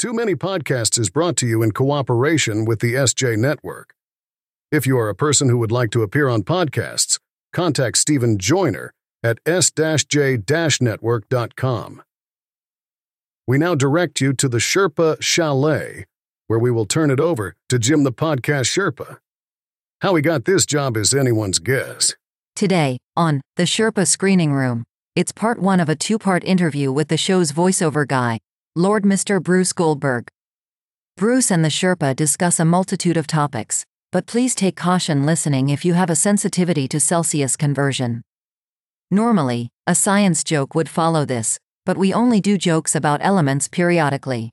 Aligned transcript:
Too 0.00 0.12
Many 0.14 0.34
Podcasts 0.34 0.98
is 0.98 1.10
brought 1.10 1.36
to 1.36 1.46
you 1.46 1.62
in 1.62 1.72
cooperation 1.72 2.64
with 2.64 2.80
the 2.80 2.94
SJ 2.94 3.36
Network. 3.36 3.92
If 4.72 4.86
you 4.86 4.98
are 4.98 5.10
a 5.10 5.14
person 5.14 5.50
who 5.50 5.58
would 5.58 5.70
like 5.70 5.90
to 5.90 6.00
appear 6.00 6.26
on 6.26 6.42
podcasts, 6.42 7.18
contact 7.52 7.98
Steven 7.98 8.38
Joiner 8.38 8.94
at 9.22 9.40
s-j-network.com. 9.44 12.02
We 13.46 13.58
now 13.58 13.74
direct 13.74 14.22
you 14.22 14.32
to 14.32 14.48
the 14.48 14.56
Sherpa 14.56 15.20
Chalet, 15.20 16.06
where 16.46 16.58
we 16.58 16.70
will 16.70 16.86
turn 16.86 17.10
it 17.10 17.20
over 17.20 17.54
to 17.68 17.78
Jim 17.78 18.04
the 18.04 18.10
Podcast 18.10 18.74
Sherpa. 18.74 19.18
How 20.00 20.14
he 20.14 20.22
got 20.22 20.46
this 20.46 20.64
job 20.64 20.96
is 20.96 21.12
anyone's 21.12 21.58
guess. 21.58 22.14
Today, 22.56 22.96
on 23.18 23.42
The 23.56 23.64
Sherpa 23.64 24.06
Screening 24.06 24.54
Room, 24.54 24.84
it's 25.14 25.32
part 25.32 25.58
one 25.58 25.78
of 25.78 25.90
a 25.90 25.94
two 25.94 26.18
part 26.18 26.42
interview 26.44 26.90
with 26.90 27.08
the 27.08 27.18
show's 27.18 27.52
voiceover 27.52 28.08
guy, 28.08 28.38
Lord 28.76 29.02
Mr. 29.02 29.42
Bruce 29.42 29.72
Goldberg. 29.72 30.28
Bruce 31.16 31.50
and 31.50 31.64
the 31.64 31.70
Sherpa 31.70 32.14
discuss 32.14 32.60
a 32.60 32.64
multitude 32.64 33.16
of 33.16 33.26
topics, 33.26 33.84
but 34.12 34.26
please 34.26 34.54
take 34.54 34.76
caution 34.76 35.26
listening 35.26 35.70
if 35.70 35.84
you 35.84 35.94
have 35.94 36.08
a 36.08 36.14
sensitivity 36.14 36.86
to 36.86 37.00
Celsius 37.00 37.56
conversion. 37.56 38.22
Normally, 39.10 39.70
a 39.88 39.96
science 39.96 40.44
joke 40.44 40.76
would 40.76 40.88
follow 40.88 41.24
this, 41.24 41.58
but 41.84 41.96
we 41.96 42.14
only 42.14 42.40
do 42.40 42.56
jokes 42.56 42.94
about 42.94 43.18
elements 43.24 43.66
periodically. 43.66 44.50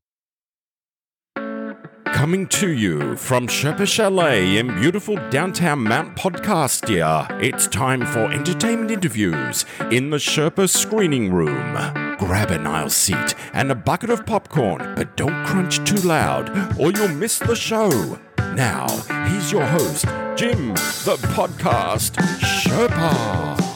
Coming 2.17 2.47
to 2.47 2.71
you 2.71 3.15
from 3.15 3.45
Sherpa 3.45 3.85
Chalet 3.87 4.57
in 4.57 4.73
beautiful 4.79 5.17
downtown 5.29 5.83
Mount 5.83 6.15
Podcastia, 6.15 7.27
it's 7.43 7.67
time 7.67 8.07
for 8.07 8.31
entertainment 8.31 8.89
interviews 8.89 9.65
in 9.91 10.09
the 10.09 10.17
Sherpa 10.17 10.67
screening 10.67 11.31
room. 11.31 11.75
Grab 12.17 12.49
an 12.49 12.65
aisle 12.65 12.89
seat 12.89 13.35
and 13.53 13.71
a 13.71 13.75
bucket 13.75 14.09
of 14.09 14.25
popcorn, 14.25 14.95
but 14.95 15.15
don't 15.15 15.45
crunch 15.45 15.87
too 15.87 16.07
loud 16.07 16.49
or 16.79 16.91
you'll 16.91 17.07
miss 17.09 17.37
the 17.37 17.55
show. 17.55 18.17
Now, 18.55 18.87
here's 19.27 19.51
your 19.51 19.67
host, 19.67 20.05
Jim, 20.35 20.69
the 20.69 21.19
podcast 21.35 22.13
Sherpa. 22.39 23.66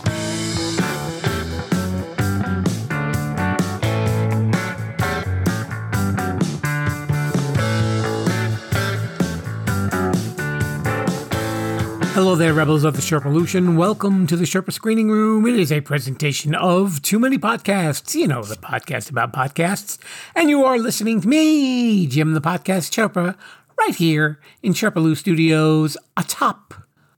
Hello 12.14 12.36
there, 12.36 12.54
rebels 12.54 12.84
of 12.84 12.98
the 12.98 13.02
Sherpalution. 13.02 13.78
Welcome 13.78 14.28
to 14.28 14.36
the 14.36 14.44
Sherpa 14.44 14.73
Screening 14.73 15.09
Room. 15.09 15.48
It 15.48 15.56
is 15.56 15.72
a 15.72 15.80
presentation 15.80 16.54
of 16.54 17.02
Too 17.02 17.17
Many 17.17 17.38
Podcasts. 17.38 18.14
You 18.16 18.28
know, 18.28 18.44
the 18.44 18.56
podcast 18.56 19.09
about 19.09 19.31
podcasts. 19.31 19.98
And 20.36 20.50
you 20.50 20.66
are 20.66 20.78
listening 20.78 21.22
to 21.22 21.28
me, 21.30 22.06
Jim 22.08 22.34
the 22.34 22.42
Podcast 22.42 22.92
Sherpa, 22.92 23.38
right 23.80 23.95
here 23.95 24.42
in 24.62 24.73
Sherpalu 24.73 25.16
Studios, 25.16 25.95
atop 26.17 26.73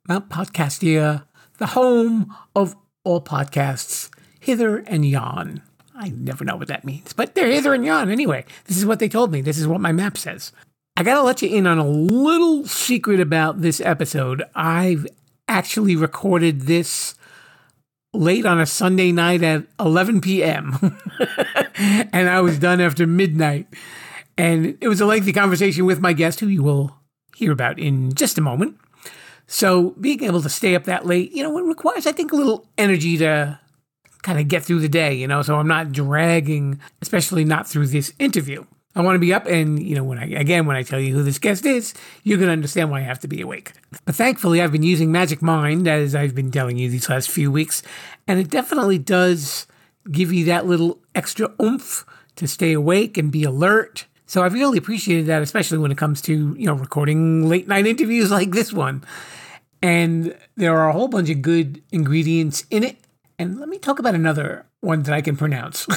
Mount 0.07 0.29
Podcastia, 0.29 1.25
the 1.57 1.67
home 1.67 2.31
of 2.55 2.75
all 3.03 3.19
podcasts, 3.19 4.11
hither 4.39 4.77
and 4.85 5.03
yon. 5.03 5.63
I 5.95 6.09
never 6.09 6.45
know 6.45 6.55
what 6.55 6.67
that 6.67 6.85
means, 6.85 7.13
but 7.13 7.33
they're 7.33 7.51
hither 7.51 7.73
and 7.73 7.83
yon 7.83 8.11
anyway. 8.11 8.45
This 8.65 8.77
is 8.77 8.85
what 8.85 8.99
they 8.99 9.09
told 9.09 9.31
me. 9.31 9.41
This 9.41 9.57
is 9.57 9.67
what 9.67 9.81
my 9.81 9.91
map 9.91 10.19
says. 10.19 10.51
I 10.95 11.01
gotta 11.01 11.23
let 11.23 11.41
you 11.41 11.49
in 11.49 11.65
on 11.65 11.79
a 11.79 11.87
little 11.87 12.67
secret 12.67 13.19
about 13.19 13.61
this 13.61 13.81
episode. 13.81 14.43
I've 14.53 15.07
actually 15.47 15.95
recorded 15.95 16.61
this 16.61 17.15
late 18.13 18.45
on 18.45 18.61
a 18.61 18.65
Sunday 18.67 19.11
night 19.11 19.41
at 19.41 19.65
11 19.79 20.21
p.m. 20.21 21.01
and 21.75 22.29
I 22.29 22.41
was 22.41 22.59
done 22.59 22.79
after 22.79 23.07
midnight. 23.07 23.67
And 24.37 24.77
it 24.81 24.87
was 24.87 25.01
a 25.01 25.07
lengthy 25.07 25.33
conversation 25.33 25.85
with 25.85 25.99
my 25.99 26.13
guest, 26.13 26.39
who 26.39 26.47
you 26.47 26.61
will 26.61 26.95
hear 27.35 27.51
about 27.51 27.79
in 27.79 28.13
just 28.13 28.37
a 28.37 28.41
moment. 28.41 28.77
So 29.47 29.95
being 29.99 30.23
able 30.23 30.43
to 30.43 30.49
stay 30.49 30.75
up 30.75 30.83
that 30.83 31.07
late, 31.07 31.31
you 31.31 31.41
know, 31.41 31.57
it 31.57 31.63
requires, 31.63 32.05
I 32.05 32.11
think, 32.11 32.31
a 32.31 32.35
little 32.35 32.67
energy 32.77 33.17
to 33.17 33.59
kind 34.21 34.39
of 34.39 34.47
get 34.47 34.63
through 34.63 34.79
the 34.79 34.89
day, 34.89 35.13
you 35.13 35.27
know, 35.27 35.41
so 35.41 35.55
I'm 35.55 35.67
not 35.67 35.91
dragging, 35.91 36.79
especially 37.01 37.45
not 37.45 37.67
through 37.67 37.87
this 37.87 38.13
interview. 38.19 38.63
I 38.95 39.01
want 39.01 39.15
to 39.15 39.19
be 39.19 39.33
up, 39.33 39.47
and 39.47 39.81
you 39.81 39.95
know, 39.95 40.03
when 40.03 40.19
I 40.19 40.25
again 40.25 40.65
when 40.65 40.75
I 40.75 40.83
tell 40.83 40.99
you 40.99 41.13
who 41.13 41.23
this 41.23 41.39
guest 41.39 41.65
is, 41.65 41.93
you're 42.23 42.37
gonna 42.37 42.51
understand 42.51 42.91
why 42.91 42.99
I 42.99 43.03
have 43.03 43.19
to 43.21 43.27
be 43.27 43.41
awake. 43.41 43.73
But 44.05 44.15
thankfully, 44.15 44.61
I've 44.61 44.71
been 44.71 44.83
using 44.83 45.11
Magic 45.11 45.41
Mind 45.41 45.87
as 45.87 46.13
I've 46.13 46.35
been 46.35 46.51
telling 46.51 46.77
you 46.77 46.89
these 46.89 47.09
last 47.09 47.29
few 47.31 47.51
weeks, 47.51 47.81
and 48.27 48.39
it 48.39 48.49
definitely 48.49 48.99
does 48.99 49.65
give 50.11 50.31
you 50.31 50.45
that 50.45 50.67
little 50.67 50.99
extra 51.15 51.51
oomph 51.61 52.05
to 52.35 52.47
stay 52.47 52.73
awake 52.73 53.17
and 53.17 53.31
be 53.31 53.43
alert. 53.43 54.05
So 54.27 54.43
I've 54.43 54.53
really 54.53 54.77
appreciated 54.77 55.25
that, 55.27 55.41
especially 55.41 55.79
when 55.79 55.91
it 55.91 55.97
comes 55.97 56.21
to 56.23 56.55
you 56.57 56.67
know 56.67 56.73
recording 56.73 57.47
late 57.49 57.67
night 57.67 57.87
interviews 57.93 58.29
like 58.29 58.51
this 58.51 58.71
one. 58.71 59.03
And 59.81 60.37
there 60.55 60.77
are 60.77 60.89
a 60.89 60.93
whole 60.93 61.09
bunch 61.09 61.29
of 61.29 61.41
good 61.41 61.81
ingredients 61.91 62.65
in 62.69 62.83
it. 62.83 62.97
And 63.39 63.59
let 63.59 63.69
me 63.69 63.79
talk 63.79 63.99
about 63.99 64.15
another 64.15 64.65
one 64.81 65.03
that 65.03 65.13
I 65.13 65.21
can 65.21 65.35
pronounce. 65.35 65.87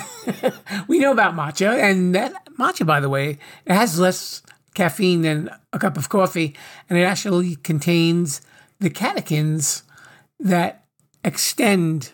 we 0.89 0.99
know 0.99 1.13
about 1.13 1.35
matcha, 1.35 1.79
and 1.79 2.15
that 2.15 2.33
matcha, 2.59 2.87
by 2.87 3.01
the 3.01 3.09
way, 3.09 3.39
it 3.67 3.73
has 3.73 3.99
less 3.99 4.43
caffeine 4.75 5.23
than 5.23 5.51
a 5.73 5.79
cup 5.79 5.97
of 5.97 6.09
coffee, 6.09 6.55
and 6.89 6.99
it 6.99 7.03
actually 7.03 7.57
contains 7.57 8.41
the 8.81 8.91
catechins 8.91 9.83
that 10.41 10.85
extend 11.25 12.13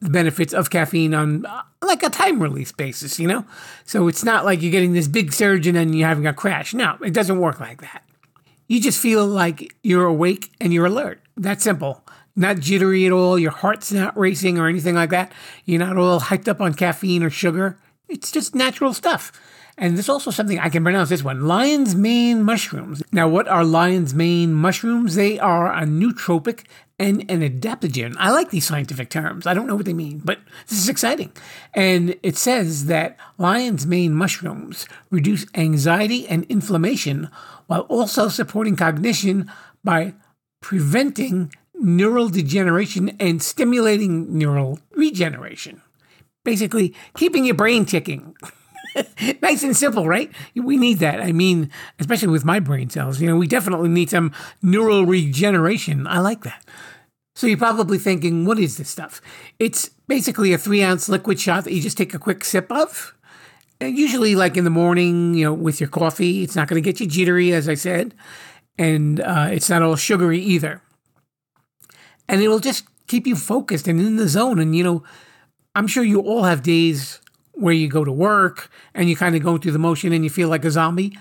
the 0.00 0.10
benefits 0.10 0.52
of 0.52 0.70
caffeine 0.70 1.14
on 1.14 1.46
uh, 1.46 1.62
like 1.82 2.02
a 2.02 2.10
time 2.10 2.42
release 2.42 2.72
basis, 2.72 3.18
you 3.18 3.26
know? 3.26 3.44
So 3.84 4.08
it's 4.08 4.24
not 4.24 4.44
like 4.44 4.60
you're 4.60 4.72
getting 4.72 4.92
this 4.92 5.08
big 5.08 5.32
surge 5.32 5.66
and 5.66 5.76
then 5.76 5.92
you're 5.92 6.08
having 6.08 6.26
a 6.26 6.34
crash. 6.34 6.74
No, 6.74 6.96
it 7.02 7.14
doesn't 7.14 7.38
work 7.38 7.60
like 7.60 7.80
that. 7.80 8.04
You 8.68 8.80
just 8.80 9.00
feel 9.00 9.26
like 9.26 9.74
you're 9.82 10.04
awake 10.04 10.52
and 10.60 10.72
you're 10.72 10.86
alert. 10.86 11.22
That's 11.36 11.64
simple 11.64 12.05
not 12.36 12.60
jittery 12.60 13.06
at 13.06 13.12
all. 13.12 13.38
Your 13.38 13.50
heart's 13.50 13.90
not 13.90 14.16
racing 14.16 14.58
or 14.58 14.68
anything 14.68 14.94
like 14.94 15.10
that. 15.10 15.32
You're 15.64 15.80
not 15.80 15.96
all 15.96 16.20
hyped 16.20 16.48
up 16.48 16.60
on 16.60 16.74
caffeine 16.74 17.22
or 17.22 17.30
sugar. 17.30 17.78
It's 18.08 18.30
just 18.30 18.54
natural 18.54 18.92
stuff. 18.92 19.32
And 19.78 19.96
there's 19.96 20.08
also 20.08 20.30
something 20.30 20.58
I 20.58 20.70
can 20.70 20.82
pronounce 20.82 21.10
this 21.10 21.22
one 21.22 21.46
lion's 21.46 21.94
mane 21.94 22.42
mushrooms. 22.42 23.02
Now, 23.12 23.28
what 23.28 23.46
are 23.46 23.64
lion's 23.64 24.14
mane 24.14 24.54
mushrooms? 24.54 25.16
They 25.16 25.38
are 25.38 25.70
a 25.70 25.82
nootropic 25.82 26.64
and 26.98 27.30
an 27.30 27.42
adaptogen. 27.42 28.14
I 28.18 28.30
like 28.30 28.50
these 28.50 28.66
scientific 28.66 29.10
terms. 29.10 29.46
I 29.46 29.52
don't 29.52 29.66
know 29.66 29.76
what 29.76 29.84
they 29.84 29.92
mean, 29.92 30.22
but 30.24 30.38
this 30.66 30.78
is 30.78 30.88
exciting. 30.88 31.30
And 31.74 32.16
it 32.22 32.38
says 32.38 32.86
that 32.86 33.18
lion's 33.36 33.86
mane 33.86 34.14
mushrooms 34.14 34.88
reduce 35.10 35.44
anxiety 35.54 36.26
and 36.26 36.44
inflammation 36.44 37.28
while 37.66 37.82
also 37.82 38.28
supporting 38.28 38.76
cognition 38.76 39.50
by 39.84 40.14
preventing 40.62 41.52
neural 41.78 42.28
degeneration 42.28 43.16
and 43.20 43.42
stimulating 43.42 44.36
neural 44.36 44.78
regeneration. 44.92 45.82
Basically, 46.44 46.94
keeping 47.16 47.44
your 47.44 47.54
brain 47.54 47.84
ticking. 47.84 48.36
nice 49.42 49.62
and 49.62 49.76
simple, 49.76 50.06
right? 50.06 50.30
We 50.54 50.76
need 50.76 50.98
that. 51.00 51.20
I 51.20 51.32
mean, 51.32 51.70
especially 51.98 52.28
with 52.28 52.44
my 52.44 52.60
brain 52.60 52.88
cells, 52.88 53.20
you 53.20 53.28
know, 53.28 53.36
we 53.36 53.46
definitely 53.46 53.88
need 53.88 54.10
some 54.10 54.32
neural 54.62 55.04
regeneration. 55.04 56.06
I 56.06 56.20
like 56.20 56.42
that. 56.44 56.64
So 57.34 57.46
you're 57.46 57.58
probably 57.58 57.98
thinking, 57.98 58.46
what 58.46 58.58
is 58.58 58.78
this 58.78 58.88
stuff? 58.88 59.20
It's 59.58 59.90
basically 60.08 60.52
a 60.52 60.58
three 60.58 60.82
ounce 60.82 61.08
liquid 61.08 61.38
shot 61.38 61.64
that 61.64 61.72
you 61.72 61.82
just 61.82 61.98
take 61.98 62.14
a 62.14 62.18
quick 62.18 62.44
sip 62.44 62.70
of. 62.72 63.14
And 63.80 63.98
Usually, 63.98 64.34
like 64.34 64.56
in 64.56 64.64
the 64.64 64.70
morning, 64.70 65.34
you 65.34 65.44
know, 65.44 65.52
with 65.52 65.80
your 65.80 65.90
coffee. 65.90 66.42
It's 66.42 66.56
not 66.56 66.66
going 66.66 66.82
to 66.82 66.84
get 66.84 66.98
you 66.98 67.06
jittery, 67.06 67.52
as 67.52 67.68
I 67.68 67.74
said, 67.74 68.14
and 68.78 69.20
uh, 69.20 69.48
it's 69.50 69.68
not 69.68 69.82
all 69.82 69.96
sugary 69.96 70.40
either 70.40 70.80
and 72.28 72.42
it'll 72.42 72.58
just 72.58 72.86
keep 73.06 73.26
you 73.26 73.36
focused 73.36 73.88
and 73.88 74.00
in 74.00 74.16
the 74.16 74.28
zone. 74.28 74.58
And, 74.58 74.74
you 74.74 74.84
know, 74.84 75.02
I'm 75.74 75.86
sure 75.86 76.04
you 76.04 76.20
all 76.20 76.44
have 76.44 76.62
days 76.62 77.20
where 77.52 77.74
you 77.74 77.88
go 77.88 78.04
to 78.04 78.12
work 78.12 78.70
and 78.94 79.08
you 79.08 79.16
kind 79.16 79.34
of 79.36 79.42
go 79.42 79.58
through 79.58 79.72
the 79.72 79.78
motion 79.78 80.12
and 80.12 80.24
you 80.24 80.30
feel 80.30 80.48
like 80.48 80.64
a 80.64 80.70
zombie. 80.70 81.16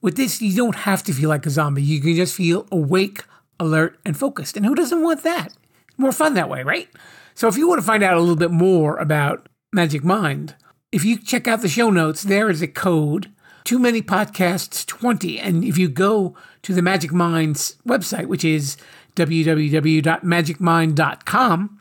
With 0.00 0.16
this, 0.16 0.40
you 0.40 0.54
don't 0.56 0.76
have 0.76 1.02
to 1.04 1.12
feel 1.12 1.28
like 1.28 1.46
a 1.46 1.50
zombie. 1.50 1.82
You 1.82 2.00
can 2.00 2.14
just 2.14 2.34
feel 2.34 2.66
awake, 2.70 3.24
alert, 3.58 3.98
and 4.04 4.16
focused. 4.16 4.56
And 4.56 4.64
who 4.64 4.74
doesn't 4.74 5.02
want 5.02 5.22
that? 5.24 5.52
More 5.96 6.12
fun 6.12 6.34
that 6.34 6.48
way, 6.48 6.62
right? 6.62 6.88
So 7.34 7.48
if 7.48 7.56
you 7.56 7.68
want 7.68 7.80
to 7.80 7.86
find 7.86 8.02
out 8.02 8.16
a 8.16 8.20
little 8.20 8.36
bit 8.36 8.50
more 8.50 8.96
about 8.98 9.48
Magic 9.72 10.04
Mind, 10.04 10.54
if 10.92 11.04
you 11.04 11.18
check 11.18 11.48
out 11.48 11.62
the 11.62 11.68
show 11.68 11.90
notes, 11.90 12.22
there 12.22 12.48
is 12.48 12.62
a 12.62 12.68
code, 12.68 13.30
Too 13.64 13.78
Many 13.78 14.00
Podcasts 14.00 14.86
20. 14.86 15.38
And 15.38 15.64
if 15.64 15.76
you 15.76 15.88
go 15.88 16.34
to 16.62 16.72
the 16.74 16.82
Magic 16.82 17.12
Minds 17.12 17.76
website, 17.86 18.26
which 18.26 18.44
is 18.44 18.76
www.magicmind.com, 19.18 21.80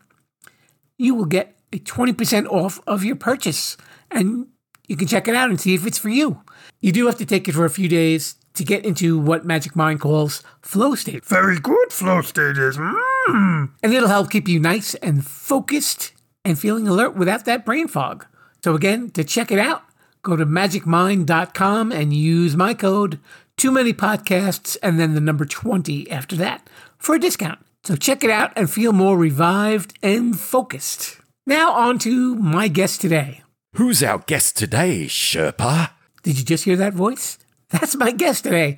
you 0.97 1.15
will 1.15 1.25
get 1.25 1.57
a 1.71 1.79
20% 1.79 2.47
off 2.47 2.79
of 2.87 3.03
your 3.03 3.15
purchase. 3.15 3.77
And 4.09 4.47
you 4.87 4.97
can 4.97 5.07
check 5.07 5.27
it 5.27 5.35
out 5.35 5.49
and 5.49 5.59
see 5.59 5.75
if 5.75 5.85
it's 5.85 5.97
for 5.97 6.09
you. 6.09 6.41
You 6.81 6.91
do 6.91 7.05
have 7.05 7.17
to 7.17 7.25
take 7.25 7.47
it 7.47 7.53
for 7.53 7.65
a 7.65 7.69
few 7.69 7.89
days 7.89 8.35
to 8.53 8.63
get 8.63 8.85
into 8.85 9.19
what 9.19 9.45
Magic 9.45 9.75
Mind 9.75 9.99
calls 9.99 10.43
flow 10.61 10.95
state. 10.95 11.25
Very 11.25 11.59
good 11.59 11.91
flow 11.91 12.21
state 12.21 12.57
is. 12.57 12.77
Mm. 12.77 13.69
And 13.83 13.93
it'll 13.93 14.07
help 14.07 14.31
keep 14.31 14.47
you 14.47 14.59
nice 14.59 14.95
and 14.95 15.25
focused 15.25 16.13
and 16.43 16.57
feeling 16.57 16.87
alert 16.87 17.15
without 17.15 17.45
that 17.45 17.65
brain 17.65 17.87
fog. 17.87 18.25
So, 18.63 18.73
again, 18.73 19.11
to 19.11 19.23
check 19.23 19.51
it 19.51 19.59
out, 19.59 19.83
go 20.23 20.35
to 20.35 20.45
magicmind.com 20.45 21.91
and 21.91 22.13
use 22.13 22.55
my 22.55 22.73
code 22.73 23.19
too 23.57 23.71
many 23.71 23.91
podcasts 23.91 24.77
and 24.83 24.99
then 24.99 25.15
the 25.15 25.21
number 25.21 25.43
20 25.43 26.09
after 26.11 26.35
that 26.35 26.69
for 26.97 27.15
a 27.15 27.19
discount. 27.19 27.59
So 27.83 27.95
check 27.95 28.23
it 28.23 28.29
out 28.29 28.51
and 28.55 28.69
feel 28.69 28.93
more 28.93 29.17
revived 29.17 29.97
and 30.03 30.37
focused. 30.37 31.21
Now 31.45 31.71
on 31.71 31.99
to 31.99 32.35
my 32.35 32.67
guest 32.67 32.99
today. 32.99 33.43
Who's 33.75 34.03
our 34.03 34.19
guest 34.19 34.57
today, 34.57 35.05
Sherpa? 35.05 35.91
Did 36.23 36.37
you 36.37 36.43
just 36.43 36.65
hear 36.65 36.75
that 36.77 36.93
voice? 36.93 37.37
That's 37.69 37.95
my 37.95 38.11
guest 38.11 38.43
today. 38.43 38.77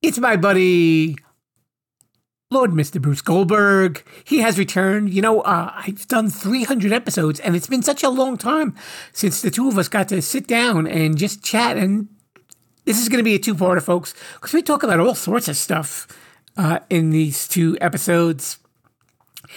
It's 0.00 0.18
my 0.18 0.36
buddy, 0.36 1.16
Lord 2.50 2.70
Mr. 2.70 3.02
Bruce 3.02 3.20
Goldberg. 3.20 4.02
He 4.24 4.38
has 4.38 4.58
returned. 4.58 5.12
You 5.12 5.22
know, 5.22 5.40
uh, 5.40 5.72
I've 5.74 6.06
done 6.08 6.30
300 6.30 6.92
episodes, 6.92 7.40
and 7.40 7.56
it's 7.56 7.66
been 7.66 7.82
such 7.82 8.02
a 8.02 8.08
long 8.08 8.38
time 8.38 8.74
since 9.12 9.42
the 9.42 9.50
two 9.50 9.68
of 9.68 9.76
us 9.76 9.88
got 9.88 10.08
to 10.08 10.22
sit 10.22 10.46
down 10.46 10.86
and 10.86 11.18
just 11.18 11.42
chat. 11.42 11.76
And 11.76 12.08
this 12.84 13.00
is 13.00 13.08
going 13.08 13.18
to 13.18 13.24
be 13.24 13.34
a 13.34 13.38
two 13.38 13.54
parter, 13.54 13.82
folks, 13.82 14.14
because 14.34 14.52
we 14.52 14.62
talk 14.62 14.82
about 14.82 15.00
all 15.00 15.14
sorts 15.14 15.48
of 15.48 15.56
stuff 15.56 16.06
uh, 16.56 16.80
in 16.90 17.10
these 17.10 17.48
two 17.48 17.76
episodes. 17.80 18.58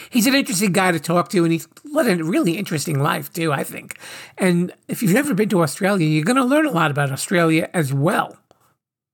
He's 0.10 0.28
an 0.28 0.36
interesting 0.36 0.72
guy 0.72 0.92
to 0.92 1.00
talk 1.00 1.30
to, 1.30 1.44
and 1.44 1.52
he's 1.52 1.68
led 1.84 2.08
a 2.08 2.24
really 2.24 2.58
interesting 2.58 3.00
life, 3.00 3.34
too, 3.34 3.52
I 3.52 3.64
think. 3.64 3.98
And 4.38 4.72
if 4.88 5.02
you've 5.02 5.14
never 5.14 5.34
been 5.34 5.50
to 5.50 5.64
Australia, 5.64 6.08
you're 6.08 6.24
going 6.24 6.36
to 6.36 6.44
learn 6.44 6.66
a 6.66 6.72
lot 6.72 6.92
about 6.92 7.12
Australia 7.12 7.70
as 7.74 7.92
well. 7.94 8.38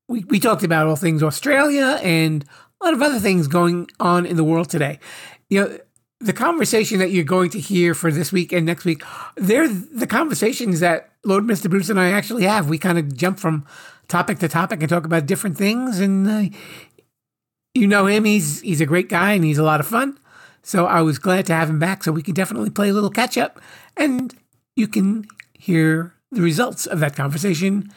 We, 0.08 0.24
we 0.26 0.40
talked 0.40 0.64
about 0.64 0.88
all 0.88 0.96
things 0.96 1.24
Australia 1.24 2.00
and 2.04 2.46
a 2.82 2.86
lot 2.86 2.94
of 2.94 3.02
other 3.02 3.20
things 3.20 3.48
going 3.48 3.88
on 4.00 4.26
in 4.26 4.36
the 4.36 4.44
world 4.44 4.70
today. 4.70 5.00
You 5.50 5.62
know, 5.62 5.80
the 6.20 6.34
conversation 6.34 7.00
that 7.00 7.12
you're 7.12 7.24
going 7.24 7.50
to 7.52 7.60
hear 7.60 7.94
for 7.94 8.12
this 8.12 8.32
week 8.32 8.52
and 8.52 8.66
next 8.66 8.86
week, 8.86 9.04
they're 9.36 9.68
the 9.68 10.08
conversations 10.08 10.80
that 10.80 11.12
Lord 11.24 11.44
Mr. 11.44 11.70
Bruce 11.70 11.90
and 11.90 12.00
I 12.00 12.12
actually 12.12 12.44
have. 12.44 12.70
We 12.70 12.78
kind 12.78 12.98
of 12.98 13.16
jump 13.16 13.40
from 13.40 13.66
topic 14.08 14.40
to 14.40 14.48
topic 14.48 14.82
and 14.82 14.90
talk 14.90 15.06
about 15.06 15.26
different 15.26 15.58
things. 15.58 16.00
And 16.00 16.28
uh, 16.28 16.56
you 17.76 17.88
know 17.88 18.08
him; 18.08 18.26
he's 18.26 18.62
he's 18.62 18.82
a 18.82 18.86
great 18.86 19.10
guy 19.10 19.34
and 19.34 19.44
he's 19.44 19.58
a 19.58 19.64
lot 19.64 19.80
of 19.80 19.88
fun. 19.88 20.18
So 20.64 20.88
I 20.88 21.02
was 21.02 21.20
glad 21.20 21.46
to 21.48 21.54
have 21.54 21.70
him 21.70 21.78
back. 21.78 22.04
So 22.04 22.12
we 22.12 22.24
can 22.24 22.34
definitely 22.34 22.72
play 22.72 22.90
a 22.90 22.94
little 22.94 23.12
catch 23.12 23.38
up, 23.38 23.62
and 23.96 24.34
you 24.76 24.88
can 24.88 25.28
hear 25.54 26.14
the 26.32 26.42
results 26.42 26.88
of 26.88 27.00
that 27.02 27.16
conversation 27.16 27.92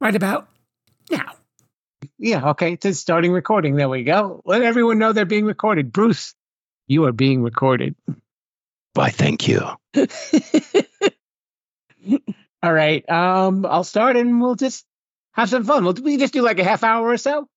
right 0.00 0.14
about 0.14 0.48
now. 1.10 1.34
Yeah, 2.18 2.50
okay. 2.50 2.78
It's 2.80 2.98
starting 2.98 3.32
recording. 3.32 3.76
There 3.76 3.88
we 3.88 4.04
go. 4.04 4.42
Let 4.44 4.62
everyone 4.62 4.98
know 4.98 5.12
they're 5.12 5.24
being 5.24 5.46
recorded. 5.46 5.92
Bruce, 5.92 6.34
you 6.86 7.04
are 7.06 7.12
being 7.12 7.42
recorded. 7.42 7.96
Why, 8.94 9.10
thank 9.10 9.48
you. 9.48 9.60
All 12.62 12.72
right. 12.72 13.08
Um, 13.10 13.66
I'll 13.66 13.84
start 13.84 14.16
and 14.16 14.40
we'll 14.40 14.54
just 14.54 14.86
have 15.32 15.50
some 15.50 15.64
fun. 15.64 15.84
We'll 15.84 15.94
we 15.94 16.16
just 16.16 16.32
do 16.32 16.42
like 16.42 16.58
a 16.58 16.64
half 16.64 16.84
hour 16.84 17.08
or 17.08 17.16
so. 17.16 17.48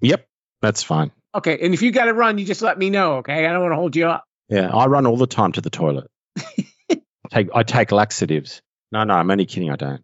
Yep, 0.00 0.26
that's 0.64 0.82
fine. 0.82 1.10
Okay. 1.34 1.58
And 1.62 1.74
if 1.74 1.82
you 1.82 1.90
got 1.90 2.06
to 2.06 2.14
run, 2.14 2.38
you 2.38 2.44
just 2.44 2.62
let 2.62 2.78
me 2.78 2.90
know. 2.90 3.16
Okay. 3.16 3.46
I 3.46 3.52
don't 3.52 3.62
want 3.62 3.72
to 3.72 3.76
hold 3.76 3.96
you 3.96 4.06
up. 4.06 4.24
Yeah, 4.48 4.74
I 4.74 4.86
run 4.86 5.06
all 5.06 5.16
the 5.16 5.26
time 5.26 5.52
to 5.52 5.60
the 5.60 5.70
toilet. 5.70 6.10
take 7.30 7.48
I 7.54 7.62
take 7.62 7.92
laxatives. 7.92 8.62
No, 8.92 9.04
no, 9.04 9.14
I'm 9.14 9.30
only 9.30 9.46
kidding. 9.46 9.70
I 9.70 9.76
don't. 9.76 10.02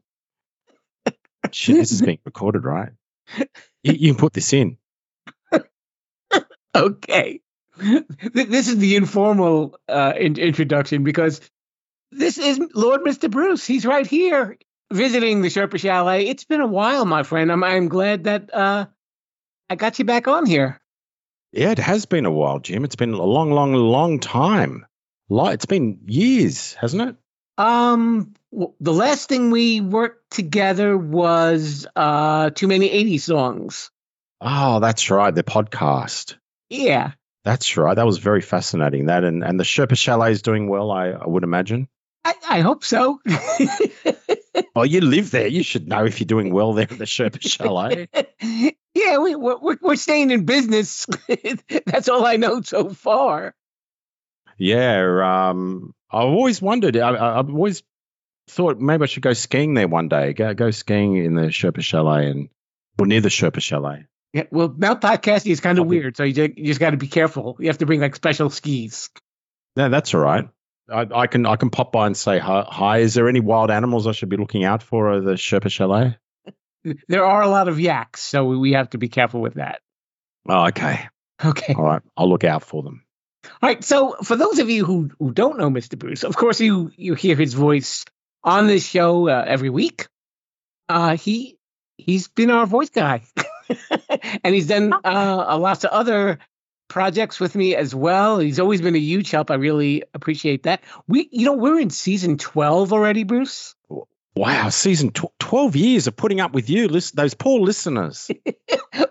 Shit, 1.53 1.77
this 1.77 1.93
is 1.93 2.03
being 2.03 2.19
recorded, 2.25 2.65
right? 2.65 2.91
You, 3.83 3.93
you 3.95 4.13
can 4.13 4.17
put 4.19 4.33
this 4.33 4.53
in. 4.53 4.77
okay. 6.75 7.41
This 7.79 8.69
is 8.69 8.77
the 8.77 8.97
informal 8.97 9.79
uh, 9.89 10.13
in- 10.17 10.39
introduction 10.39 11.03
because 11.03 11.41
this 12.13 12.39
is 12.39 12.61
Lord 12.75 13.03
Mr. 13.03 13.31
Bruce. 13.31 13.67
He's 13.67 13.87
right 13.87 14.07
here 14.07 14.59
visiting 14.93 15.41
the 15.43 15.49
Sherpa 15.49 15.79
Chalet. 15.79 16.27
It's 16.27 16.45
been 16.45 16.61
a 16.61 16.67
while, 16.67 17.05
my 17.05 17.23
friend. 17.23 17.51
I'm, 17.51 17.65
I'm 17.65 17.89
glad 17.89 18.25
that 18.25 18.53
uh, 18.53 18.87
I 19.71 19.77
got 19.77 20.01
you 20.01 20.05
back 20.05 20.27
on 20.27 20.47
here. 20.47 20.81
Yeah, 21.53 21.71
it 21.71 21.79
has 21.79 22.05
been 22.05 22.27
a 22.27 22.31
while, 22.31 22.59
Jim. 22.59 22.85
It's 22.85 22.97
been 22.97 23.15
a 23.15 23.23
long, 23.23 23.53
long, 23.53 23.73
long 23.73 24.19
time. 24.19 24.85
It's 25.31 25.67
been 25.67 26.01
years, 26.07 26.75
hasn't 26.75 27.03
it? 27.03 27.17
Um, 27.57 28.35
the 28.81 28.93
last 28.93 29.29
thing 29.29 29.53
we 29.53 29.81
worked 29.81 30.33
together 30.33 30.99
was 30.99 31.87
uh, 31.95 32.51
Too 32.51 32.67
Many 32.67 32.89
80s 32.89 33.21
Songs. 33.21 33.93
Oh, 34.41 34.81
that's 34.81 35.09
right. 35.09 35.33
The 35.33 35.45
podcast. 35.45 36.35
Yeah. 36.69 37.13
That's 37.45 37.77
right. 37.77 37.95
That 37.95 38.07
was 38.07 38.19
very 38.19 38.41
fascinating. 38.41 39.07
That 39.07 39.23
and, 39.23 39.45
and 39.45 39.59
the 39.59 39.65
Sherpa 39.65 39.97
Chalet 39.97 40.33
is 40.33 40.43
doing 40.43 40.69
well, 40.69 40.91
I, 40.91 41.11
I 41.11 41.27
would 41.29 41.45
imagine. 41.45 41.87
I, 42.25 42.35
I 42.49 42.61
hope 42.61 42.83
so. 42.85 43.21
Oh, 44.77 44.83
you 44.83 45.01
live 45.01 45.31
there. 45.31 45.47
You 45.47 45.63
should 45.63 45.89
know 45.89 46.05
if 46.05 46.21
you're 46.21 46.27
doing 46.27 46.53
well 46.53 46.75
there 46.75 46.87
at 46.91 46.99
the 46.99 47.05
Sherpa 47.05 47.41
Chalet. 47.41 48.09
Eh? 48.13 48.71
yeah, 48.95 49.19
we, 49.19 49.35
we're, 49.35 49.77
we're 49.81 49.97
staying 49.97 50.31
in 50.31 50.45
business. 50.45 51.07
That's 51.87 52.09
all 52.09 52.25
I 52.25 52.37
know 52.37 52.63
so 52.63 52.91
far. 52.91 53.55
Yeah. 54.59 55.49
Um, 55.49 55.95
I've 56.11 56.29
always 56.29 56.63
wondered. 56.63 56.97
I, 56.97 57.39
I've 57.39 57.51
always 57.51 57.83
thought 58.49 58.79
maybe 58.79 59.03
I 59.03 59.07
should 59.07 59.23
go 59.23 59.33
skiing 59.33 59.75
there 59.75 59.89
one 59.89 60.09
day. 60.09 60.33
Go, 60.33 60.55
go 60.55 60.71
skiing 60.71 61.17
in 61.17 61.35
the 61.35 61.49
Sherpa 61.49 61.83
Chalet 61.83 62.27
eh, 62.27 62.31
and 62.31 62.49
or 62.99 63.07
near 63.07 63.21
the 63.21 63.29
Sherpa 63.29 63.61
Chalet. 63.61 63.99
Eh? 63.99 64.03
Yeah, 64.33 64.45
well, 64.51 64.73
Mount 64.77 65.01
Podcastia 65.01 65.51
is 65.51 65.61
kind 65.61 65.79
of 65.79 65.87
weird, 65.87 66.17
so 66.17 66.23
you 66.23 66.33
just, 66.33 66.57
you 66.57 66.67
just 66.67 66.79
got 66.79 66.91
to 66.91 66.97
be 66.97 67.09
careful. 67.09 67.57
You 67.59 67.67
have 67.67 67.79
to 67.79 67.87
bring 67.87 68.01
like 68.01 68.15
special 68.15 68.49
skis. 68.49 69.11
No, 69.75 69.89
that's 69.89 70.15
all 70.15 70.21
right. 70.21 70.49
I, 70.91 71.07
I 71.15 71.27
can 71.27 71.47
I 71.47 71.57
can 71.57 71.71
pop 71.71 71.93
by 71.93 72.07
and 72.07 72.17
say 72.17 72.39
hi, 72.39 72.65
hi. 72.69 72.99
Is 72.99 73.15
there 73.15 73.29
any 73.29 73.41
wild 73.41 73.71
animals 73.71 74.07
I 74.07 74.13
should 74.13 74.29
be 74.29 74.37
looking 74.37 74.65
out 74.65 74.83
for 74.83 75.15
at 75.15 75.25
the 75.25 75.33
Sherpa 75.33 75.71
Chalet? 75.71 76.17
There 77.09 77.27
are 77.27 77.43
a 77.43 77.49
lot 77.49 77.69
of 77.69 77.79
yaks, 77.79 78.23
so 78.23 78.47
we 78.47 78.73
have 78.73 78.89
to 78.91 78.99
be 78.99 79.11
careful 79.11 79.43
with 79.43 79.55
that. 79.55 79.83
Oh, 80.49 80.69
okay. 80.69 81.09
Okay. 81.45 81.75
All 81.75 81.85
right. 81.85 82.01
I'll 82.17 82.31
look 82.31 82.45
out 82.45 82.63
for 82.63 82.83
them. 82.83 83.05
All 83.45 83.69
right. 83.69 83.85
So, 83.85 84.17
for 84.23 84.35
those 84.35 84.59
of 84.61 84.71
you 84.71 84.87
who, 84.87 85.11
who 85.19 85.31
don't 85.31 85.59
know 85.59 85.69
Mr. 85.69 85.99
Bruce, 85.99 86.25
of 86.25 86.35
course 86.37 86.59
you 86.59 86.91
you 86.97 87.15
hear 87.15 87.37
his 87.37 87.53
voice 87.53 88.07
on 88.43 88.67
this 88.67 88.87
show 88.87 89.29
uh, 89.29 89.45
every 89.47 89.69
week. 89.69 90.09
Uh, 90.89 91.17
he 91.17 91.59
he's 91.99 92.29
been 92.29 92.51
our 92.51 92.65
voice 92.67 92.89
guy, 92.89 93.23
and 94.45 94.55
he's 94.55 94.67
done 94.67 94.93
uh, 94.93 95.45
a 95.49 95.59
lots 95.59 95.85
of 95.85 95.91
other 95.91 96.39
projects 96.91 97.41
with 97.41 97.55
me 97.55 97.75
as 97.75 97.95
well. 97.95 98.39
He's 98.39 98.61
always 98.61 98.83
been 98.83 98.97
a 98.97 98.99
huge 98.99 99.31
help. 99.31 99.51
I 99.51 99.55
really 99.55 100.03
appreciate 100.13 100.65
that. 100.65 100.83
We, 101.09 101.29
you 101.33 101.47
know, 101.47 101.55
we're 101.55 101.81
in 101.81 101.89
season 101.89 102.37
twelve 102.37 102.93
already, 102.93 103.25
Bruce. 103.25 103.75
Wow, 104.37 104.69
season 104.69 105.11
tw- 105.11 105.39
12 105.41 105.77
years 105.77 106.07
of 106.07 106.17
putting 106.17 106.41
up 106.41 106.53
with 106.53 106.71
you, 106.71 106.87
listen, 106.87 107.17
those 107.17 107.35
poor 107.35 107.61
listeners. 107.61 108.31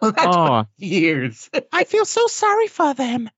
well, 0.02 0.12
that's 0.14 0.36
oh, 0.36 0.66
years. 0.78 1.50
I 1.74 1.84
feel 1.84 2.06
so 2.06 2.28
sorry 2.28 2.68
for 2.68 2.94
them. 2.94 3.30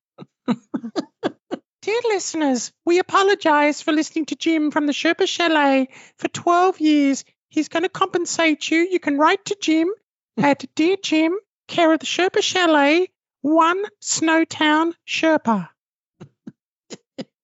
Dear 1.82 2.00
listeners, 2.06 2.72
we 2.86 3.00
apologize 3.00 3.82
for 3.82 3.92
listening 3.92 4.28
to 4.28 4.36
Jim 4.36 4.70
from 4.70 4.86
the 4.86 4.94
Sherpa 4.94 5.28
Chalet 5.28 5.90
for 6.18 6.28
12 6.28 6.80
years. 6.80 7.26
He's 7.50 7.68
going 7.68 7.84
to 7.84 7.90
compensate 7.90 8.70
you. 8.70 8.88
You 8.90 9.00
can 9.00 9.18
write 9.18 9.44
to 9.46 9.58
Jim 9.60 9.90
at 10.38 10.64
Dear 10.76 10.98
Jim, 11.02 11.36
care 11.68 11.92
of 11.92 12.00
the 12.00 12.06
Sherpa 12.06 12.44
Chalet, 12.44 13.10
1 13.42 13.84
Snowtown, 14.02 14.94
Sherpa. 15.08 15.70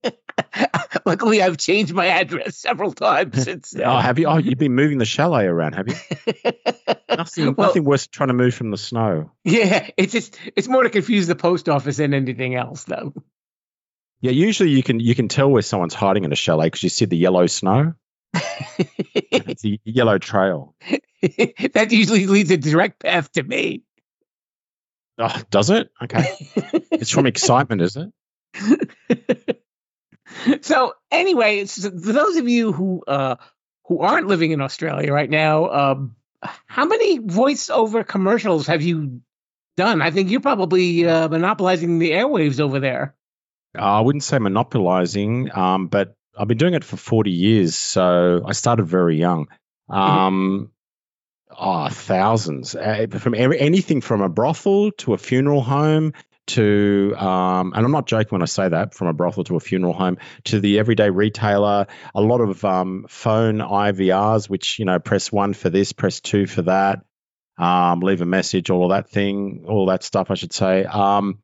Luckily, 1.06 1.42
I've 1.42 1.58
changed 1.58 1.94
my 1.94 2.08
address 2.08 2.58
several 2.58 2.92
times 2.92 3.44
since. 3.44 3.74
Oh, 3.76 3.80
then. 3.80 3.88
oh, 3.88 3.98
have 4.00 4.20
you? 4.20 4.28
Oh, 4.28 4.38
you've 4.38 4.58
been 4.60 4.74
moving 4.76 4.98
the 4.98 5.06
chalet 5.06 5.46
around, 5.46 5.74
have 5.74 5.88
you? 5.88 5.96
Nothing, 7.10 7.56
Well- 7.56 7.68
nothing 7.68 7.84
worse 7.84 8.06
than 8.06 8.12
trying 8.12 8.28
to 8.28 8.34
move 8.34 8.54
from 8.54 8.72
the 8.72 8.78
snow. 8.78 9.32
Yeah, 9.44 9.90
it's 9.98 10.12
just 10.14 10.38
it's 10.56 10.68
more 10.68 10.84
to 10.84 10.90
confuse 10.90 11.26
the 11.28 11.36
post 11.36 11.68
office 11.70 11.98
than 11.98 12.14
anything 12.14 12.54
else, 12.56 12.84
though. 12.84 13.14
Yeah, 14.22 14.32
usually 14.32 14.70
you 14.72 14.84
can 14.84 15.00
you 15.00 15.16
can 15.16 15.28
tell 15.28 15.50
where 15.50 15.62
someone's 15.62 15.94
hiding 15.94 16.24
in 16.26 16.32
a 16.32 16.36
chalet 16.36 16.68
because 16.68 16.84
you 16.84 16.90
see 16.90 17.06
the 17.06 17.18
yellow 17.18 17.48
snow. 17.48 17.94
It's 18.34 19.62
the 19.64 19.80
yellow 19.84 20.18
trail. 20.20 20.76
that 21.22 21.88
usually 21.92 22.28
leads 22.28 22.52
a 22.52 22.58
direct 22.58 23.00
path 23.00 23.32
to 23.34 23.44
me. 23.44 23.84
Oh, 25.20 25.42
does 25.50 25.70
it? 25.70 25.90
Okay. 26.04 26.26
It's 26.92 27.12
from 27.12 27.28
excitement, 27.28 27.82
is 27.82 27.96
it? 27.96 29.64
so 30.62 30.94
anyway, 31.12 31.66
for 31.66 31.90
those 31.90 32.38
of 32.38 32.50
you 32.50 32.72
who 32.72 33.04
uh, 33.08 33.36
who 33.86 34.00
aren't 34.00 34.28
living 34.28 34.52
in 34.52 34.62
Australia 34.62 35.14
right 35.14 35.30
now, 35.30 35.70
um, 35.70 36.16
how 36.42 36.86
many 36.86 37.20
voiceover 37.20 38.06
commercials 38.06 38.68
have 38.68 38.82
you 38.82 39.22
done? 39.76 40.02
I 40.02 40.12
think 40.12 40.32
you're 40.32 40.42
probably 40.42 41.08
uh, 41.08 41.28
monopolizing 41.30 42.00
the 42.00 42.12
airwaves 42.12 42.60
over 42.60 42.80
there. 42.80 43.16
Uh, 43.78 43.82
I 43.82 44.02
wouldn't 44.02 44.24
say 44.24 44.40
monopolizing, 44.40 45.56
um, 45.56 45.88
but 45.88 46.16
I've 46.38 46.48
been 46.48 46.58
doing 46.58 46.74
it 46.74 46.84
for 46.84 46.98
40 46.98 47.32
years. 47.32 47.76
So 47.76 48.44
I 48.46 48.54
started 48.54 48.86
very 48.86 49.18
young. 49.18 49.48
Um, 49.90 50.72
oh, 51.50 51.90
thousands. 51.90 52.76
Uh, 52.76 53.08
from 53.10 53.36
every, 53.36 53.60
anything 53.60 54.02
from 54.02 54.22
a 54.22 54.30
brothel 54.30 54.92
to 54.92 55.14
a 55.14 55.18
funeral 55.18 55.62
home 55.62 56.14
to, 56.48 57.14
um, 57.18 57.74
and 57.76 57.86
I'm 57.86 57.92
not 57.92 58.08
joking 58.08 58.30
when 58.32 58.42
I 58.42 58.46
say 58.46 58.70
that, 58.70 58.94
from 58.94 59.08
a 59.08 59.14
brothel 59.14 59.44
to 59.46 59.56
a 59.56 59.60
funeral 59.60 59.94
home 59.94 60.18
to 60.46 60.60
the 60.60 60.80
everyday 60.80 61.10
retailer. 61.10 61.88
A 62.16 62.22
lot 62.22 62.42
of 62.42 62.64
um, 62.64 63.06
phone 63.10 63.58
IVRs, 63.58 64.50
which 64.50 64.80
you 64.80 64.86
know, 64.86 65.00
press 65.00 65.32
one 65.32 65.54
for 65.54 65.70
this, 65.70 65.92
press 65.94 66.22
two 66.22 66.48
for 66.48 66.64
that, 66.64 67.02
um, 67.58 68.00
leave 68.00 68.22
a 68.22 68.26
message, 68.26 68.70
all 68.70 68.86
of 68.86 68.90
that 68.96 69.10
thing, 69.10 69.66
all 69.68 69.88
that 69.88 70.04
stuff, 70.04 70.32
I 70.32 70.36
should 70.36 70.54
say. 70.54 70.86
Um, 70.86 71.40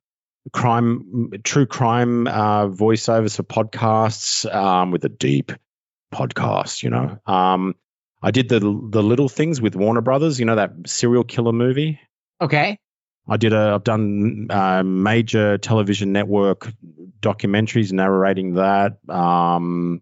crime, 0.51 1.31
true 1.43 1.65
crime 1.65 2.27
uh, 2.27 2.67
voiceovers 2.67 3.35
for 3.35 3.43
podcasts 3.43 4.51
um, 4.53 4.91
with 4.91 5.03
a 5.05 5.09
deep 5.09 5.51
podcast. 6.13 6.83
You 6.83 6.91
know, 6.91 7.19
um, 7.25 7.75
I 8.23 8.31
did 8.31 8.47
the 8.49 8.59
the 8.59 9.03
little 9.03 9.29
things 9.29 9.61
with 9.61 9.75
Warner 9.75 10.01
Brothers. 10.01 10.39
You 10.39 10.45
know 10.45 10.55
that 10.55 10.71
serial 10.85 11.23
killer 11.25 11.51
movie. 11.51 11.99
Okay. 12.41 12.79
I 13.27 13.37
did 13.37 13.53
a. 13.53 13.73
I've 13.75 13.83
done 13.83 14.47
uh, 14.49 14.83
major 14.83 15.57
television 15.57 16.11
network 16.11 16.71
documentaries 17.21 17.91
narrating 17.91 18.55
that. 18.55 18.97
Um, 19.09 20.01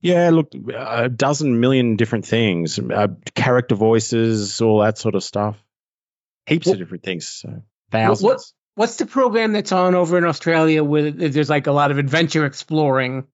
yeah, 0.00 0.30
look, 0.30 0.52
a 0.74 1.08
dozen 1.08 1.60
million 1.60 1.96
different 1.96 2.24
things, 2.26 2.78
uh, 2.78 3.08
character 3.34 3.74
voices, 3.74 4.60
all 4.60 4.80
that 4.80 4.96
sort 4.98 5.14
of 5.14 5.22
stuff. 5.24 5.56
Heaps 6.46 6.66
What- 6.66 6.74
of 6.74 6.78
different 6.78 7.02
things. 7.04 7.28
So 7.28 7.62
thousands. 7.90 8.22
what 8.24 8.40
what's 8.76 8.96
the 8.96 9.06
program 9.06 9.52
that's 9.52 9.72
on 9.72 9.94
over 9.94 10.16
in 10.16 10.24
Australia 10.24 10.82
where 10.84 11.10
there's 11.10 11.50
like 11.50 11.66
a 11.66 11.72
lot 11.72 11.90
of 11.90 11.98
adventure 11.98 12.46
exploring? 12.46 13.26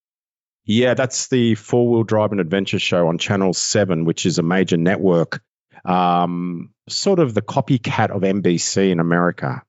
Yeah, 0.66 0.94
that's 0.94 1.28
the 1.28 1.54
four 1.54 1.88
wheel 1.88 2.02
drive 2.02 2.32
and 2.32 2.40
adventure 2.40 2.80
show 2.80 3.06
on 3.06 3.18
Channel 3.18 3.54
7, 3.54 4.04
which 4.04 4.26
is 4.26 4.38
a 4.38 4.42
major 4.42 4.76
network, 4.76 5.40
um, 5.85 6.75
sort 6.88 7.20
of 7.20 7.35
the 7.35 7.42
copycat 7.42 8.11
of 8.11 8.23
NBC 8.23 8.90
in 8.90 8.99
America. 8.99 9.62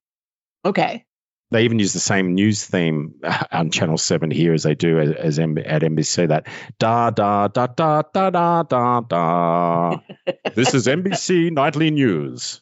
Okay. 0.66 1.06
They 1.52 1.64
even 1.64 1.80
use 1.80 1.94
the 1.94 2.00
same 2.00 2.34
news 2.34 2.66
theme 2.66 3.22
on 3.52 3.70
Channel 3.70 3.98
7 3.98 4.32
here 4.32 4.54
as 4.54 4.64
they 4.64 4.74
do 4.76 5.00
as, 5.00 5.12
as 5.12 5.40
M- 5.40 5.58
at 5.60 5.84
NBC. 5.84 6.30
That 6.30 6.48
da 6.80 7.12
da 7.12 7.48
da 7.48 7.68
da 7.68 8.02
da 8.02 8.30
da 8.32 8.64
da 8.64 9.02
da. 9.02 9.98
this 10.56 10.74
is 10.74 10.88
NBC 10.88 11.52
Nightly 11.52 11.92
News 11.92 12.62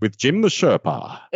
with 0.00 0.16
Jim 0.16 0.40
the 0.40 0.48
Sherpa. 0.48 1.20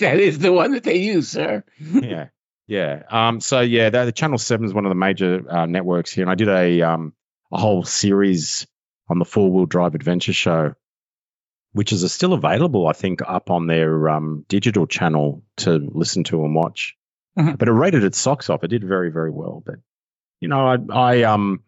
that 0.00 0.18
is 0.18 0.38
the 0.38 0.52
one 0.52 0.72
that 0.72 0.82
they 0.82 0.96
use, 0.96 1.28
sir. 1.28 1.62
yeah, 1.78 2.28
yeah. 2.66 3.02
Um, 3.10 3.40
so 3.40 3.60
yeah, 3.60 3.90
the, 3.90 4.06
the 4.06 4.12
Channel 4.12 4.38
Seven 4.38 4.66
is 4.66 4.74
one 4.74 4.84
of 4.86 4.90
the 4.90 4.94
major 4.94 5.44
uh, 5.48 5.66
networks 5.66 6.12
here, 6.12 6.22
and 6.24 6.30
I 6.30 6.34
did 6.34 6.48
a 6.48 6.82
um 6.82 7.12
a 7.52 7.58
whole 7.58 7.84
series 7.84 8.66
on 9.08 9.18
the 9.18 9.24
four 9.24 9.50
wheel 9.50 9.66
drive 9.66 9.94
adventure 9.94 10.32
show, 10.32 10.74
which 11.72 11.92
is 11.92 12.10
still 12.12 12.32
available, 12.32 12.86
I 12.86 12.92
think, 12.92 13.20
up 13.26 13.50
on 13.50 13.66
their 13.66 14.08
um 14.08 14.44
digital 14.48 14.86
channel 14.86 15.42
to 15.58 15.78
listen 15.92 16.24
to 16.24 16.44
and 16.44 16.54
watch. 16.54 16.96
Mhm. 17.38 17.58
But 17.58 17.68
it 17.68 17.72
rated 17.72 18.04
its 18.04 18.18
socks 18.18 18.48
off. 18.50 18.64
It 18.64 18.68
did 18.68 18.84
very 18.84 19.10
very 19.10 19.30
well. 19.30 19.62
But 19.64 19.76
you 20.40 20.48
know, 20.48 20.66
I 20.66 20.76
I 20.92 21.22
um. 21.24 21.60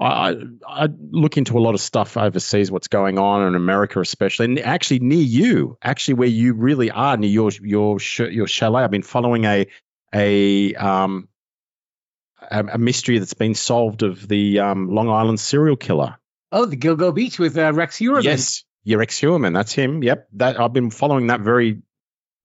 I, 0.00 0.04
I 0.30 0.36
I 0.66 0.88
look 1.12 1.36
into 1.36 1.56
a 1.56 1.60
lot 1.60 1.74
of 1.74 1.80
stuff 1.80 2.16
overseas, 2.16 2.72
what's 2.72 2.88
going 2.88 3.20
on 3.20 3.46
in 3.46 3.54
America, 3.54 4.00
especially, 4.00 4.46
and 4.46 4.58
actually 4.58 4.98
near 4.98 5.22
you, 5.22 5.78
actually 5.80 6.14
where 6.14 6.26
you 6.28 6.54
really 6.54 6.90
are, 6.90 7.16
near 7.16 7.30
your 7.30 7.50
your 7.62 7.98
sh- 8.00 8.32
your 8.32 8.48
chalet. 8.48 8.82
I've 8.82 8.90
been 8.90 9.02
following 9.02 9.44
a 9.44 9.68
a 10.16 10.74
um 10.74 11.28
a, 12.50 12.64
a 12.74 12.78
mystery 12.78 13.18
that's 13.18 13.34
been 13.34 13.54
solved 13.54 14.02
of 14.02 14.26
the 14.28 14.60
um, 14.60 14.88
Long 14.90 15.08
Island 15.08 15.40
serial 15.40 15.76
killer. 15.76 16.16
Oh, 16.52 16.64
the 16.66 16.76
Gilgo 16.76 17.14
Beach 17.14 17.38
with 17.38 17.56
uh, 17.58 17.72
Rex 17.72 17.98
Heuermann. 17.98 18.24
Yes, 18.24 18.64
your 18.84 19.02
ex 19.02 19.18
Human, 19.18 19.52
that's 19.52 19.72
him. 19.72 20.02
Yep, 20.02 20.28
that 20.34 20.60
I've 20.60 20.72
been 20.72 20.90
following 20.90 21.26
that 21.28 21.40
very, 21.40 21.82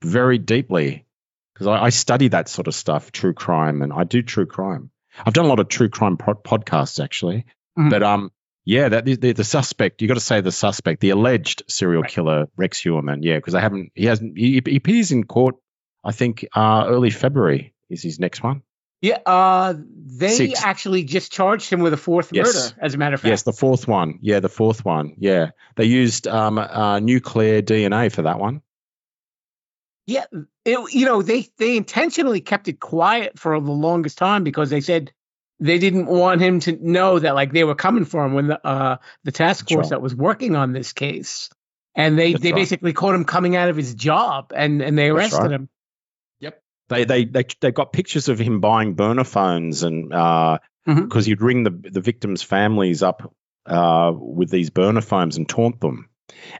very 0.03 0.37
deeply 0.37 1.05
because 1.53 1.67
I, 1.67 1.83
I 1.85 1.89
study 1.89 2.29
that 2.29 2.49
sort 2.49 2.67
of 2.67 2.73
stuff, 2.75 3.11
true 3.11 3.33
crime, 3.33 3.81
and 3.81 3.93
I 3.93 4.03
do 4.03 4.21
true 4.23 4.45
crime. 4.47 4.89
I've 5.23 5.33
done 5.33 5.45
a 5.45 5.49
lot 5.49 5.59
of 5.59 5.67
true 5.67 5.89
crime 5.89 6.17
pod- 6.17 6.43
podcasts 6.43 7.03
actually, 7.03 7.45
Mhm. 7.77 7.89
but 7.91 8.01
um, 8.01 8.31
yeah, 8.65 8.89
that 8.89 9.05
the, 9.05 9.33
the, 9.33 9.43
suspect. 9.43 10.01
You 10.01 10.07
got 10.07 10.13
to 10.15 10.19
say 10.19 10.41
the 10.41 10.51
suspect, 10.51 11.01
the 11.01 11.09
alleged 11.11 11.63
serial 11.67 12.01
Right. 12.03 12.11
killer 12.11 12.47
Rex 12.55 12.81
Heuermann. 12.81 13.19
Yeah, 13.23 13.35
because 13.37 13.55
I 13.55 13.59
haven't. 13.61 13.91
He 13.95 14.05
hasn't. 14.05 14.37
He, 14.37 14.61
he 14.65 14.75
appears 14.77 15.11
in 15.11 15.25
court. 15.25 15.55
I 16.03 16.11
think 16.11 16.45
uh, 16.55 16.85
early 16.87 17.09
February 17.09 17.73
is 17.89 18.01
his 18.01 18.19
next 18.19 18.43
one. 18.43 18.63
Yeah, 19.01 19.17
uh, 19.25 19.73
they 19.75 20.35
Six. 20.35 20.63
actually 20.63 21.03
just 21.03 21.31
charged 21.31 21.71
him 21.71 21.79
with 21.79 21.91
a 21.93 21.97
fourth 21.97 22.31
Yes. 22.31 22.53
murder, 22.53 22.75
as 22.81 22.93
a 22.93 22.97
matter 22.99 23.15
of 23.15 23.21
fact. 23.21 23.29
Yes, 23.29 23.43
the 23.43 23.53
fourth 23.53 23.87
one. 23.87 24.19
Yeah, 24.21 24.39
the 24.39 24.49
fourth 24.49 24.85
one. 24.85 25.15
Yeah, 25.17 25.51
they 25.75 25.85
used 25.85 26.27
um, 26.27 26.59
uh, 26.59 26.99
nuclear 26.99 27.63
DNA 27.63 28.11
for 28.11 28.21
that 28.23 28.39
one. 28.39 28.61
Yeah, 30.05 30.25
it, 30.65 30.93
you 30.93 31.05
know, 31.05 31.21
they 31.23 31.47
they 31.57 31.77
intentionally 31.77 32.41
kept 32.41 32.67
it 32.67 32.79
quiet 32.79 33.39
for 33.39 33.59
the 33.59 33.71
longest 33.71 34.17
time 34.17 34.43
because 34.43 34.69
they 34.69 34.81
said 34.81 35.11
they 35.59 35.79
didn't 35.79 36.07
want 36.07 36.41
him 36.41 36.59
to 36.61 36.77
know 36.81 37.17
that 37.17 37.33
like 37.33 37.53
they 37.53 37.63
were 37.63 37.75
coming 37.75 38.05
for 38.05 38.25
him 38.25 38.33
when 38.33 38.47
the 38.47 38.67
uh 38.67 38.97
the 39.23 39.31
task 39.31 39.69
force 39.69 39.85
right. 39.85 39.89
that 39.91 40.01
was 40.01 40.15
working 40.15 40.55
on 40.55 40.73
this 40.73 40.93
case. 40.93 41.49
And 41.95 42.17
they 42.17 42.33
That's 42.33 42.43
they 42.43 42.51
right. 42.51 42.59
basically 42.59 42.93
caught 42.93 43.15
him 43.15 43.25
coming 43.25 43.55
out 43.55 43.69
of 43.69 43.75
his 43.75 43.95
job 43.95 44.53
and 44.55 44.81
and 44.81 44.97
they 44.97 45.09
arrested 45.09 45.39
right. 45.39 45.51
him. 45.51 45.69
They 46.91 47.05
they 47.05 47.25
they 47.25 47.45
they 47.59 47.71
got 47.71 47.91
pictures 47.93 48.29
of 48.29 48.37
him 48.39 48.59
buying 48.59 48.93
burner 48.93 49.23
phones 49.23 49.81
and 49.83 50.09
because 50.09 50.59
Mhm. 50.87 51.25
he'd 51.25 51.41
ring 51.41 51.63
the 51.63 51.71
the 51.71 52.01
victims' 52.01 52.43
families 52.43 53.01
up 53.01 53.33
uh, 53.65 54.11
with 54.15 54.49
these 54.51 54.69
burner 54.69 55.01
phones 55.01 55.37
and 55.37 55.47
taunt 55.49 55.79
them, 55.81 56.09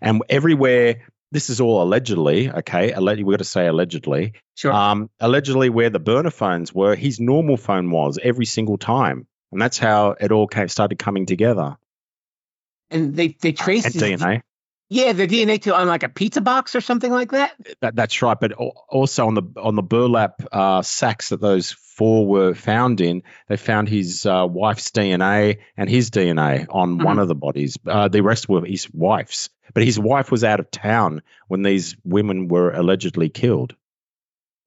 and 0.02 0.24
everywhere. 0.30 1.08
This 1.34 1.50
is 1.50 1.62
all 1.62 1.82
allegedly, 1.82 2.52
okay. 2.52 2.92
Alle- 2.92 3.24
we 3.24 3.32
got 3.32 3.38
to 3.38 3.46
say 3.46 3.66
allegedly. 3.66 4.34
Sure. 4.56 4.74
Um, 4.74 5.10
allegedly, 5.22 5.70
where 5.70 5.90
the 5.90 5.98
burner 6.00 6.30
phones 6.30 6.76
were, 6.76 6.94
his 6.94 7.22
normal 7.22 7.56
phone 7.56 7.90
was 7.90 8.20
every 8.22 8.46
single 8.46 8.78
time, 8.78 9.28
and 9.54 9.62
that's 9.62 9.78
how 9.80 10.16
it 10.20 10.34
all 10.34 10.48
came, 10.48 10.68
started 10.68 11.00
coming 11.00 11.26
together. 11.26 11.78
and 12.90 13.16
they 13.16 13.30
they 13.42 13.54
traced 13.54 13.86
And 13.86 13.94
his, 13.96 14.04
DNA. 14.04 14.42
Yeah, 14.94 15.14
the 15.14 15.26
DNA 15.26 15.62
to 15.62 15.74
on 15.74 15.88
like 15.88 16.04
a 16.04 16.10
pizza 16.10 16.42
box 16.42 16.76
or 16.76 16.82
something 16.82 17.10
like 17.14 17.32
that. 17.32 17.54
That, 17.80 17.96
that's 17.96 18.22
right, 18.22 18.38
but 18.38 18.52
also 18.52 19.26
on 19.26 19.36
the 19.36 19.44
on 19.56 19.76
the 19.76 19.82
burlap 19.82 20.42
uh, 20.52 20.82
sacks 20.82 21.30
that 21.30 21.40
those 21.40 21.72
four 21.72 22.28
were 22.28 22.54
found 22.54 23.00
in, 23.00 23.24
they 23.48 23.56
found 23.56 23.88
his 23.88 24.26
uh, 24.26 24.46
wife's 24.50 24.92
DNA 24.92 25.60
and 25.78 25.90
his 25.90 26.10
DNA 26.10 26.66
on 26.70 26.98
one 26.98 27.20
of 27.20 27.30
the 27.30 27.36
bodies. 27.36 27.78
Uh, 27.88 28.10
the 28.10 28.22
rest 28.22 28.50
were 28.50 28.66
his 28.66 28.94
wife's, 28.94 29.50
but 29.74 29.84
his 29.84 29.98
wife 29.98 30.30
was 30.30 30.44
out 30.44 30.60
of 30.60 30.70
town 30.70 31.22
when 31.48 31.62
these 31.62 31.96
women 32.04 32.50
were 32.50 32.72
allegedly 32.72 33.30
killed. 33.30 33.74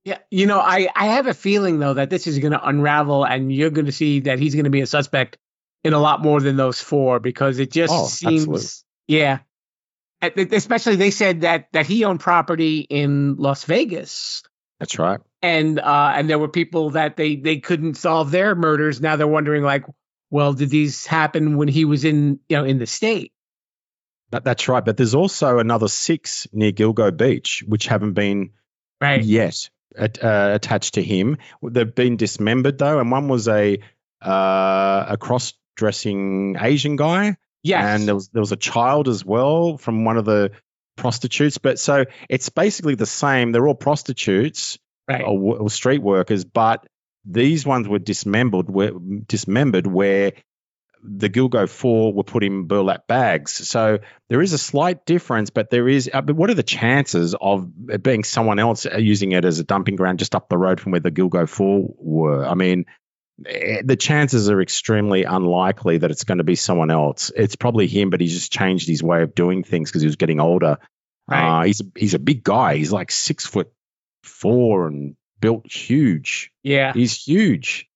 Yeah, 0.07 0.21
you 0.31 0.47
know, 0.47 0.59
I 0.59 0.89
I 0.97 1.09
have 1.09 1.27
a 1.27 1.35
feeling 1.35 1.79
though 1.81 1.95
that 1.95 2.09
this 2.09 2.27
is 2.27 2.39
going 2.39 2.53
to 2.53 2.67
unravel, 2.67 3.25
and 3.27 3.53
you're 3.53 3.69
going 3.69 3.87
to 3.87 3.93
see 3.93 4.21
that 4.21 4.39
he's 4.39 4.55
going 4.55 4.65
to 4.65 4.71
be 4.71 4.81
a 4.81 4.87
suspect 4.87 5.37
in 5.83 5.93
a 5.93 5.99
lot 6.01 6.23
more 6.23 6.41
than 6.41 6.57
those 6.57 6.81
four 6.81 7.21
because 7.21 7.59
it 7.59 7.71
just 7.71 7.93
Oh, 7.93 8.07
seems, 8.07 8.43
absolutely. 8.49 8.67
yeah. 9.07 9.39
Uh, 10.27 10.45
Especially, 10.53 10.97
they 10.97 11.11
said 11.11 11.43
that 11.43 11.69
that 11.73 11.87
he 11.87 12.05
owned 12.05 12.21
property 12.21 12.81
in 12.81 13.37
Las 13.37 13.65
Vegas, 13.65 14.43
That's 14.81 14.99
right. 14.99 15.21
and 15.43 15.79
uh, 15.79 16.13
and 16.17 16.29
there 16.29 16.39
were 16.39 16.49
people 16.49 16.91
that 16.91 17.17
they 17.17 17.37
they 17.37 17.59
couldn't 17.59 17.95
solve 17.95 18.31
their 18.31 18.55
murders. 18.55 19.01
Now 19.01 19.17
they're 19.17 19.27
wondering, 19.27 19.63
like, 19.63 19.85
well, 20.31 20.53
did 20.53 20.71
these 20.71 21.07
happen 21.07 21.57
when 21.57 21.69
he 21.69 21.85
was 21.85 22.05
in 22.05 22.41
you 22.49 22.57
know 22.57 22.65
in 22.65 22.79
the 22.79 22.87
state? 22.87 23.33
That, 24.31 24.45
that's 24.45 24.67
right. 24.69 24.85
But 24.85 24.97
there's 24.97 25.15
also 25.15 25.59
another 25.59 25.89
six 25.89 26.47
near 26.53 26.73
Gilgo 26.73 27.17
Beach, 27.17 27.63
which 27.67 27.87
haven't 27.87 28.15
been 28.15 28.51
Right. 29.01 29.23
yet 29.23 29.69
at, 29.97 30.23
uh, 30.25 30.53
attached 30.55 30.95
to 30.95 31.03
him. 31.03 31.37
They've 31.63 31.95
been 31.95 32.17
dismembered 32.17 32.79
though, 32.79 33.01
and 33.01 33.11
one 33.11 33.29
was 33.29 33.49
a 33.49 33.79
uh, 34.23 35.07
a 35.11 35.17
cross-dressing 35.21 36.57
Asian 36.59 36.97
guy, 36.97 37.37
Yes. 37.65 37.83
and 37.83 38.07
there 38.07 38.15
was 38.15 38.29
there 38.29 38.43
was 38.43 38.53
a 38.53 38.57
child 38.57 39.09
as 39.09 39.25
well 39.25 39.79
from 39.79 40.05
one 40.05 40.19
of 40.19 40.27
the 40.27 40.53
prostitutes. 40.97 41.59
But 41.59 41.79
so 41.79 42.05
it's 42.29 42.51
basically 42.51 42.95
the 42.95 43.07
same. 43.07 43.53
They're 43.53 43.67
all 43.67 43.75
prostitutes 43.75 44.79
right. 45.09 45.23
or, 45.23 45.59
or 45.59 45.71
street 45.71 46.03
workers, 46.03 46.45
but 46.45 46.87
these 47.25 47.67
ones 47.67 47.89
were 47.89 47.99
dismembered. 47.99 48.69
Were 48.69 48.93
dismembered 49.27 49.87
where 49.87 50.33
the 51.03 51.29
Gilgo 51.29 51.69
Four 51.69 52.13
were 52.13 52.25
put 52.25 52.45
in 52.45 52.67
burlap 52.67 53.07
bags. 53.07 53.53
So 53.53 53.99
there 54.29 54.41
is 54.41 54.53
a 54.53 54.59
slight 54.59 55.05
difference, 55.05 55.51
but 55.51 55.71
there 55.71 55.89
is. 55.89 56.11
Uh, 56.13 56.23
but 56.23 56.37
what 56.37 56.51
are 56.51 56.55
the 56.55 56.63
chances 56.63 57.35
of 57.39 57.71
it 57.89 58.03
being 58.03 58.25
someone 58.25 58.59
else 58.59 58.87
uh, 58.87 58.97
using 58.97 59.33
it 59.33 59.45
as 59.45 59.59
a 59.59 59.65
dumping 59.65 59.97
ground 59.97 60.19
just 60.19 60.35
up 60.35 60.49
the 60.49 60.59
road 60.59 60.81
from 60.81 60.93
where 60.93 61.01
the 61.01 61.11
Gilgo 61.11 61.49
Four 61.49 61.95
were? 61.99 62.45
I 62.45 62.55
mean, 62.55 62.87
the 63.39 63.97
chances 63.99 64.49
are 64.49 64.61
extremely 64.63 65.25
unlikely 65.25 65.99
that 65.99 66.11
it's 66.11 66.25
going 66.25 66.39
to 66.39 66.45
be 66.45 66.55
someone 66.55 66.91
else. 66.91 67.33
It's 67.35 67.57
probably 67.57 67.87
him, 67.89 68.11
but 68.11 68.21
he's 68.21 68.33
just 68.35 68.53
changed 68.53 68.89
his 68.89 69.03
way 69.03 69.23
of 69.23 69.35
doing 69.35 69.65
things 69.65 69.91
because 69.91 70.03
he 70.03 70.07
was 70.07 70.17
getting 70.17 70.41
older. 70.41 70.79
Right. 71.29 71.61
Uh, 71.61 71.65
he's 71.65 71.83
he's 71.97 72.15
a 72.15 72.19
big 72.19 72.45
guy. 72.45 72.77
He's 72.77 72.93
like 72.93 73.11
six 73.11 73.47
foot 73.47 73.73
four 74.23 74.87
and 74.87 75.17
built 75.41 75.71
huge. 75.71 76.53
yeah. 76.63 76.93
He's 76.93 77.17
huge. 77.17 77.89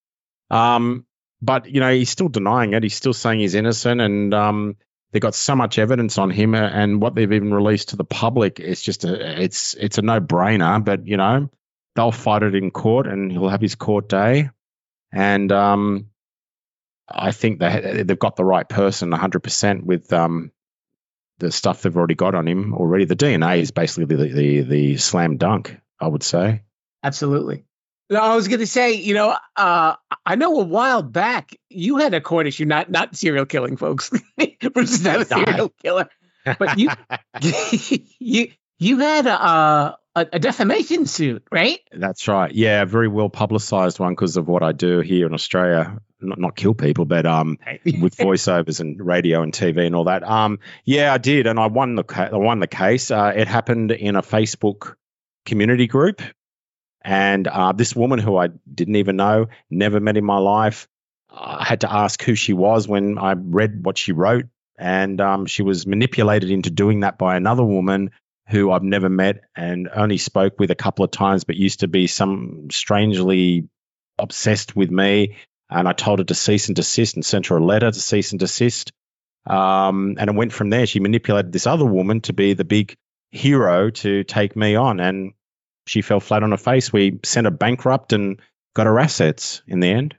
Um, 0.51 1.05
but 1.41 1.69
you 1.69 1.79
know, 1.79 1.93
he's 1.93 2.09
still 2.09 2.29
denying 2.29 2.73
it. 2.73 2.83
He's 2.83 2.95
still 2.95 3.13
saying 3.13 3.39
he's 3.39 3.55
innocent, 3.55 4.01
and 4.01 4.33
um, 4.33 4.75
They 5.11 5.19
got 5.19 5.35
so 5.35 5.55
much 5.55 5.79
evidence 5.79 6.17
on 6.17 6.29
him, 6.31 6.53
uh, 6.53 6.59
and 6.59 7.01
what 7.01 7.15
they've 7.15 7.31
even 7.31 7.53
released 7.53 7.89
to 7.89 7.95
the 7.95 8.03
public, 8.03 8.59
it's 8.59 8.81
just 8.81 9.05
a 9.05 9.41
it's 9.41 9.73
it's 9.75 9.97
a 9.97 10.01
no 10.01 10.19
brainer. 10.19 10.83
But 10.83 11.07
you 11.07 11.17
know, 11.17 11.49
they'll 11.95 12.11
fight 12.11 12.43
it 12.43 12.55
in 12.55 12.71
court, 12.71 13.07
and 13.07 13.31
he'll 13.31 13.49
have 13.49 13.61
his 13.61 13.75
court 13.75 14.09
day. 14.09 14.49
And 15.11 15.51
um, 15.51 16.07
I 17.07 17.31
think 17.31 17.59
they 17.59 18.03
they've 18.03 18.19
got 18.19 18.35
the 18.35 18.45
right 18.45 18.67
person 18.67 19.09
100 19.09 19.39
percent 19.39 19.85
with 19.85 20.11
um, 20.13 20.51
the 21.39 21.51
stuff 21.51 21.81
they've 21.81 21.95
already 21.95 22.15
got 22.15 22.35
on 22.35 22.47
him 22.47 22.73
already. 22.73 23.05
The 23.05 23.15
DNA 23.15 23.59
is 23.59 23.71
basically 23.71 24.15
the 24.15 24.33
the, 24.33 24.61
the 24.61 24.97
slam 24.97 25.37
dunk, 25.37 25.77
I 25.99 26.07
would 26.07 26.23
say. 26.23 26.63
Absolutely. 27.03 27.65
No, 28.11 28.19
I 28.19 28.35
was 28.35 28.47
going 28.47 28.59
to 28.59 28.67
say, 28.67 28.93
you 28.93 29.13
know, 29.13 29.37
uh, 29.55 29.95
I 30.25 30.35
know 30.35 30.59
a 30.59 30.63
while 30.63 31.03
back 31.03 31.55
you 31.69 31.97
had 31.97 32.15
a 32.15 32.21
court 32.21 32.47
issue, 32.47 32.65
not 32.65 32.89
not 32.89 33.15
serial 33.15 33.45
killing, 33.45 33.77
folks. 33.77 34.09
Bruce 34.73 34.93
is 34.93 35.03
not 35.03 35.21
a 35.21 35.25
serial 35.25 35.69
killer, 35.81 36.09
but 36.57 36.79
you 36.79 36.89
you 38.19 38.51
you 38.79 38.99
had 38.99 39.27
a, 39.27 39.97
a, 40.19 40.27
a 40.33 40.39
defamation 40.39 41.05
suit, 41.05 41.43
right? 41.51 41.79
That's 41.91 42.27
right. 42.27 42.53
Yeah, 42.53 42.83
a 42.83 42.85
very 42.85 43.07
well 43.07 43.29
publicized 43.29 43.99
one 43.99 44.13
because 44.13 44.37
of 44.37 44.47
what 44.47 44.63
I 44.63 44.71
do 44.71 44.99
here 44.99 45.25
in 45.25 45.33
Australia. 45.33 45.99
Not, 46.21 46.37
not 46.37 46.55
kill 46.55 46.73
people, 46.73 47.05
but 47.05 47.25
um, 47.25 47.57
with 47.85 48.17
voiceovers 48.17 48.81
and 48.81 48.99
radio 48.99 49.41
and 49.41 49.53
TV 49.53 49.85
and 49.85 49.95
all 49.95 50.03
that. 50.05 50.23
Um, 50.23 50.59
yeah, 50.83 51.13
I 51.13 51.17
did, 51.17 51.47
and 51.47 51.59
I 51.59 51.67
won 51.67 51.95
the 51.95 52.03
ca- 52.03 52.29
I 52.33 52.37
won 52.37 52.59
the 52.59 52.67
case. 52.67 53.09
Uh, 53.09 53.31
it 53.35 53.47
happened 53.47 53.91
in 53.91 54.15
a 54.15 54.21
Facebook 54.21 54.95
community 55.45 55.87
group 55.87 56.21
and 57.01 57.47
uh, 57.47 57.71
this 57.71 57.95
woman 57.95 58.19
who 58.19 58.37
I 58.37 58.49
didn't 58.73 58.97
even 58.97 59.15
know, 59.15 59.47
never 59.69 59.99
met 59.99 60.17
in 60.17 60.25
my 60.25 60.37
life, 60.37 60.87
I 61.29 61.63
had 61.63 61.81
to 61.81 61.91
ask 61.91 62.21
who 62.21 62.35
she 62.35 62.53
was 62.53 62.87
when 62.87 63.17
I 63.17 63.33
read 63.33 63.85
what 63.85 63.97
she 63.97 64.11
wrote. 64.11 64.45
And 64.77 65.19
um, 65.19 65.45
she 65.45 65.61
was 65.61 65.85
manipulated 65.85 66.49
into 66.51 66.69
doing 66.69 67.01
that 67.01 67.17
by 67.17 67.35
another 67.35 67.63
woman 67.63 68.11
who 68.49 68.71
I've 68.71 68.83
never 68.83 69.09
met 69.09 69.41
and 69.55 69.89
only 69.93 70.17
spoke 70.17 70.59
with 70.59 70.71
a 70.71 70.75
couple 70.75 71.05
of 71.05 71.11
times, 71.11 71.43
but 71.43 71.55
used 71.55 71.81
to 71.81 71.87
be 71.87 72.07
some 72.07 72.67
strangely 72.71 73.69
obsessed 74.17 74.75
with 74.75 74.89
me. 74.89 75.35
And 75.69 75.87
I 75.87 75.93
told 75.93 76.19
her 76.19 76.25
to 76.25 76.35
cease 76.35 76.67
and 76.67 76.75
desist 76.75 77.15
and 77.15 77.25
sent 77.25 77.47
her 77.47 77.57
a 77.57 77.63
letter 77.63 77.91
to 77.91 77.99
cease 77.99 78.31
and 78.31 78.39
desist. 78.39 78.91
Um, 79.45 80.15
and 80.19 80.29
it 80.29 80.35
went 80.35 80.51
from 80.51 80.69
there. 80.69 80.85
She 80.85 80.99
manipulated 80.99 81.51
this 81.51 81.67
other 81.67 81.85
woman 81.85 82.21
to 82.21 82.33
be 82.33 82.53
the 82.53 82.65
big 82.65 82.95
hero 83.31 83.91
to 83.91 84.23
take 84.23 84.55
me 84.55 84.75
on. 84.75 84.99
And 84.99 85.33
she 85.85 86.01
fell 86.01 86.19
flat 86.19 86.43
on 86.43 86.51
her 86.51 86.57
face. 86.57 86.91
We 86.91 87.19
sent 87.23 87.45
her 87.45 87.51
bankrupt 87.51 88.13
and 88.13 88.39
got 88.75 88.87
her 88.87 88.99
assets 88.99 89.61
in 89.67 89.79
the 89.79 89.89
end. 89.89 90.15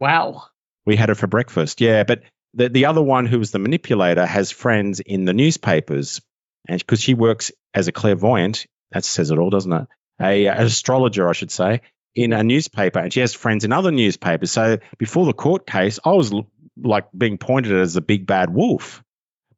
Wow. 0.00 0.44
We 0.84 0.96
had 0.96 1.08
her 1.08 1.14
for 1.14 1.26
breakfast. 1.26 1.80
Yeah, 1.80 2.04
but 2.04 2.22
the 2.52 2.68
the 2.68 2.86
other 2.86 3.02
one 3.02 3.26
who 3.26 3.38
was 3.38 3.50
the 3.50 3.58
manipulator 3.58 4.24
has 4.24 4.50
friends 4.50 5.00
in 5.00 5.24
the 5.24 5.32
newspapers, 5.32 6.20
and 6.68 6.78
because 6.78 7.00
she 7.00 7.14
works 7.14 7.52
as 7.72 7.88
a 7.88 7.92
clairvoyant, 7.92 8.66
that 8.92 9.04
says 9.04 9.30
it 9.30 9.38
all, 9.38 9.50
doesn't 9.50 9.72
it? 9.72 9.86
A 10.20 10.46
an 10.46 10.66
astrologer, 10.66 11.28
I 11.28 11.32
should 11.32 11.50
say, 11.50 11.80
in 12.14 12.32
a 12.32 12.42
newspaper, 12.42 13.00
and 13.00 13.12
she 13.12 13.20
has 13.20 13.34
friends 13.34 13.64
in 13.64 13.72
other 13.72 13.90
newspapers. 13.90 14.52
So 14.52 14.78
before 14.98 15.26
the 15.26 15.32
court 15.32 15.66
case, 15.66 15.98
I 16.04 16.12
was 16.12 16.32
l- 16.32 16.50
like 16.76 17.06
being 17.16 17.38
pointed 17.38 17.72
at 17.72 17.78
as 17.78 17.94
the 17.94 18.00
big 18.00 18.26
bad 18.26 18.52
wolf. 18.52 19.02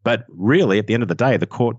But 0.03 0.25
really, 0.29 0.79
at 0.79 0.87
the 0.87 0.95
end 0.95 1.03
of 1.03 1.09
the 1.09 1.15
day, 1.15 1.37
the 1.37 1.47
court 1.47 1.79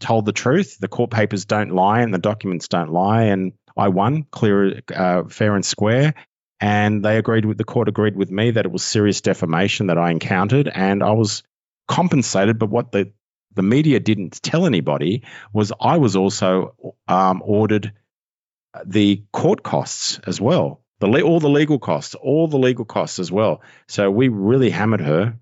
told 0.00 0.26
the 0.26 0.32
truth. 0.32 0.78
The 0.78 0.88
court 0.88 1.10
papers 1.10 1.44
don't 1.44 1.70
lie 1.70 2.00
and 2.00 2.12
the 2.12 2.18
documents 2.18 2.68
don't 2.68 2.92
lie. 2.92 3.24
And 3.24 3.52
I 3.76 3.88
won 3.88 4.24
clear, 4.30 4.82
uh, 4.94 5.24
fair 5.24 5.54
and 5.54 5.64
square. 5.64 6.14
And 6.60 7.04
they 7.04 7.16
agreed 7.16 7.44
with 7.44 7.58
the 7.58 7.64
court 7.64 7.88
agreed 7.88 8.16
with 8.16 8.30
me 8.30 8.52
that 8.52 8.66
it 8.66 8.70
was 8.70 8.84
serious 8.84 9.20
defamation 9.20 9.88
that 9.88 9.98
I 9.98 10.12
encountered, 10.12 10.68
and 10.68 11.02
I 11.02 11.10
was 11.12 11.42
compensated. 11.88 12.58
But 12.58 12.70
what 12.70 12.92
the 12.92 13.12
the 13.54 13.62
media 13.62 14.00
didn't 14.00 14.42
tell 14.42 14.66
anybody 14.66 15.24
was 15.52 15.72
I 15.80 15.98
was 15.98 16.16
also 16.16 16.74
um, 17.08 17.42
ordered 17.44 17.92
the 18.86 19.22
court 19.32 19.62
costs 19.62 20.18
as 20.26 20.40
well, 20.40 20.82
the 21.00 21.22
all 21.22 21.40
the 21.40 21.48
legal 21.50 21.78
costs, 21.78 22.14
all 22.14 22.48
the 22.48 22.58
legal 22.58 22.84
costs 22.84 23.18
as 23.18 23.30
well. 23.30 23.62
So 23.88 24.10
we 24.10 24.28
really 24.28 24.70
hammered 24.70 25.00
her, 25.00 25.38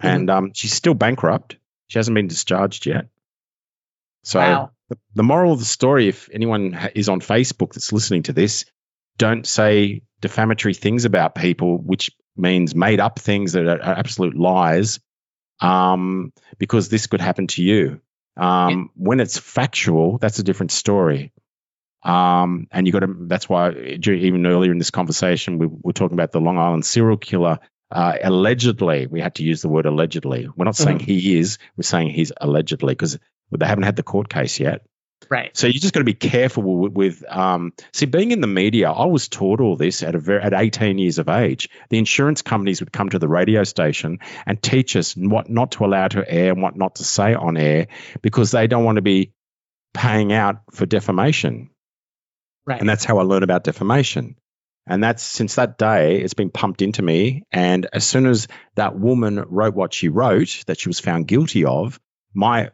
and 0.00 0.28
um, 0.30 0.52
she's 0.54 0.72
still 0.74 0.94
bankrupt. 0.94 1.56
She 1.88 1.98
hasn't 1.98 2.14
been 2.14 2.28
discharged 2.28 2.86
yet. 2.86 3.08
So 4.24 4.40
Wow. 4.40 4.70
the, 4.88 4.98
the 5.14 5.22
moral 5.22 5.52
of 5.52 5.58
the 5.58 5.64
story, 5.64 6.08
if 6.08 6.28
anyone 6.32 6.78
is 6.94 7.08
on 7.08 7.20
Facebook 7.20 7.74
that's 7.74 7.92
listening 7.92 8.24
to 8.24 8.32
this, 8.32 8.64
don't 9.18 9.46
say 9.46 10.02
defamatory 10.20 10.74
things 10.74 11.04
about 11.04 11.34
people, 11.34 11.78
which 11.78 12.10
means 12.36 12.74
made 12.74 13.00
up 13.00 13.18
things 13.18 13.52
that 13.52 13.66
are 13.66 13.80
absolute 13.80 14.36
lies, 14.36 15.00
um, 15.62 16.32
because 16.58 16.88
this 16.88 17.06
could 17.06 17.20
happen 17.20 17.46
to 17.48 17.62
you. 17.62 18.00
Um, 18.36 18.90
When 18.94 19.20
it's 19.20 19.38
factual, 19.38 20.18
that's 20.18 20.38
a 20.38 20.42
different 20.42 20.72
story. 20.72 21.32
Um, 22.02 22.66
and 22.72 22.86
you 22.86 22.92
got 22.92 23.00
to. 23.00 23.14
That's 23.28 23.48
why 23.48 23.70
even 23.70 24.46
earlier 24.46 24.72
in 24.72 24.78
this 24.78 24.90
conversation, 24.90 25.58
we 25.58 25.68
were 25.68 25.92
talking 25.92 26.16
about 26.16 26.32
the 26.32 26.40
Long 26.40 26.58
Island 26.58 26.84
serial 26.84 27.16
killer. 27.16 27.60
Uh, 27.90 28.16
allegedly, 28.22 29.06
we 29.06 29.20
had 29.20 29.34
to 29.36 29.44
use 29.44 29.62
the 29.62 29.68
word 29.68 29.86
allegedly. 29.86 30.48
We're 30.56 30.64
not 30.64 30.76
saying 30.76 30.98
he 31.00 31.38
is. 31.38 31.58
We're 31.76 31.82
saying 31.82 32.10
he's 32.10 32.32
allegedly 32.40 32.94
because 32.94 33.18
they 33.50 33.66
haven't 33.66 33.84
had 33.84 33.96
the 33.96 34.02
court 34.02 34.28
case 34.28 34.58
yet. 34.58 34.84
Right. 35.30 35.56
So 35.56 35.66
you 35.66 35.74
just 35.74 35.94
got 35.94 36.00
to 36.00 36.04
be 36.04 36.14
careful 36.14 36.62
with, 36.62 36.92
with 36.92 37.24
um, 37.28 37.72
see 37.92 38.06
being 38.06 38.32
in 38.32 38.40
the 38.40 38.46
media. 38.46 38.90
I 38.90 39.06
was 39.06 39.28
taught 39.28 39.60
all 39.60 39.76
this 39.76 40.02
at 40.02 40.14
a 40.14 40.18
very, 40.18 40.42
at 40.42 40.52
18 40.52 40.98
years 40.98 41.18
of 41.18 41.28
age. 41.28 41.68
The 41.90 41.98
insurance 41.98 42.42
companies 42.42 42.80
would 42.80 42.92
come 42.92 43.10
to 43.10 43.18
the 43.18 43.28
radio 43.28 43.64
station 43.64 44.20
and 44.46 44.62
teach 44.62 44.96
us 44.96 45.14
what 45.16 45.48
not 45.48 45.72
to 45.72 45.84
allow 45.84 46.08
to 46.08 46.28
air 46.28 46.52
and 46.52 46.62
what 46.62 46.76
not 46.76 46.96
to 46.96 47.04
say 47.04 47.34
on 47.34 47.56
air 47.56 47.88
because 48.20 48.50
they 48.50 48.66
don't 48.66 48.84
want 48.84 48.96
to 48.96 49.02
be 49.02 49.32
paying 49.94 50.32
out 50.32 50.62
for 50.72 50.86
defamation. 50.86 51.70
Right. 52.66 52.80
And 52.80 52.88
that's 52.88 53.04
how 53.04 53.18
I 53.18 53.22
learned 53.22 53.44
about 53.44 53.64
defamation. 53.64 54.36
And 54.86 55.02
that's 55.02 55.22
since 55.22 55.56
that 55.56 55.78
day, 55.78 56.20
it's 56.20 56.34
been 56.34 56.50
pumped 56.50 56.82
into 56.82 57.02
me. 57.02 57.44
And 57.52 57.86
as 57.92 58.04
soon 58.04 58.26
as 58.26 58.48
that 58.74 58.98
woman 58.98 59.44
wrote 59.48 59.74
what 59.74 59.94
she 59.94 60.08
wrote, 60.08 60.64
that 60.66 60.80
she 60.80 60.88
was 60.88 60.98
found 60.98 61.28
guilty 61.28 61.64
of, 61.64 62.00
my 62.34 62.70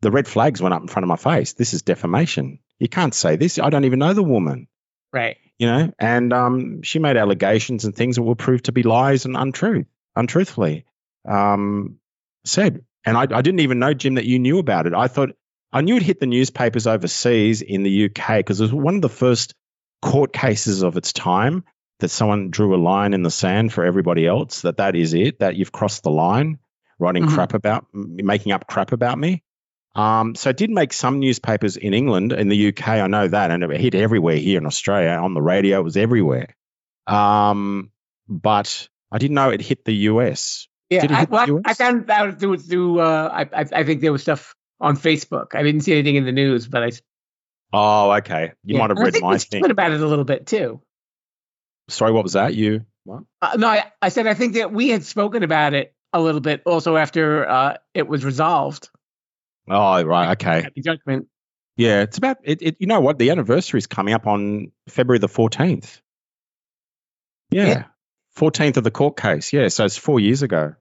the 0.00 0.10
red 0.10 0.28
flags 0.28 0.60
went 0.60 0.74
up 0.74 0.82
in 0.82 0.88
front 0.88 1.04
of 1.04 1.08
my 1.08 1.16
face. 1.16 1.54
This 1.54 1.74
is 1.74 1.82
defamation. 1.82 2.60
You 2.78 2.88
can't 2.88 3.14
say 3.14 3.36
this. 3.36 3.58
I 3.58 3.70
don't 3.70 3.84
even 3.84 3.98
know 3.98 4.14
the 4.14 4.22
woman, 4.22 4.68
right. 5.12 5.36
you 5.58 5.66
know. 5.66 5.92
And 5.98 6.32
um, 6.32 6.82
she 6.82 6.98
made 6.98 7.16
allegations 7.16 7.84
and 7.84 7.94
things 7.94 8.16
that 8.16 8.22
were 8.22 8.36
proved 8.36 8.66
to 8.66 8.72
be 8.72 8.82
lies 8.82 9.24
and 9.24 9.36
untrue, 9.36 9.86
untruthfully 10.14 10.84
um, 11.28 11.98
said. 12.44 12.84
And 13.04 13.16
I, 13.16 13.22
I 13.22 13.42
didn't 13.42 13.60
even 13.60 13.78
know, 13.78 13.94
Jim, 13.94 14.14
that 14.14 14.24
you 14.24 14.38
knew 14.38 14.58
about 14.58 14.86
it. 14.86 14.94
I 14.94 15.08
thought 15.08 15.30
I 15.72 15.80
knew 15.80 15.96
it 15.96 16.02
hit 16.02 16.20
the 16.20 16.26
newspapers 16.26 16.86
overseas 16.86 17.62
in 17.62 17.82
the 17.82 18.06
UK 18.06 18.38
because 18.38 18.60
it 18.60 18.64
was 18.64 18.72
one 18.72 18.96
of 18.96 19.02
the 19.02 19.08
first 19.08 19.54
court 20.00 20.32
cases 20.32 20.82
of 20.82 20.96
its 20.96 21.12
time 21.12 21.64
that 22.00 22.08
someone 22.08 22.50
drew 22.50 22.74
a 22.74 22.78
line 22.80 23.12
in 23.12 23.22
the 23.22 23.30
sand 23.30 23.72
for 23.72 23.84
everybody 23.84 24.26
else 24.26 24.62
that 24.62 24.76
that 24.76 24.94
is 24.94 25.14
it 25.14 25.40
that 25.40 25.56
you've 25.56 25.72
crossed 25.72 26.04
the 26.04 26.10
line 26.10 26.58
writing 27.00 27.24
Mhm. 27.24 27.34
crap 27.34 27.54
about 27.54 27.86
making 27.92 28.52
up 28.52 28.66
crap 28.68 28.92
about 28.92 29.18
me 29.18 29.42
um, 29.98 30.34
so 30.34 30.50
it 30.50 30.56
did 30.56 30.70
make 30.70 30.92
some 30.92 31.18
newspapers 31.18 31.76
in 31.76 31.92
england 31.94 32.32
in 32.32 32.48
the 32.48 32.68
uk 32.68 32.88
i 32.88 33.06
know 33.06 33.26
that 33.26 33.50
and 33.50 33.62
it 33.64 33.80
hit 33.80 33.94
everywhere 33.94 34.36
here 34.36 34.58
in 34.58 34.66
australia 34.66 35.10
on 35.10 35.34
the 35.34 35.42
radio 35.42 35.80
it 35.80 35.84
was 35.84 35.96
everywhere 35.96 36.54
um, 37.06 37.90
but 38.28 38.88
i 39.10 39.18
didn't 39.18 39.34
know 39.34 39.50
it 39.50 39.60
hit 39.60 39.84
the 39.84 39.94
us 39.94 40.68
Yeah. 40.90 41.02
Did 41.02 41.10
it 41.10 41.16
I, 41.18 41.24
well, 41.24 41.60
I 41.64 41.74
found 41.74 42.08
out 42.10 42.38
through 42.40 42.56
through. 42.58 43.00
Uh, 43.00 43.28
I, 43.30 43.60
I 43.60 43.64
I 43.80 43.84
think 43.84 44.00
there 44.00 44.12
was 44.12 44.22
stuff 44.22 44.54
on 44.80 44.96
Facebook. 44.96 45.54
I 45.54 45.62
didn't 45.62 45.82
see 45.82 45.92
anything 45.92 46.16
in 46.16 46.24
the 46.24 46.32
news, 46.32 46.66
but 46.66 46.82
I 46.82 46.90
oh 47.72 48.12
okay 48.12 48.52
you 48.64 48.74
yeah. 48.74 48.78
might 48.78 48.90
have 48.90 48.96
And 48.96 49.00
I 49.00 49.04
read 49.04 49.12
think 49.12 49.24
my 49.24 49.32
we 49.32 49.38
thing 49.38 49.62
spoke 49.62 49.70
about 49.70 49.92
it 49.92 50.00
a 50.00 50.06
little 50.06 50.24
bit 50.24 50.46
too. 50.46 50.80
sorry 51.88 52.12
what 52.12 52.22
was 52.24 52.32
that 52.34 52.54
you 52.54 52.84
what 53.04 53.24
Uh, 53.42 53.56
no, 53.58 53.68
I, 53.68 53.92
I 54.00 54.08
said 54.08 54.26
I 54.26 54.34
think 54.34 54.54
that 54.54 54.72
we 54.72 54.88
had 54.88 55.04
spoken 55.04 55.42
about 55.42 55.74
it 55.74 55.94
a 56.12 56.20
little 56.20 56.40
bit 56.40 56.62
also 56.64 56.96
after 56.96 57.46
uh, 57.48 57.76
it 57.92 58.08
was 58.08 58.24
resolved 58.24 58.88
oh 59.70 60.02
right 60.02 60.32
okay 60.32 60.64
at 60.64 60.74
the 60.74 60.82
judgment. 60.82 61.28
Yeah, 61.76 62.02
it's 62.02 62.18
about 62.18 62.38
it, 62.42 62.60
it. 62.60 62.76
You 62.80 62.88
know 62.88 62.98
what? 63.00 63.18
The 63.18 63.30
anniversary 63.30 63.78
is 63.78 63.86
coming 63.86 64.12
up 64.12 64.26
on 64.26 64.72
February 64.88 65.20
the 65.20 65.28
fourteenth. 65.28 66.00
Yeah. 67.50 67.66
Yeah, 67.66 67.84
fourteenth 68.32 68.76
of 68.76 68.84
the 68.84 68.90
court 68.90 69.16
case. 69.16 69.52
Yeah, 69.52 69.68
so 69.68 69.84
it's 69.84 69.96
four 69.96 70.20
years 70.20 70.42
ago. 70.42 70.74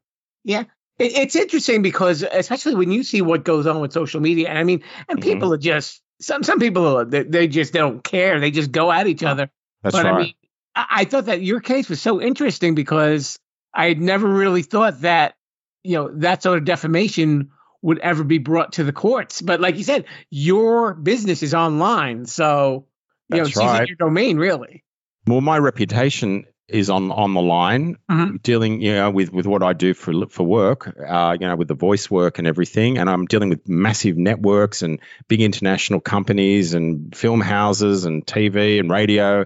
Yeah, 0.43 0.63
it, 0.97 1.13
it's 1.15 1.35
interesting 1.35 1.81
because 1.81 2.23
especially 2.23 2.75
when 2.75 2.91
you 2.91 3.03
see 3.03 3.21
what 3.21 3.43
goes 3.43 3.67
on 3.67 3.79
with 3.79 3.93
social 3.93 4.21
media, 4.21 4.49
and 4.49 4.57
I 4.57 4.63
mean, 4.63 4.83
and 5.07 5.19
Mhm. 5.19 5.23
people 5.23 5.53
are 5.53 5.57
just 5.57 6.01
some 6.19 6.43
some 6.43 6.59
people 6.59 6.87
are, 6.97 7.05
they, 7.05 7.23
they 7.23 7.47
just 7.47 7.73
don't 7.73 8.03
care. 8.03 8.39
They 8.39 8.51
just 8.51 8.71
go 8.71 8.91
at 8.91 9.07
each 9.07 9.23
other. 9.23 9.49
That's 9.83 9.95
but 9.95 10.05
right. 10.05 10.13
I 10.13 10.17
mean, 10.17 10.33
I, 10.75 10.85
I 10.89 11.05
thought 11.05 11.25
that 11.25 11.41
your 11.41 11.59
case 11.59 11.89
was 11.89 12.01
so 12.01 12.19
interesting 12.21 12.73
because 12.75 13.37
I 13.73 13.87
had 13.87 14.01
never 14.01 14.27
really 14.27 14.63
thought 14.63 15.01
that 15.01 15.35
you 15.83 15.95
know 15.95 16.09
that 16.15 16.41
sort 16.43 16.57
of 16.57 16.65
defamation 16.65 17.51
would 17.87 17.99
ever 17.99 18.23
be 18.25 18.37
brought 18.37 18.73
to 18.73 18.83
the 18.83 18.91
courts. 18.91 19.41
But 19.41 19.61
like 19.61 19.77
you 19.77 19.83
said, 19.85 20.05
your 20.29 20.93
business 20.93 21.41
is 21.41 21.53
online, 21.53 22.25
so 22.25 22.85
you 23.29 23.37
know 23.37 23.43
That's 23.45 23.55
using 23.55 23.65
right. 23.67 23.87
your 23.87 23.95
domain 23.97 24.37
really. 24.37 24.83
well, 25.25 25.41
my 25.41 25.57
reputation 25.57 26.43
is 26.67 26.89
on 26.89 27.11
on 27.11 27.33
the 27.33 27.41
line, 27.41 27.95
Mhm. 28.11 28.41
dealing 28.43 28.81
you 28.81 28.93
know 28.93 29.09
with 29.09 29.31
with 29.31 29.47
what 29.47 29.63
I 29.63 29.71
do 29.71 29.93
for 29.93 30.11
for 30.27 30.43
work, 30.45 30.81
uh, 31.15 31.37
you 31.39 31.47
know, 31.47 31.55
with 31.55 31.69
the 31.69 31.75
voice 31.87 32.11
work 32.11 32.39
and 32.39 32.47
everything, 32.47 32.97
and 32.97 33.09
I'm 33.09 33.25
dealing 33.25 33.47
with 33.49 33.69
massive 33.69 34.17
networks 34.17 34.81
and 34.81 34.99
big 35.29 35.39
international 35.41 36.01
companies 36.01 36.73
and 36.73 37.15
film 37.15 37.39
houses 37.39 38.03
and 38.03 38.25
TV 38.27 38.79
and 38.81 38.89
radio, 38.91 39.45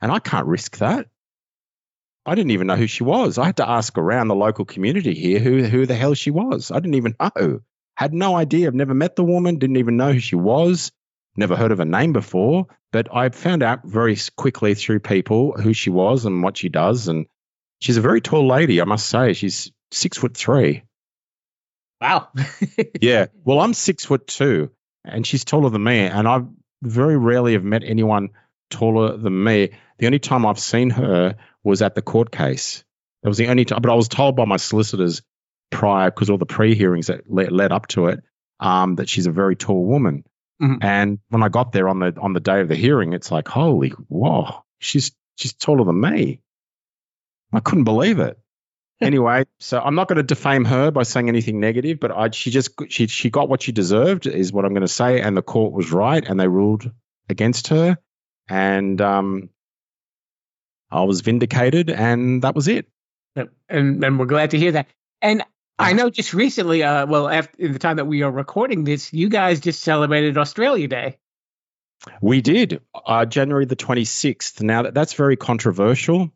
and 0.00 0.10
I 0.10 0.18
can't 0.18 0.46
risk 0.46 0.78
that. 0.78 1.08
I 2.24 2.34
didn't 2.36 2.52
even 2.52 2.68
know 2.68 2.76
who 2.76 2.86
she 2.86 3.04
was. 3.04 3.36
I 3.36 3.44
had 3.46 3.56
to 3.58 3.68
ask 3.68 3.98
around 3.98 4.28
the 4.28 4.34
local 4.46 4.64
community 4.64 5.12
here 5.14 5.40
who 5.40 5.62
who 5.64 5.84
the 5.84 5.94
hell 5.94 6.14
she 6.14 6.30
was. 6.30 6.70
I 6.70 6.76
didn't 6.76 6.94
even 6.94 7.16
know. 7.20 7.60
Had 7.96 8.12
no 8.12 8.34
idea. 8.36 8.66
I've 8.66 8.74
never 8.74 8.94
met 8.94 9.16
the 9.16 9.24
woman. 9.24 9.58
Didn't 9.58 9.76
even 9.76 9.96
know 9.96 10.12
who 10.12 10.20
she 10.20 10.36
was. 10.36 10.90
Never 11.36 11.56
heard 11.56 11.72
of 11.72 11.78
her 11.78 11.84
name 11.84 12.12
before. 12.12 12.66
But 12.92 13.14
I 13.14 13.28
found 13.30 13.62
out 13.62 13.80
very 13.84 14.16
quickly 14.36 14.74
through 14.74 15.00
people 15.00 15.52
who 15.52 15.72
she 15.72 15.90
was 15.90 16.26
and 16.26 16.42
what 16.42 16.56
she 16.56 16.68
does. 16.68 17.08
And 17.08 17.26
she's 17.80 17.96
a 17.96 18.02
very 18.02 18.20
tall 18.20 18.46
lady, 18.46 18.80
I 18.80 18.84
must 18.84 19.06
say. 19.06 19.32
She's 19.32 19.72
six 19.90 20.18
foot 20.18 20.36
three. 20.36 20.82
Wow. 22.00 22.28
Yeah. 23.00 23.26
Well, 23.44 23.60
I'm 23.60 23.74
six 23.74 24.04
foot 24.04 24.26
two, 24.26 24.70
and 25.04 25.26
she's 25.26 25.44
taller 25.44 25.70
than 25.70 25.82
me. 25.82 25.98
And 26.00 26.28
I 26.28 26.42
very 26.82 27.16
rarely 27.16 27.54
have 27.54 27.64
met 27.64 27.82
anyone 27.84 28.30
taller 28.70 29.16
than 29.16 29.44
me. 29.44 29.70
The 29.98 30.06
only 30.06 30.18
time 30.18 30.46
I've 30.46 30.58
seen 30.58 30.90
her 30.90 31.36
was 31.64 31.82
at 31.82 31.94
the 31.94 32.02
court 32.02 32.30
case. 32.30 32.84
That 33.22 33.28
was 33.28 33.38
the 33.38 33.48
only 33.48 33.64
time. 33.64 33.82
But 33.82 33.90
I 33.90 33.94
was 33.94 34.08
told 34.08 34.36
by 34.36 34.44
my 34.44 34.56
solicitors 34.56 35.22
prior, 35.72 36.10
because 36.10 36.30
all 36.30 36.38
the 36.38 36.46
pre-hearings 36.46 37.08
that 37.08 37.30
led, 37.30 37.50
led 37.52 37.72
up 37.72 37.86
to 37.88 38.06
it, 38.06 38.20
um, 38.60 38.96
that 38.96 39.08
she's 39.08 39.26
a 39.26 39.32
very 39.32 39.56
tall 39.56 39.84
woman. 39.84 40.24
Mhm. 40.60 40.78
And 40.82 41.18
when 41.30 41.42
I 41.42 41.48
got 41.48 41.72
there 41.72 41.88
on 41.88 41.98
the 41.98 42.14
on 42.20 42.32
the 42.34 42.40
day 42.40 42.60
of 42.60 42.68
the 42.68 42.76
hearing, 42.76 43.12
it's 43.14 43.32
like, 43.32 43.48
holy, 43.48 43.90
whoa, 44.08 44.62
she's 44.78 45.10
she's 45.36 45.52
taller 45.54 45.84
than 45.84 46.00
me. 46.00 46.40
I 47.52 47.60
couldn't 47.60 47.84
believe 47.84 48.18
it 48.20 48.38
anyway, 49.00 49.44
so 49.58 49.80
I'm 49.80 49.96
not 49.96 50.06
going 50.08 50.18
to 50.18 50.22
defame 50.22 50.64
her 50.66 50.90
by 50.92 51.02
saying 51.02 51.28
anything 51.28 51.58
negative, 51.58 51.98
but 51.98 52.12
I, 52.12 52.30
she 52.30 52.50
just 52.50 52.70
she 52.88 53.08
she 53.08 53.30
got 53.30 53.48
what 53.48 53.62
she 53.62 53.72
deserved, 53.72 54.26
is 54.26 54.52
what 54.52 54.64
I'm 54.64 54.72
going 54.72 54.82
to 54.82 54.88
say, 54.88 55.20
and 55.20 55.36
the 55.36 55.42
court 55.42 55.72
was 55.72 55.90
right, 55.90 56.24
and 56.24 56.38
they 56.38 56.46
ruled 56.46 56.88
against 57.28 57.68
her, 57.68 57.98
and 58.48 59.00
um, 59.00 59.48
I 60.90 61.02
was 61.02 61.22
vindicated, 61.22 61.90
and 61.90 62.42
that 62.42 62.54
was 62.54 62.68
it. 62.68 62.86
and 63.34 64.04
and 64.04 64.18
we're 64.18 64.26
glad 64.26 64.50
to 64.52 64.58
hear 64.58 64.72
that. 64.72 64.86
And 65.20 65.42
I 65.78 65.94
know 65.94 66.10
just 66.10 66.32
recently, 66.34 66.82
uh, 66.82 67.06
well, 67.06 67.28
after 67.28 67.60
in 67.60 67.72
the 67.72 67.78
time 67.78 67.96
that 67.96 68.04
we 68.06 68.22
are 68.22 68.30
recording 68.30 68.84
this, 68.84 69.12
you 69.12 69.28
guys 69.28 69.60
just 69.60 69.80
celebrated 69.82 70.38
Australia 70.38 70.86
Day. 70.86 71.18
We 72.20 72.40
did 72.40 72.80
uh, 72.94 73.24
January 73.26 73.64
the 73.64 73.76
26th. 73.76 74.60
Now 74.62 74.82
that, 74.82 74.94
that's 74.94 75.14
very 75.14 75.36
controversial 75.36 76.32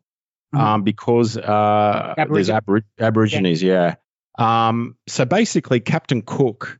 Mhm. 0.53 0.59
um, 0.59 0.83
because 0.83 1.35
uh, 1.37 2.13
there's 2.29 2.47
abor- 2.49 2.83
Aborigines, 2.97 3.61
yeah. 3.61 3.95
Um, 4.37 4.95
so 5.07 5.25
basically, 5.25 5.81
Captain 5.81 6.21
Cook 6.21 6.79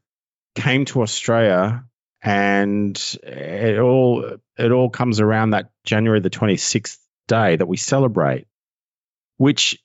came 0.56 0.86
to 0.86 1.02
Australia, 1.02 1.84
and 2.22 2.98
it 3.24 3.78
all 3.80 4.38
it 4.58 4.72
all 4.72 4.90
comes 4.90 5.20
around 5.20 5.50
that 5.50 5.72
January 5.84 6.22
the 6.22 6.30
26th 6.30 6.98
day 7.28 7.58
that 7.58 7.66
we 7.66 7.76
celebrate, 7.76 8.48
which 9.36 9.78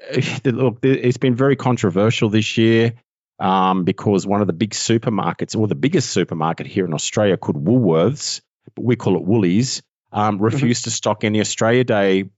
look, 0.44 0.78
it's 0.82 1.18
been 1.18 1.34
very 1.34 1.56
controversial 1.56 2.28
this 2.30 2.56
year 2.56 2.94
um, 3.38 3.84
because 3.84 4.26
one 4.26 4.40
of 4.40 4.46
the 4.46 4.52
big 4.52 4.70
supermarkets, 4.70 5.56
or 5.56 5.66
the 5.66 5.74
biggest 5.74 6.10
supermarket 6.10 6.66
here 6.66 6.84
in 6.84 6.94
Australia, 6.94 7.36
called 7.36 7.64
Woolworths, 7.64 8.40
but 8.74 8.84
we 8.84 8.96
call 8.96 9.16
it 9.16 9.22
Woolies, 9.22 9.82
um, 10.12 10.38
refused 10.38 10.84
to 10.84 10.90
stock 10.90 11.24
any 11.24 11.40
Australia 11.40 11.84
Day 11.84 12.30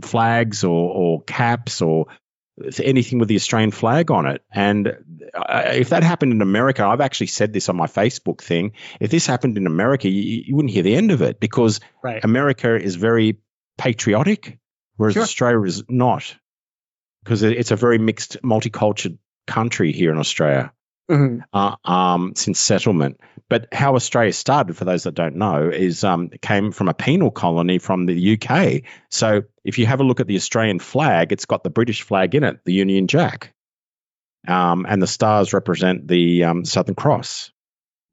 flags 0.00 0.64
or, 0.64 0.90
or 0.90 1.22
caps 1.22 1.82
or 1.82 2.06
anything 2.82 3.18
with 3.18 3.28
the 3.28 3.36
Australian 3.36 3.70
flag 3.70 4.10
on 4.10 4.26
it. 4.26 4.42
And 4.52 4.88
uh, 5.34 5.62
if 5.74 5.90
that 5.90 6.02
happened 6.02 6.32
in 6.32 6.42
America, 6.42 6.84
I've 6.84 7.00
actually 7.00 7.28
said 7.28 7.52
this 7.52 7.68
on 7.68 7.76
my 7.76 7.86
Facebook 7.86 8.40
thing. 8.40 8.72
If 9.00 9.10
this 9.10 9.26
happened 9.26 9.56
in 9.56 9.66
America, 9.66 10.08
you, 10.08 10.42
you 10.46 10.54
wouldn't 10.54 10.72
hear 10.72 10.82
the 10.82 10.94
end 10.94 11.10
of 11.10 11.22
it 11.22 11.40
because 11.40 11.80
Right. 12.02 12.22
America 12.24 12.80
is 12.80 12.96
very 12.96 13.38
patriotic, 13.78 14.58
whereas 15.02 15.14
Sure. 15.14 15.22
Australia 15.24 15.62
is 15.62 15.84
not, 15.88 16.34
because 17.24 17.42
it's 17.42 17.70
a 17.72 17.76
very 17.76 17.98
mixed, 17.98 18.40
multicultural 18.42 19.18
country 19.46 19.92
here 19.92 20.12
in 20.12 20.18
Australia 20.18 20.72
Mhm. 21.10 21.42
uh, 21.52 21.74
um, 21.84 22.32
since 22.36 22.60
settlement. 22.60 23.20
But 23.48 23.66
how 23.72 23.96
Australia 23.96 24.32
started, 24.32 24.76
for 24.76 24.84
those 24.84 25.02
that 25.02 25.14
don't 25.14 25.36
know, 25.36 25.68
is 25.68 26.04
um, 26.04 26.30
came 26.40 26.70
from 26.72 26.88
a 26.88 26.94
penal 26.94 27.30
colony 27.30 27.78
from 27.78 28.06
the 28.06 28.14
UK. 28.34 28.82
So 29.10 29.42
if 29.64 29.78
you 29.78 29.86
have 29.86 30.00
a 30.00 30.04
look 30.04 30.20
at 30.20 30.26
the 30.28 30.36
Australian 30.36 30.78
flag, 30.78 31.32
it's 31.32 31.44
got 31.44 31.64
the 31.64 31.70
British 31.70 32.02
flag 32.02 32.34
in 32.34 32.44
it, 32.44 32.60
the 32.64 32.72
Union 32.72 33.08
Jack, 33.08 33.52
um, 34.48 34.86
and 34.88 35.02
the 35.02 35.06
stars 35.06 35.52
represent 35.52 36.06
the 36.08 36.44
um, 36.44 36.64
Southern 36.64 36.94
Cross. 36.94 37.50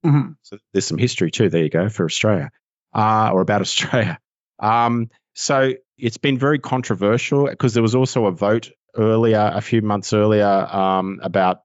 Mhm. 0.05 0.35
So 0.41 0.57
there's 0.73 0.87
some 0.87 0.97
history 0.97 1.29
too. 1.31 1.49
There 1.49 1.63
you 1.63 1.69
go 1.69 1.89
for 1.89 2.05
Australia, 2.05 2.49
uh, 2.93 3.29
or 3.31 3.41
about 3.41 3.61
Australia. 3.67 4.19
Um, 4.59 5.09
so 5.39 5.71
it's 5.97 6.17
been 6.17 6.37
very 6.37 6.59
controversial 6.59 7.47
because 7.47 7.73
there 7.73 7.81
was 7.81 7.95
also 7.95 8.25
a 8.25 8.31
vote 8.31 8.71
earlier, 8.93 9.51
a 9.53 9.61
few 9.61 9.81
months 9.81 10.11
earlier, 10.11 10.45
um, 10.45 11.21
about 11.23 11.63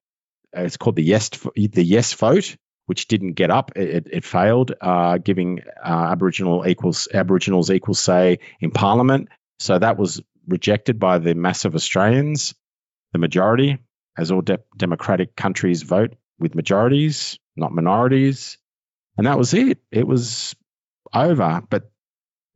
uh, 0.56 0.60
it's 0.60 0.76
called 0.76 0.94
the 0.94 1.02
yes 1.02 1.28
the 1.56 1.82
yes 1.82 2.12
vote, 2.12 2.56
which 2.86 3.08
didn't 3.08 3.32
get 3.32 3.50
up. 3.50 3.72
It, 3.74 4.06
it, 4.12 4.24
failed, 4.24 4.72
uh, 4.80 5.18
giving 5.18 5.62
uh, 5.84 6.06
Aboriginal 6.12 6.64
equals 6.64 7.08
Aboriginals 7.12 7.68
equal 7.72 7.94
say 7.94 8.38
in 8.60 8.70
Parliament. 8.70 9.28
So 9.58 9.76
that 9.76 9.98
was 9.98 10.22
rejected 10.46 11.00
by 11.00 11.18
the 11.18 11.34
mass 11.34 11.64
of 11.64 11.74
Australians, 11.74 12.54
the 13.12 13.18
majority, 13.18 13.78
as 14.16 14.30
all 14.30 14.42
de- 14.42 14.60
democratic 14.76 15.34
countries 15.34 15.82
vote 15.82 16.14
with 16.38 16.54
majorities, 16.54 17.40
not 17.56 17.72
minorities. 17.72 18.56
And 19.18 19.26
that 19.26 19.36
was 19.36 19.52
it. 19.52 19.78
It 19.90 20.06
was 20.06 20.54
over. 21.12 21.60
But 21.68 21.90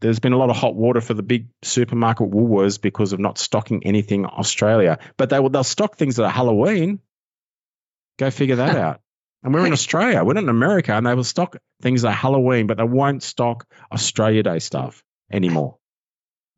there's 0.00 0.20
been 0.20 0.32
a 0.32 0.36
lot 0.36 0.50
of 0.50 0.56
hot 0.56 0.74
water 0.74 1.00
for 1.00 1.14
the 1.14 1.22
big 1.22 1.48
supermarket 1.62 2.30
Woolworths 2.30 2.80
because 2.80 3.12
of 3.12 3.18
not 3.20 3.38
stocking 3.38 3.84
anything 3.84 4.26
Australia. 4.26 4.98
But 5.16 5.30
they 5.30 5.40
will 5.40 5.50
they'll 5.50 5.64
stock 5.64 5.96
things 5.96 6.16
that 6.16 6.24
are 6.24 6.30
Halloween. 6.30 7.00
Go 8.18 8.30
figure 8.30 8.56
that 8.56 8.76
out. 8.86 9.00
And 9.42 9.54
we're 9.54 9.66
in 9.66 9.72
Australia. 9.72 10.24
We're 10.24 10.34
not 10.34 10.42
in 10.44 10.48
America, 10.48 10.92
and 10.92 11.06
they 11.06 11.14
will 11.14 11.22
stock 11.24 11.56
things 11.80 12.02
that 12.02 12.08
are 12.08 12.12
Halloween, 12.12 12.66
but 12.66 12.76
they 12.76 12.84
won't 12.84 13.22
stock 13.22 13.66
Australia 13.92 14.42
Day 14.42 14.58
stuff 14.58 15.02
anymore. 15.30 15.78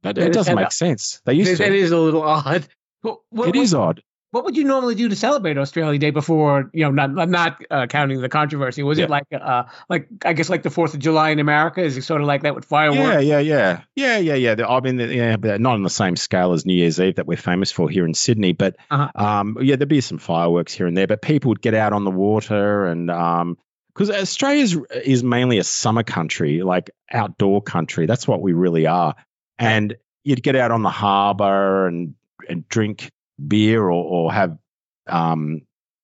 That, 0.02 0.14
That 0.14 0.28
it 0.28 0.32
doesn't 0.32 0.54
make 0.56 0.72
sense. 0.72 1.20
They 1.26 1.34
used 1.34 1.52
That- 1.52 1.58
that 1.58 1.68
to. 1.70 1.76
is 1.76 1.90
a 1.92 1.98
little 1.98 2.22
odd. 2.38 2.66
What, 3.02 3.18
what, 3.30 3.48
It 3.48 3.56
is 3.56 3.74
odd. 3.74 4.02
What 4.32 4.44
would 4.44 4.56
you 4.56 4.62
normally 4.62 4.94
do 4.94 5.08
to 5.08 5.16
celebrate 5.16 5.58
Australia 5.58 5.98
Day 5.98 6.10
before, 6.10 6.70
you 6.72 6.84
know, 6.84 6.92
not 6.92 7.28
not 7.28 7.60
uh, 7.68 7.86
counting 7.88 8.20
the 8.20 8.28
controversy? 8.28 8.84
Was 8.84 8.98
Yeah. 8.98 9.06
it 9.06 9.10
like, 9.10 9.24
uh, 9.32 9.64
like 9.88 10.06
I 10.24 10.34
guess 10.34 10.48
like 10.48 10.62
the 10.62 10.70
Fourth 10.70 10.94
of 10.94 11.00
July 11.00 11.30
in 11.30 11.40
America? 11.40 11.82
Is 11.82 11.96
it 11.96 12.02
sort 12.02 12.20
of 12.20 12.28
like 12.28 12.42
that 12.42 12.54
with 12.54 12.64
fireworks? 12.64 13.00
Yeah, 13.00 13.18
yeah, 13.18 13.38
yeah, 13.40 13.80
yeah, 13.96 14.18
yeah, 14.18 14.34
yeah. 14.34 14.54
The- 14.54 14.68
I 14.68 14.80
mean, 14.80 14.96
the- 14.98 15.12
yeah, 15.12 15.36
but 15.36 15.60
not 15.60 15.72
on 15.74 15.82
the 15.82 15.90
same 15.90 16.14
scale 16.14 16.52
as 16.52 16.64
New 16.64 16.74
Year's 16.74 17.00
Eve 17.00 17.16
that 17.16 17.26
we're 17.26 17.36
famous 17.36 17.72
for 17.72 17.90
here 17.90 18.06
in 18.06 18.14
Sydney. 18.14 18.52
But 18.52 18.76
Uh-huh. 18.88 19.10
um, 19.16 19.56
yeah, 19.62 19.74
there'd 19.74 19.88
be 19.88 20.00
some 20.00 20.18
fireworks 20.18 20.72
here 20.74 20.86
and 20.86 20.96
there. 20.96 21.08
But 21.08 21.22
people 21.22 21.48
would 21.48 21.60
get 21.62 21.74
out 21.74 21.92
on 21.92 22.04
the 22.04 22.10
water 22.12 22.86
and 22.86 23.10
um, 23.10 23.58
because 23.92 24.10
Australia 24.10 24.62
is, 24.62 24.78
is 25.04 25.24
mainly 25.24 25.58
a 25.58 25.64
summer 25.64 26.04
country, 26.04 26.62
like 26.62 26.90
outdoor 27.10 27.60
country. 27.62 28.06
That's 28.06 28.28
what 28.28 28.40
we 28.40 28.52
really 28.52 28.86
are. 28.86 29.16
And 29.58 29.96
you'd 30.22 30.42
get 30.44 30.54
out 30.54 30.70
on 30.70 30.82
the 30.82 30.88
harbour 30.90 31.88
and 31.88 32.14
and 32.48 32.66
drink 32.68 33.10
beer 33.48 33.82
or, 33.82 33.90
or 33.90 34.32
have 34.32 34.58
um, 35.06 35.62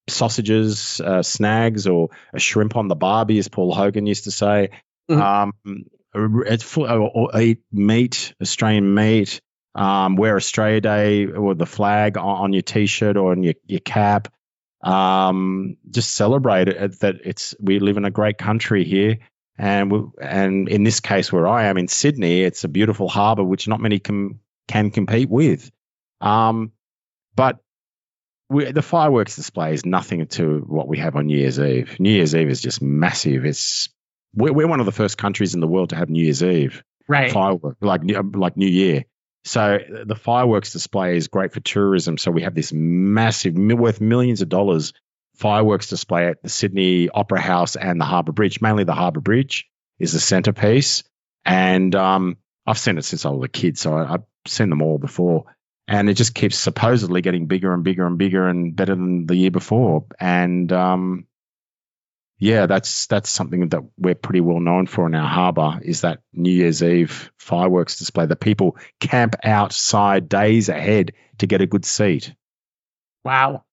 sausages, 0.08 1.00
uh, 1.00 1.22
snags, 1.22 1.86
or 1.86 2.10
a 2.32 2.38
shrimp 2.38 2.76
on 2.76 2.88
the 2.88 2.96
barbie, 2.96 3.38
as 3.38 3.48
Paul 3.48 3.74
Hogan 3.74 4.06
used 4.06 4.24
to 4.24 4.30
say. 4.30 4.70
Mhm. 5.10 5.20
Um, 5.20 5.84
it's 6.46 6.62
full, 6.62 6.86
or, 6.86 7.10
or 7.10 7.40
eat 7.40 7.62
meat, 7.72 8.34
Australian 8.40 8.94
meat. 8.94 9.40
Um, 9.74 10.16
wear 10.16 10.36
Australia 10.36 10.80
Day 10.80 11.26
or 11.26 11.54
the 11.54 11.66
flag 11.66 12.16
on, 12.16 12.24
on 12.24 12.52
your 12.54 12.62
t-shirt 12.62 13.18
or 13.18 13.32
on 13.32 13.42
your, 13.42 13.52
your 13.66 13.80
cap. 13.80 14.32
Um, 14.82 15.76
just 15.90 16.14
celebrate 16.14 16.68
it 16.68 17.00
that 17.00 17.16
it's 17.24 17.54
we 17.60 17.78
live 17.78 17.98
in 17.98 18.06
a 18.06 18.10
great 18.10 18.38
country 18.38 18.84
here, 18.84 19.18
and 19.58 19.90
we, 19.90 20.00
and 20.22 20.68
in 20.68 20.82
this 20.82 21.00
case 21.00 21.30
where 21.30 21.46
I 21.46 21.66
am 21.66 21.76
in 21.76 21.88
Sydney, 21.88 22.42
it's 22.42 22.64
a 22.64 22.68
beautiful 22.68 23.08
harbour 23.08 23.44
which 23.44 23.68
not 23.68 23.80
many 23.80 23.98
can 23.98 24.40
can 24.66 24.90
compete 24.90 25.28
with. 25.28 25.70
Um, 26.22 26.72
but 27.36 27.58
we, 28.48 28.72
the 28.72 28.82
fireworks 28.82 29.36
display 29.36 29.74
is 29.74 29.84
nothing 29.84 30.26
to 30.26 30.64
what 30.66 30.88
we 30.88 30.98
have 30.98 31.16
on 31.16 31.26
New 31.26 31.38
Year's 31.38 31.58
Eve. 31.58 31.98
New 31.98 32.10
Year's 32.10 32.34
Eve 32.34 32.48
is 32.48 32.60
just 32.60 32.80
massive. 32.80 33.44
It's 33.44 33.88
we're, 34.34 34.52
we're 34.52 34.68
one 34.68 34.80
of 34.80 34.86
the 34.86 34.92
first 34.92 35.18
countries 35.18 35.54
in 35.54 35.60
the 35.60 35.66
world 35.66 35.90
to 35.90 35.96
have 35.96 36.08
New 36.08 36.24
Year's 36.24 36.42
Eve 36.42 36.82
right. 37.08 37.32
firework 37.32 37.76
like 37.80 38.02
New- 38.02 38.32
like 38.34 38.56
New 38.56 38.68
Year. 38.68 39.04
So 39.44 39.78
the 40.04 40.16
fireworks 40.16 40.72
display 40.72 41.16
is 41.16 41.28
great 41.28 41.52
for 41.52 41.60
tourism. 41.60 42.18
So 42.18 42.32
we 42.32 42.42
have 42.42 42.54
this 42.54 42.72
massive, 42.72 43.54
worth 43.54 44.00
millions 44.00 44.42
of 44.42 44.48
dollars 44.48 44.92
fireworks 45.36 45.88
display 45.88 46.26
at 46.26 46.42
the 46.42 46.48
Sydney 46.48 47.08
Opera 47.10 47.40
House 47.40 47.76
and 47.76 48.00
the 48.00 48.04
Harbour 48.04 48.32
Bridge. 48.32 48.60
Mainly 48.60 48.84
the 48.84 48.94
Harbour 48.94 49.20
Bridge 49.20 49.68
is 49.98 50.12
the 50.12 50.20
centerpiece, 50.20 51.04
and 51.44 51.94
um, 51.94 52.38
I've 52.66 52.78
seen 52.78 52.98
it 52.98 53.04
since 53.04 53.24
I 53.24 53.30
was 53.30 53.44
a 53.44 53.48
kid. 53.48 53.78
So 53.78 53.94
I, 53.94 54.14
I 54.14 54.18
seen 54.46 54.70
them 54.70 54.82
all 54.82 54.98
before, 54.98 55.44
and 55.88 56.08
it 56.08 56.14
just 56.14 56.34
keeps 56.34 56.58
supposedly 56.58 57.22
getting 57.22 57.46
bigger 57.46 57.72
and 57.72 57.84
bigger 57.84 58.06
and 58.06 58.18
bigger 58.18 58.48
and 58.48 58.74
better 58.74 58.94
than 58.94 59.26
the 59.26 59.36
year 59.36 59.50
before. 59.50 60.06
And 60.18 60.72
um, 60.72 61.26
yeah, 62.38 62.66
that's 62.66 63.06
that's 63.06 63.30
something 63.30 63.68
that 63.68 63.82
we're 63.96 64.14
pretty 64.14 64.40
well 64.40 64.60
known 64.60 64.86
for 64.86 65.06
in 65.06 65.14
our 65.14 65.28
harbour 65.28 65.80
is 65.82 66.02
that 66.02 66.20
New 66.32 66.52
Year's 66.52 66.82
Eve 66.82 67.30
fireworks 67.38 67.98
display 67.98 68.26
that 68.26 68.40
people 68.40 68.76
camp 69.00 69.36
outside 69.44 70.28
days 70.28 70.68
ahead 70.68 71.12
to 71.38 71.46
get 71.46 71.62
a 71.62 71.66
good 71.66 71.84
seat. 71.84 72.34
Wow. 73.24 73.64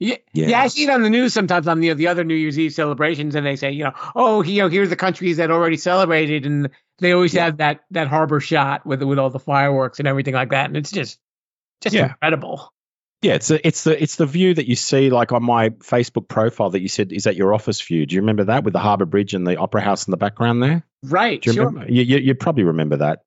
Yeah, 0.00 0.16
yeah, 0.32 0.46
Yeah. 0.48 0.60
I 0.60 0.68
see 0.68 0.84
it 0.84 0.90
on 0.90 1.02
the 1.02 1.10
news 1.10 1.32
sometimes 1.34 1.66
on 1.66 1.80
the 1.80 1.92
the 1.94 2.06
other 2.06 2.22
New 2.24 2.34
Year's 2.34 2.58
Eve 2.58 2.72
celebrations, 2.72 3.34
and 3.34 3.44
they 3.44 3.56
say, 3.56 3.72
you 3.72 3.84
know, 3.84 3.92
oh, 4.14 4.42
you 4.42 4.62
know, 4.62 4.68
here's 4.68 4.90
the 4.90 4.96
countries 4.96 5.38
that 5.38 5.50
already 5.50 5.76
celebrated, 5.76 6.46
and 6.46 6.70
they 7.00 7.12
always 7.12 7.34
Yeah. 7.34 7.46
have 7.46 7.56
that 7.56 7.80
that 7.90 8.06
harbor 8.08 8.38
shot 8.40 8.86
with 8.86 9.02
with 9.02 9.18
all 9.18 9.30
the 9.30 9.38
fireworks 9.40 9.98
and 9.98 10.06
everything 10.06 10.34
like 10.34 10.50
that, 10.50 10.66
and 10.66 10.76
it's 10.76 10.90
just 10.92 11.18
just 11.80 11.94
Yeah. 11.96 12.10
incredible. 12.10 12.72
Yeah, 13.22 13.34
it's 13.34 13.48
the 13.48 13.66
it's 13.66 13.82
the 13.82 14.00
it's 14.00 14.14
the 14.14 14.26
view 14.26 14.54
that 14.54 14.68
you 14.68 14.76
see 14.76 15.10
like 15.10 15.32
on 15.32 15.42
my 15.42 15.70
Facebook 15.70 16.28
profile 16.28 16.70
that 16.70 16.80
you 16.80 16.88
said 16.88 17.12
is 17.12 17.24
that 17.24 17.34
your 17.34 17.52
office 17.52 17.80
view. 17.80 18.06
Do 18.06 18.14
you 18.14 18.20
remember 18.20 18.44
that 18.44 18.62
with 18.62 18.74
the 18.74 18.78
Harbour 18.78 19.06
Bridge 19.06 19.34
and 19.34 19.44
the 19.44 19.56
Opera 19.56 19.80
House 19.80 20.06
in 20.06 20.12
the 20.12 20.16
background 20.16 20.62
there? 20.62 20.86
Right. 21.02 21.42
Do 21.42 21.50
you 21.50 21.54
sure. 21.54 21.66
remember? 21.66 21.92
You, 21.92 22.02
you, 22.02 22.18
you 22.18 22.34
probably 22.36 22.62
remember 22.62 22.98
that. 22.98 23.22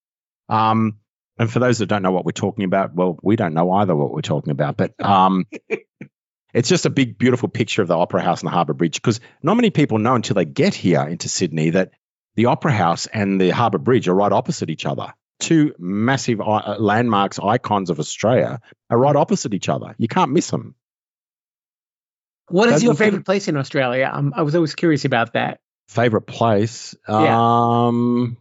Um, 0.48 1.00
and 1.38 1.52
for 1.52 1.60
those 1.60 1.80
that 1.80 1.88
don't 1.88 2.04
know 2.04 2.12
what 2.14 2.24
we're 2.24 2.32
talking 2.32 2.64
about, 2.64 2.94
well, 2.96 3.18
we 3.22 3.36
don't 3.36 3.54
know 3.54 3.70
either 3.72 3.94
what 3.96 4.14
we're 4.14 4.22
talking 4.22 4.52
about, 4.52 4.78
but 4.78 4.94
um, 5.04 5.46
it's 6.54 6.70
just 6.70 6.86
a 6.86 6.90
big, 6.90 7.18
beautiful 7.18 7.50
picture 7.50 7.82
of 7.82 7.88
the 7.88 7.98
Opera 7.98 8.22
House 8.22 8.42
and 8.42 8.48
the 8.48 8.52
Harbour 8.52 8.74
Bridge 8.74 8.96
because 8.96 9.20
not 9.42 9.56
many 9.56 9.70
people 9.70 9.98
know 10.00 10.16
until 10.16 10.36
they 10.36 10.46
get 10.46 10.74
here 10.74 11.02
into 11.02 11.30
Sydney 11.30 11.72
that 11.72 11.92
the 12.36 12.46
Opera 12.46 12.72
House 12.72 13.08
and 13.08 13.40
the 13.40 13.50
Harbour 13.50 13.78
Bridge 13.78 14.08
are 14.08 14.14
right 14.14 14.32
opposite 14.32 14.70
each 14.70 14.86
other. 14.86 15.14
Two 15.40 15.74
massive 15.80 16.40
uh, 16.40 16.76
landmarks, 16.80 17.40
icons 17.40 17.90
of 17.90 18.00
Australia, 18.00 18.62
are 18.90 18.98
right 18.98 19.16
opposite 19.16 19.54
each 19.54 19.70
other. 19.70 19.96
You 19.98 20.08
can't 20.08 20.32
miss 20.32 20.50
them. 20.50 20.76
What 22.48 22.70
is 22.70 22.84
your 22.84 22.96
favorite 22.96 23.26
place 23.26 23.48
in 23.48 23.58
Australia? 23.58 24.10
Um, 24.12 24.34
I 24.36 24.42
was 24.42 24.56
always 24.56 24.76
curious 24.76 25.06
about 25.06 25.34
that. 25.34 25.62
Favorite 25.88 26.28
place? 26.28 26.96
Yeah. 27.08 27.38
Um, 27.88 28.38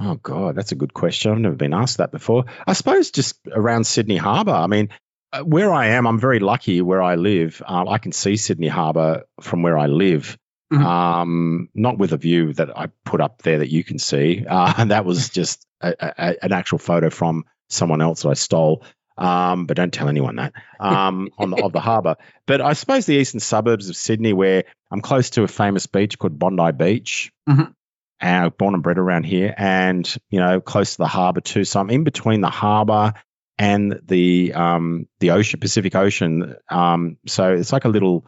oh 0.00 0.14
God, 0.14 0.54
that's 0.54 0.72
a 0.72 0.76
good 0.76 0.94
question. 0.94 1.32
I've 1.32 1.38
never 1.38 1.56
been 1.56 1.74
asked 1.74 1.98
that 1.98 2.12
before. 2.12 2.44
I 2.66 2.72
suppose 2.72 3.10
just 3.10 3.38
around 3.50 3.84
Sydney 3.84 4.16
Harbour. 4.16 4.52
I 4.52 4.66
mean, 4.66 4.88
uh, 4.90 4.94
where 5.42 5.72
I 5.72 5.86
am, 5.88 6.06
I'm 6.06 6.18
very 6.18 6.38
lucky 6.38 6.80
where 6.80 7.02
I 7.02 7.14
live. 7.16 7.62
Um, 7.66 7.88
I 7.88 7.98
can 7.98 8.12
see 8.12 8.36
Sydney 8.36 8.68
Harbour 8.68 9.24
from 9.40 9.62
where 9.62 9.78
I 9.78 9.86
live. 9.86 10.38
Mhm. 10.72 10.82
Um, 10.84 11.68
not 11.74 11.98
with 11.98 12.12
a 12.12 12.16
view 12.16 12.52
that 12.54 12.76
I 12.76 12.86
put 13.04 13.20
up 13.20 13.42
there 13.42 13.58
that 13.58 13.70
you 13.70 13.84
can 13.84 13.98
see. 13.98 14.44
Uh, 14.48 14.72
and 14.78 14.90
that 14.90 15.04
was 15.04 15.28
just 15.28 15.66
a, 15.80 15.94
a, 16.00 16.44
an 16.44 16.52
actual 16.52 16.78
photo 16.78 17.10
from 17.10 17.44
someone 17.68 18.00
else 18.00 18.22
that 18.22 18.30
I 18.30 18.34
stole. 18.34 18.84
Um, 19.16 19.66
but 19.66 19.76
don't 19.76 19.92
tell 19.92 20.08
anyone 20.08 20.36
that 20.36 20.54
um, 20.80 21.28
on 21.38 21.50
the 21.50 21.62
of 21.62 21.72
the 21.72 21.80
harbour. 21.80 22.16
But 22.46 22.60
I 22.60 22.72
suppose 22.72 23.06
the 23.06 23.14
eastern 23.14 23.40
suburbs 23.40 23.88
of 23.88 23.96
Sydney, 23.96 24.32
where 24.32 24.64
I'm 24.90 25.00
close 25.02 25.30
to 25.30 25.44
a 25.44 25.48
famous 25.48 25.86
beach 25.86 26.18
called 26.18 26.38
Bondi 26.38 26.72
Beach. 26.72 27.30
Mhm. 27.48 27.72
And 28.20 28.44
I'm 28.46 28.52
born 28.56 28.74
and 28.74 28.82
bred 28.82 28.98
around 28.98 29.24
here, 29.24 29.54
and 29.56 30.16
you 30.30 30.40
know, 30.40 30.60
close 30.60 30.92
to 30.92 30.98
the 30.98 31.06
harbour 31.06 31.40
too. 31.42 31.64
So 31.64 31.78
I'm 31.78 31.90
in 31.90 32.02
between 32.04 32.40
the 32.40 32.50
harbour 32.50 33.14
and 33.58 34.00
the 34.04 34.52
um, 34.54 35.06
the 35.20 35.30
ocean, 35.30 35.60
Pacific 35.60 35.94
Ocean. 35.94 36.56
Um, 36.68 37.18
so 37.26 37.52
it's 37.52 37.72
like 37.72 37.84
a 37.84 37.88
little 37.90 38.26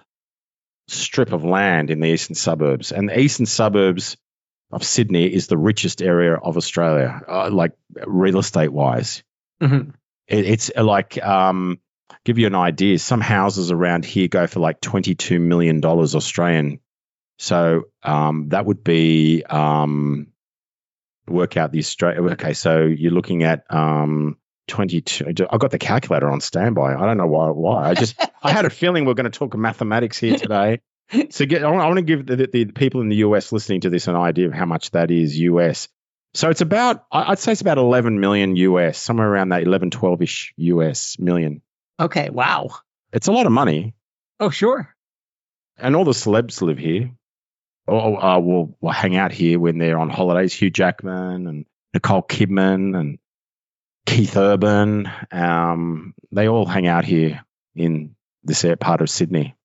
strip 0.89 1.33
of 1.33 1.45
land 1.45 1.91
in 1.91 2.01
the 2.01 2.09
eastern 2.09 2.35
suburbs, 2.35 2.93
and 2.93 3.09
the 3.09 3.19
eastern 3.19 3.47
suburbs 3.47 4.17
of 4.71 4.85
Sydney 4.85 5.27
is 5.27 5.47
the 5.47 5.57
richest 5.59 6.03
area 6.03 6.35
of 6.35 6.57
Australia, 6.57 7.21
uh, 7.29 7.51
like 7.51 7.73
real 8.07 8.39
estate 8.39 8.73
wise. 8.73 9.23
Mhm. 9.63 9.95
It, 10.29 10.45
it's 10.47 10.71
uh, 10.77 10.85
like 10.85 11.23
um, 11.23 11.79
give 12.25 12.39
you 12.39 12.47
an 12.47 12.55
idea. 12.55 12.99
Some 12.99 13.21
houses 13.21 13.71
around 13.71 14.05
here 14.05 14.29
go 14.29 14.47
for 14.47 14.61
like 14.61 14.81
twenty 14.81 15.15
two 15.15 15.41
million 15.41 15.81
dollars 15.81 16.15
Australian. 16.15 16.81
So 17.39 17.85
um, 18.03 18.49
that 18.49 18.65
would 18.65 18.83
be 18.83 19.45
um, 19.45 20.29
work 21.29 21.57
out 21.57 21.71
the 21.73 21.81
Australia. 21.81 22.23
Okay, 22.33 22.55
so 22.55 22.83
you're 22.85 23.13
looking 23.13 23.43
at 23.43 23.65
um, 23.71 24.39
twenty 24.67 25.01
two. 25.01 25.27
i've 25.51 25.61
got 25.61 25.71
the 25.71 25.79
calculator 25.79 26.31
on 26.31 26.41
standby. 26.41 26.95
I 26.95 27.07
don't 27.07 27.17
know 27.17 27.27
why. 27.27 27.51
Why 27.51 27.91
I 27.91 27.95
just 27.95 28.21
I 28.43 28.53
had 28.53 28.65
a 28.65 28.71
feeling 28.71 29.05
we 29.05 29.13
are 29.13 29.15
going 29.15 29.31
to 29.31 29.39
talk 29.39 29.57
mathematics 29.57 30.19
here 30.19 30.37
today. 30.37 30.81
So 31.31 31.47
get, 31.47 31.63
I 31.63 31.71
want, 31.71 31.83
I 31.83 31.87
want 31.87 31.99
to 31.99 32.03
give 32.03 32.27
the, 32.27 32.49
the, 32.53 32.65
people 32.65 33.01
in 33.01 33.09
the 33.09 33.17
US 33.17 33.53
listening 33.53 33.83
to 33.83 33.91
this 33.91 34.09
an 34.09 34.17
idea 34.17 34.49
of 34.49 34.53
how 34.53 34.67
much 34.67 34.91
that 34.91 35.13
is 35.13 35.39
US. 35.39 35.87
So 36.35 36.51
it's 36.51 36.63
about, 36.63 37.05
I'd 37.13 37.39
say 37.39 37.53
it's 37.53 37.61
about 37.61 37.79
11 37.79 38.19
million 38.19 38.57
US, 38.57 38.99
somewhere 38.99 39.29
around 39.29 39.51
that 39.51 39.63
11, 39.63 39.93
12 39.93 40.23
ish 40.23 40.55
US 40.57 41.17
million. 41.19 41.63
Okay. 42.01 42.29
Wow. 42.29 42.71
It's 43.13 43.29
a 43.29 43.33
lot 43.33 43.47
of 43.47 43.53
money. 43.53 43.95
Oh, 44.41 44.51
sure. 44.51 44.95
And 45.79 45.95
all 45.95 46.05
the 46.05 46.11
celebs 46.11 46.61
live 46.61 46.79
here 46.79 47.13
or 47.87 48.23
uh, 48.23 48.39
will, 48.39 48.77
will 48.81 48.91
hang 48.91 49.17
out 49.17 49.33
here 49.33 49.59
when 49.59 49.79
they're 49.79 49.99
on 49.99 50.11
holidays. 50.11 50.53
Hugh 50.53 50.71
Jackman 50.71 51.47
and 51.47 51.67
Nicole 51.95 52.23
Kidman 52.23 52.99
and 52.99 53.19
Keith 54.07 54.37
Urban. 54.37 55.11
Um, 55.33 56.15
they 56.33 56.49
all 56.49 56.67
hang 56.67 56.87
out 56.87 57.05
here 57.05 57.45
in 57.75 58.15
this 58.45 58.65
part 58.81 59.01
of 59.01 59.11
Sydney. 59.11 59.57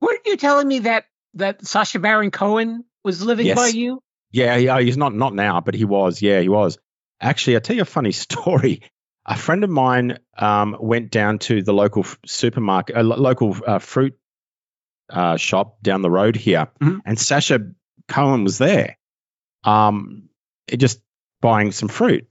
Weren't 0.00 0.26
you 0.26 0.36
telling 0.36 0.68
me 0.68 0.80
that 0.80 1.04
that 1.34 1.66
Sacha 1.66 1.98
Baron 1.98 2.30
Cohen 2.30 2.84
was 3.04 3.22
living 3.24 3.46
Yes. 3.46 3.56
by 3.56 3.68
you? 3.68 4.02
Yeah, 4.30 4.56
yeah, 4.56 4.80
he's 4.80 4.96
not 4.96 5.14
not 5.14 5.34
now, 5.34 5.60
but 5.60 5.74
he 5.74 5.84
was. 5.84 6.20
Yeah, 6.20 6.40
he 6.40 6.48
was. 6.48 6.78
Actually, 7.20 7.56
I'll 7.56 7.62
tell 7.62 7.76
you 7.76 7.82
a 7.82 7.86
funny 7.86 8.12
story. 8.26 8.82
A 9.24 9.36
friend 9.36 9.64
of 9.64 9.70
mine 9.70 10.18
um, 10.38 10.76
went 10.78 11.10
down 11.10 11.38
to 11.40 11.62
the 11.62 11.72
local 11.72 12.04
f- 12.04 12.18
supermarket, 12.26 12.96
a 12.96 13.02
lo- 13.02 13.16
local 13.16 13.56
uh, 13.66 13.78
fruit 13.80 14.14
uh, 15.10 15.36
shop 15.36 15.78
down 15.82 16.02
the 16.02 16.10
road 16.10 16.36
here, 16.36 16.68
Mhm. 16.80 17.00
and 17.04 17.18
Sacha 17.18 17.60
Cohen 18.08 18.44
was 18.44 18.58
there, 18.58 18.98
um, 19.64 20.28
just 20.76 21.00
buying 21.40 21.72
some 21.72 21.88
fruit. 21.88 22.28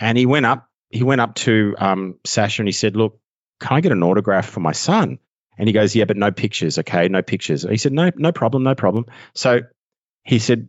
And 0.00 0.16
he 0.18 0.26
went 0.26 0.46
up. 0.46 0.68
He 0.92 1.02
went 1.02 1.20
up 1.20 1.34
to 1.36 1.74
um, 1.78 2.18
Sacha 2.24 2.62
and 2.62 2.68
he 2.68 2.72
said, 2.72 2.96
"Look, 2.96 3.18
can 3.60 3.76
I 3.76 3.80
get 3.80 3.92
an 3.92 4.02
autograph 4.02 4.48
for 4.48 4.60
my 4.60 4.72
son?" 4.72 5.18
And 5.58 5.68
he 5.68 5.72
goes, 5.72 5.96
"Yeah, 5.96 6.04
but 6.04 6.16
no 6.16 6.30
pictures, 6.30 6.78
okay? 6.78 7.08
No 7.08 7.22
pictures." 7.22 7.62
He 7.62 7.78
said, 7.78 7.92
"No, 7.92 8.10
no 8.14 8.32
problem, 8.32 8.62
no 8.62 8.74
problem." 8.74 9.06
So 9.34 9.62
he 10.24 10.38
said, 10.38 10.68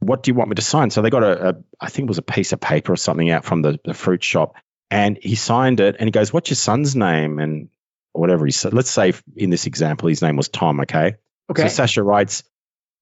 what 0.00 0.22
do 0.22 0.30
you 0.30 0.34
want 0.34 0.50
me 0.50 0.54
to 0.54 0.62
sign? 0.62 0.90
So 0.90 1.02
they 1.02 1.10
got 1.10 1.22
a, 1.24 1.48
a 1.48 1.54
I 1.80 1.88
think 1.88 2.06
it 2.06 2.08
was 2.10 2.18
a 2.18 2.22
piece 2.22 2.52
of 2.52 2.60
paper 2.60 2.92
or 2.92 2.96
something 2.96 3.30
out 3.30 3.44
from 3.44 3.62
the, 3.62 3.78
the 3.84 3.94
fruit 3.94 4.22
shop. 4.22 4.54
And 4.90 5.18
he 5.20 5.34
signed 5.34 5.80
it 5.80 5.96
and 5.98 6.06
he 6.06 6.12
goes, 6.12 6.32
What's 6.32 6.50
your 6.50 6.56
son's 6.56 6.96
name? 6.96 7.38
And 7.38 7.68
whatever 8.12 8.46
he 8.46 8.52
said. 8.52 8.72
Let's 8.72 8.90
say 8.90 9.12
in 9.36 9.50
this 9.50 9.66
example, 9.66 10.08
his 10.08 10.22
name 10.22 10.36
was 10.36 10.48
Tom, 10.48 10.80
okay? 10.80 11.16
Okay. 11.50 11.62
So 11.62 11.68
Sacha 11.68 12.02
writes, 12.02 12.42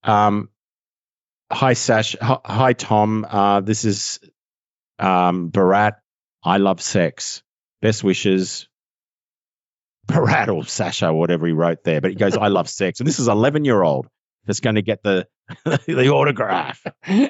um, 0.02 0.48
Hi, 1.52 1.74
Sash. 1.74 2.16
Hi, 2.20 2.38
hi, 2.44 2.72
Tom. 2.72 3.24
Uh, 3.28 3.60
this 3.60 3.84
is 3.84 4.18
um, 4.98 5.50
Borat. 5.50 5.98
I 6.46 6.58
love 6.58 6.80
sex. 6.80 7.42
Best 7.82 8.04
wishes. 8.04 8.68
Borat 10.06 10.48
or 10.48 10.64
Sacha, 10.64 11.12
whatever 11.12 11.46
he 11.46 11.52
wrote 11.52 11.82
there. 11.82 12.00
But 12.00 12.10
he 12.10 12.16
goes, 12.16 12.36
I 12.36 12.46
love 12.48 12.68
sex. 12.68 13.00
And 13.00 13.08
this 13.08 13.18
is 13.18 13.26
11 13.26 13.64
year 13.64 13.82
old 13.82 14.06
that's 14.46 14.60
going 14.60 14.76
to 14.76 14.82
get 14.82 15.02
the 15.02 15.26
the 15.64 16.10
autograph. 16.10 16.84
yeah, 17.08 17.28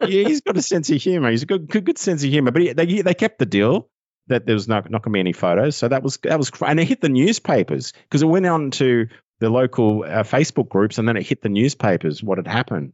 he's 0.00 0.42
got 0.42 0.56
a 0.58 0.62
sense 0.62 0.90
of 0.90 1.00
humor. 1.00 1.30
He's 1.30 1.42
a 1.42 1.46
good, 1.46 1.68
good, 1.68 1.86
good 1.86 1.98
sense 1.98 2.22
of 2.22 2.30
humor. 2.30 2.50
But 2.50 2.62
he, 2.62 2.72
they 2.74 3.02
they 3.02 3.14
kept 3.14 3.38
the 3.38 3.46
deal 3.46 3.88
that 4.26 4.44
there 4.44 4.54
was 4.54 4.68
not 4.68 4.90
not 4.90 5.02
going 5.02 5.12
to 5.12 5.16
be 5.16 5.20
any 5.20 5.32
photos. 5.32 5.76
So 5.76 5.88
that 5.88 6.02
was 6.02 6.18
that 6.24 6.38
was 6.38 6.50
and 6.60 6.78
it 6.78 6.84
hit 6.84 7.00
the 7.00 7.08
newspapers 7.08 7.92
because 7.92 8.22
it 8.22 8.26
went 8.26 8.46
on 8.46 8.70
to 8.72 9.08
the 9.40 9.48
local 9.48 10.04
uh, 10.04 10.24
Facebook 10.24 10.68
groups 10.68 10.98
and 10.98 11.08
then 11.08 11.16
it 11.16 11.26
hit 11.26 11.40
the 11.40 11.48
newspapers 11.48 12.22
what 12.22 12.38
had 12.38 12.46
happened. 12.46 12.92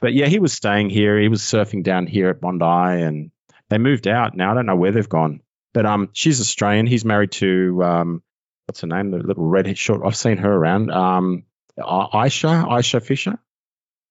But 0.00 0.14
yeah, 0.14 0.26
he 0.26 0.38
was 0.38 0.52
staying 0.52 0.90
here. 0.90 1.18
He 1.18 1.28
was 1.28 1.42
surfing 1.42 1.82
down 1.82 2.06
here 2.06 2.28
at 2.28 2.40
Bondi, 2.40 3.02
and 3.02 3.30
they 3.70 3.78
moved 3.78 4.06
out. 4.06 4.36
Now 4.36 4.50
I 4.50 4.54
don't 4.54 4.66
know 4.66 4.76
where 4.76 4.92
they've 4.92 5.08
gone. 5.08 5.40
But 5.72 5.86
um, 5.86 6.10
she's 6.12 6.40
Australian. 6.40 6.86
He's 6.86 7.04
married 7.04 7.32
to 7.32 7.82
um, 7.82 8.22
what's 8.66 8.80
her 8.80 8.86
name? 8.86 9.12
The 9.12 9.18
little 9.18 9.46
redhead 9.46 9.78
short. 9.78 10.02
I've 10.04 10.16
seen 10.16 10.36
her 10.38 10.52
around. 10.52 10.90
Um, 10.90 11.44
Isla, 11.78 12.66
Isla 12.68 13.00
Fisher. 13.00 13.38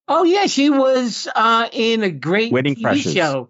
oh 0.08 0.24
yeah, 0.24 0.48
she 0.48 0.70
was 0.70 1.28
uh, 1.36 1.68
in 1.72 2.04
a 2.04 2.10
great 2.10 2.52
Wedding 2.52 2.76
TV 2.76 2.82
Crashers. 2.82 3.14
show. 3.14 3.50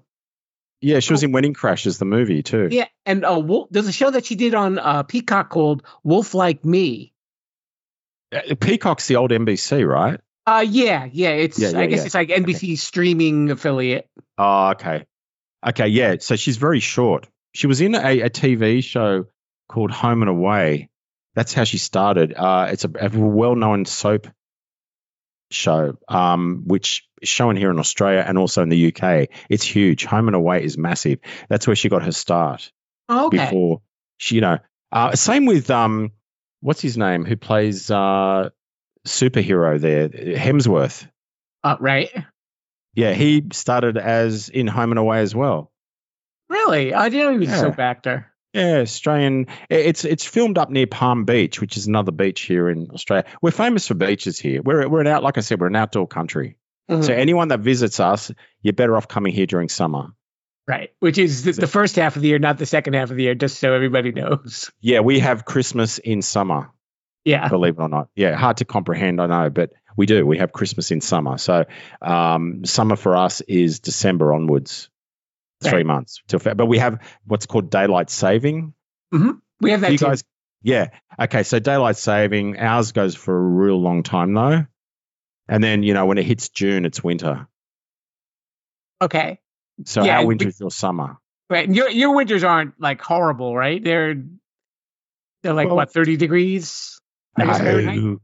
Yeah, 0.81 0.99
she 0.99 1.13
was 1.13 1.23
in 1.23 1.33
Wedding 1.33 1.53
Crashers, 1.53 1.99
the 1.99 2.05
movie 2.05 2.41
too. 2.41 2.69
Yeah, 2.71 2.87
and 3.05 3.25
uh, 3.25 3.39
Wolf, 3.39 3.67
there's 3.69 3.87
a 3.87 3.91
show 3.91 4.09
that 4.09 4.25
she 4.25 4.35
did 4.35 4.55
on 4.55 4.79
uh, 4.79 5.03
Peacock 5.03 5.49
called 5.49 5.83
Wolf 6.03 6.33
Like 6.33 6.63
Me. 6.63 7.13
Uh, 8.33 8.55
Peacock's 8.59 9.07
the 9.07 9.17
old 9.17 9.31
NBC, 9.31 9.85
right? 9.87 10.19
Uh, 10.47 10.65
yeah, 10.67 11.07
yeah. 11.11 11.31
It's 11.31 11.59
Yeah, 11.59 11.69
yeah, 11.71 11.79
I 11.79 11.85
guess 11.87 11.99
yeah. 11.99 12.05
it's 12.05 12.15
like 12.15 12.29
NBC 12.29 12.77
streaming 12.77 13.51
affiliate. 13.51 14.07
Oh, 14.37 14.69
okay. 14.69 15.05
Okay, 15.67 15.87
yeah. 15.87 16.15
So 16.19 16.35
she's 16.35 16.57
very 16.57 16.79
short. 16.79 17.27
She 17.53 17.67
was 17.67 17.81
in 17.81 17.95
a, 17.95 18.21
a 18.21 18.29
TV 18.29 18.83
show 18.83 19.25
called 19.67 19.91
Home 19.91 20.21
and 20.21 20.29
Away. 20.29 20.89
That's 21.35 21.53
how 21.53 21.63
she 21.63 21.77
started. 21.77 22.33
Uh, 22.35 22.69
it's 22.71 22.85
a, 22.85 22.91
a 22.99 23.09
well-known 23.09 23.85
soap 23.85 24.27
show, 25.51 25.97
um, 26.07 26.63
which 26.65 27.07
is 27.21 27.29
shown 27.29 27.55
here 27.55 27.71
in 27.71 27.79
Australia 27.79 28.23
and 28.25 28.37
also 28.37 28.61
in 28.63 28.69
the 28.69 28.93
UK. 28.93 29.29
It's 29.49 29.63
huge. 29.63 30.05
Home 30.05 30.27
and 30.27 30.35
Away 30.35 30.63
is 30.63 30.77
massive. 30.77 31.19
That's 31.49 31.67
where 31.67 31.75
she 31.75 31.89
got 31.89 32.03
her 32.03 32.11
start 32.11 32.71
Oh, 33.07 33.27
okay. 33.27 33.37
before 33.45 33.81
she, 34.17 34.35
you 34.35 34.41
know. 34.41 34.59
Uh, 34.91 35.15
same 35.15 35.45
with 35.45 35.69
um, 35.69 36.11
what's 36.61 36.81
his 36.81 36.97
name? 36.97 37.25
Who 37.25 37.35
plays 37.35 37.89
uh, 37.91 38.49
superhero 39.07 39.79
there? 39.79 40.09
Hemsworth. 40.09 41.07
Uh, 41.63 41.77
right. 41.79 42.09
Yeah, 42.95 43.13
he 43.13 43.45
started 43.53 43.97
as 43.97 44.49
in 44.49 44.67
Home 44.67 44.91
and 44.91 44.99
Away 44.99 45.19
as 45.19 45.35
well. 45.35 45.71
Really? 46.49 46.93
I 46.93 47.09
didn't 47.09 47.25
know 47.27 47.31
he 47.33 47.39
was 47.39 47.49
a 47.49 47.51
Yeah. 47.51 47.57
soap 47.61 47.79
actor. 47.79 48.25
Yeah, 48.53 48.79
Australian. 48.79 49.45
It's 49.69 50.05
it's 50.05 50.25
filmed 50.25 50.57
up 50.57 50.71
near 50.71 50.87
Palm 50.87 51.25
Beach, 51.25 51.61
which 51.61 51.77
is 51.77 51.85
another 51.85 52.11
beach 52.11 52.41
here 52.41 52.67
in 52.69 52.89
Australia. 52.91 53.25
We're 53.43 53.51
famous 53.51 53.87
for 53.87 53.93
beaches 53.93 54.39
here. 54.39 54.61
We're 54.63 54.87
we're 54.89 55.01
an 55.01 55.07
out, 55.07 55.21
like 55.21 55.37
I 55.37 55.41
said, 55.41 55.59
we're 55.61 55.67
an 55.67 55.75
outdoor 55.75 56.07
country. 56.07 56.57
Mhm. 56.89 57.03
So 57.03 57.13
anyone 57.13 57.49
that 57.49 57.59
visits 57.59 57.99
us, 57.99 58.31
you're 58.63 58.73
better 58.73 58.97
off 58.97 59.07
coming 59.07 59.33
here 59.33 59.45
during 59.45 59.69
summer. 59.69 60.07
Right. 60.67 60.89
Which 60.99 61.19
is 61.19 61.43
the, 61.43 61.51
the 61.51 61.67
first 61.67 61.95
half 61.95 62.15
of 62.15 62.23
the 62.23 62.27
year, 62.27 62.39
not 62.39 62.57
the 62.57 62.65
second 62.65 62.93
half 62.95 63.11
of 63.11 63.17
the 63.17 63.23
year, 63.23 63.35
just 63.35 63.59
so 63.59 63.71
everybody 63.73 64.11
knows. 64.11 64.71
Yeah, 64.81 65.01
we 65.01 65.19
have 65.19 65.45
Christmas 65.45 65.99
in 65.99 66.23
summer. 66.23 66.71
Yeah. 67.25 67.47
believe 67.49 67.75
it 67.77 67.81
or 67.81 67.89
not. 67.89 68.07
Yeah, 68.15 68.35
hard 68.35 68.57
to 68.57 68.65
comprehend, 68.65 69.21
I 69.21 69.27
know, 69.27 69.49
but 69.51 69.71
we 69.97 70.05
do. 70.05 70.25
We 70.25 70.37
have 70.39 70.51
Christmas 70.51 70.91
in 70.91 71.01
summer. 71.01 71.37
So 71.37 71.65
um, 72.01 72.65
summer 72.65 72.95
for 72.95 73.15
us 73.17 73.41
is 73.41 73.79
December 73.79 74.33
onwards, 74.33 74.89
three 75.61 75.71
Right. 75.77 75.85
months 75.85 76.21
till. 76.27 76.39
Fe- 76.39 76.53
But 76.53 76.67
we 76.67 76.77
have 76.79 76.99
what's 77.25 77.45
called 77.45 77.69
daylight 77.69 78.09
saving. 78.09 78.73
We 79.61 79.71
have 79.71 79.81
that 79.81 79.91
you 79.91 79.97
too. 79.97 80.05
guys, 80.05 80.23
yeah, 80.61 80.89
okay. 81.19 81.43
So 81.43 81.59
daylight 81.59 81.97
saving, 81.97 82.57
ours 82.59 82.91
goes 82.91 83.15
for 83.15 83.35
a 83.35 83.41
real 83.41 83.81
long 83.81 84.03
time 84.03 84.33
though, 84.33 84.65
and 85.47 85.63
then 85.63 85.83
you 85.83 85.93
know 85.93 86.05
when 86.05 86.17
it 86.17 86.25
hits 86.25 86.49
June, 86.49 86.85
it's 86.85 87.03
winter. 87.03 87.47
Okay. 89.01 89.39
So 89.85 90.03
Yeah, 90.03 90.17
our 90.17 90.21
we- 90.21 90.27
winter 90.29 90.47
is 90.49 90.59
your 90.59 90.71
summer. 90.71 91.17
Right. 91.49 91.65
And 91.67 91.75
your 91.75 91.89
your 91.89 92.13
winters 92.15 92.43
aren't 92.43 92.79
like 92.79 93.01
horrible, 93.01 93.55
right? 93.55 93.83
They're 93.83 94.15
they're 95.41 95.53
like 95.53 95.67
Well- 95.67 95.77
what, 95.77 95.91
thirty 95.91 96.15
degrees? 96.17 96.99
No. 97.37 98.19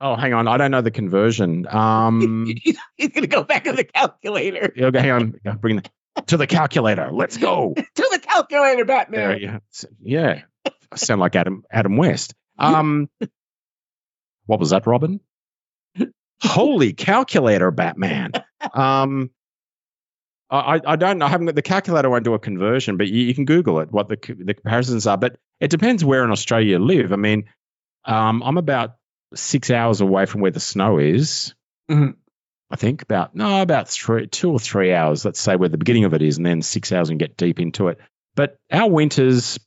Oh, 0.00 0.14
hang 0.14 0.34
on, 0.34 0.46
I 0.46 0.58
don't 0.58 0.70
know 0.70 0.82
the 0.82 0.90
conversion. 0.90 1.66
Um, 1.68 2.46
He's 2.96 3.08
gonna 3.08 3.26
go 3.26 3.42
back 3.42 3.64
to 3.64 3.72
the 3.72 3.84
calculator. 3.84 4.72
okay, 4.78 5.00
hang 5.00 5.10
on, 5.10 5.40
bring 5.58 5.76
the, 5.76 6.22
to 6.26 6.36
the 6.36 6.46
calculator. 6.46 7.10
Let's 7.12 7.36
go. 7.38 7.74
to 7.94 8.08
the 8.12 8.18
calculator, 8.18 8.84
Batman. 8.84 9.20
There, 9.20 9.38
yeah, 9.38 9.58
yeah. 10.02 10.42
I 10.92 10.96
sound 10.96 11.20
like 11.20 11.34
Adam 11.34 11.64
Adam 11.70 11.96
West. 11.96 12.34
Um, 12.58 13.08
what 14.44 14.60
was 14.60 14.70
that, 14.70 14.86
Robin? 14.86 15.20
Holy 16.42 16.92
calculator, 16.92 17.70
Batman. 17.70 18.32
Um, 18.74 19.30
I 20.50 20.80
I 20.84 20.96
don't 20.96 21.18
know. 21.18 21.26
I 21.26 21.28
haven't 21.28 21.46
got 21.46 21.54
the 21.54 21.62
calculator. 21.62 22.10
Won't 22.10 22.24
do 22.24 22.34
a 22.34 22.38
conversion, 22.38 22.98
but 22.98 23.08
you, 23.08 23.22
you 23.22 23.34
can 23.34 23.46
Google 23.46 23.80
it. 23.80 23.90
What 23.90 24.08
the 24.08 24.16
the 24.38 24.54
comparisons 24.54 25.06
are, 25.06 25.16
but 25.16 25.38
it 25.60 25.70
depends 25.70 26.04
where 26.04 26.22
in 26.22 26.30
Australia 26.30 26.72
you 26.72 26.78
live. 26.78 27.12
I 27.12 27.16
mean, 27.16 27.44
um, 28.04 28.42
I'm 28.42 28.58
about 28.58 28.96
six 29.36 29.70
hours 29.70 30.00
away 30.00 30.26
from 30.26 30.40
where 30.40 30.50
the 30.50 30.60
snow 30.60 30.98
is. 30.98 31.54
Mhm. 31.90 32.16
I 32.70 32.76
think 32.76 33.02
about 33.02 33.34
no, 33.36 33.62
about 33.62 33.88
three, 33.88 34.26
two 34.26 34.50
or 34.50 34.58
three 34.58 34.92
hours. 34.92 35.24
Let's 35.24 35.40
say 35.40 35.54
where 35.56 35.68
the 35.68 35.78
beginning 35.78 36.04
of 36.04 36.14
it 36.14 36.22
is, 36.22 36.36
and 36.36 36.44
then 36.46 36.62
six 36.62 36.90
hours 36.92 37.10
and 37.10 37.18
get 37.18 37.36
deep 37.36 37.60
into 37.60 37.88
it. 37.88 37.98
But 38.34 38.56
our 38.72 38.90
winters, 38.90 39.58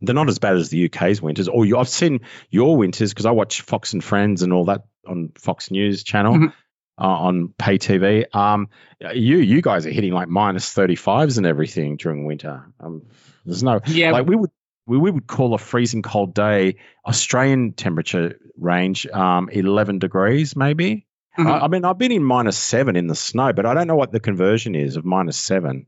they're 0.00 0.14
not 0.14 0.28
as 0.28 0.38
bad 0.38 0.56
as 0.56 0.68
the 0.70 0.84
UK's 0.86 1.20
winters. 1.20 1.48
Or 1.48 1.64
you, 1.64 1.78
I've 1.78 1.88
seen 1.88 2.20
your 2.50 2.76
winters 2.76 3.12
because 3.12 3.26
I 3.26 3.30
watch 3.32 3.62
Fox 3.62 3.92
and 3.92 4.02
Friends 4.02 4.42
and 4.42 4.52
all 4.52 4.66
that 4.66 4.82
on 5.06 5.30
Fox 5.36 5.70
News 5.70 6.02
channel 6.04 6.34
Mhm. 6.34 6.52
uh, 6.98 7.02
on 7.04 7.48
pay 7.58 7.78
TV. 7.78 8.24
Um, 8.32 8.68
you 9.14 9.38
you 9.38 9.60
guys 9.62 9.84
are 9.86 9.90
hitting 9.90 10.12
like 10.12 10.28
minus 10.28 10.70
thirty 10.72 10.94
fives 10.96 11.36
and 11.38 11.46
everything 11.46 11.96
during 11.96 12.26
winter. 12.26 12.64
Um, 12.80 13.02
there's 13.44 13.62
no 13.64 13.80
Yeah. 13.86 14.12
like 14.12 14.26
we 14.26 14.36
would 14.36 14.50
we, 14.86 14.98
we 14.98 15.10
would 15.10 15.26
call 15.26 15.54
a 15.54 15.58
freezing 15.58 16.02
cold 16.02 16.34
day 16.34 16.76
Australian 17.06 17.72
temperature 17.72 18.38
range 18.58 19.06
um, 19.06 19.48
11 19.50 19.98
degrees 19.98 20.56
maybe. 20.56 21.06
Mhm. 21.38 21.46
I, 21.46 21.60
I 21.64 21.68
mean 21.68 21.84
I've 21.84 21.98
been 21.98 22.12
in 22.12 22.24
minus 22.24 22.58
seven 22.58 22.96
in 22.96 23.06
the 23.06 23.14
snow, 23.14 23.52
but 23.52 23.64
I 23.66 23.74
don't 23.74 23.86
know 23.86 23.96
what 23.96 24.12
the 24.12 24.20
conversion 24.20 24.74
is 24.74 24.96
of 24.96 25.04
minus 25.04 25.36
seven. 25.36 25.86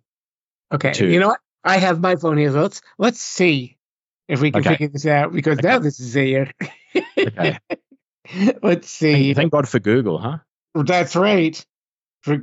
okay. 0.72 0.92
to- 0.92 1.06
You 1.10 1.20
know 1.20 1.28
what? 1.28 1.40
I 1.64 1.78
have 1.78 2.00
my 2.00 2.16
phone 2.16 2.36
here. 2.36 2.50
So 2.52 2.60
let's 2.62 2.82
let's 2.98 3.20
see 3.20 3.78
if 4.28 4.40
we 4.40 4.50
can 4.50 4.60
Okay. 4.60 4.70
figure 4.70 4.88
this 4.88 5.06
out 5.06 5.32
because 5.32 5.60
now 5.62 5.78
this 5.78 5.98
is 6.00 6.12
here. 6.14 6.50
Okay. 7.18 7.58
let's 8.62 8.88
see. 8.90 9.34
Thank 9.34 9.52
God 9.52 9.68
for 9.68 9.78
Google, 9.78 10.18
huh? 10.18 10.38
That's 10.74 11.16
right. 11.16 11.64
For 12.22 12.38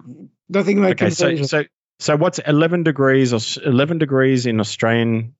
nothing 0.50 0.82
like 0.82 1.02
Okay, 1.02 1.10
so 1.12 1.26
conversion. 1.28 1.48
so 1.48 1.64
so 2.00 2.18
what's 2.18 2.40
11 2.40 2.84
degrees 2.84 3.34
or 3.34 3.62
11 3.64 3.98
degrees 4.00 4.46
in 4.48 4.60
Australian 4.60 5.36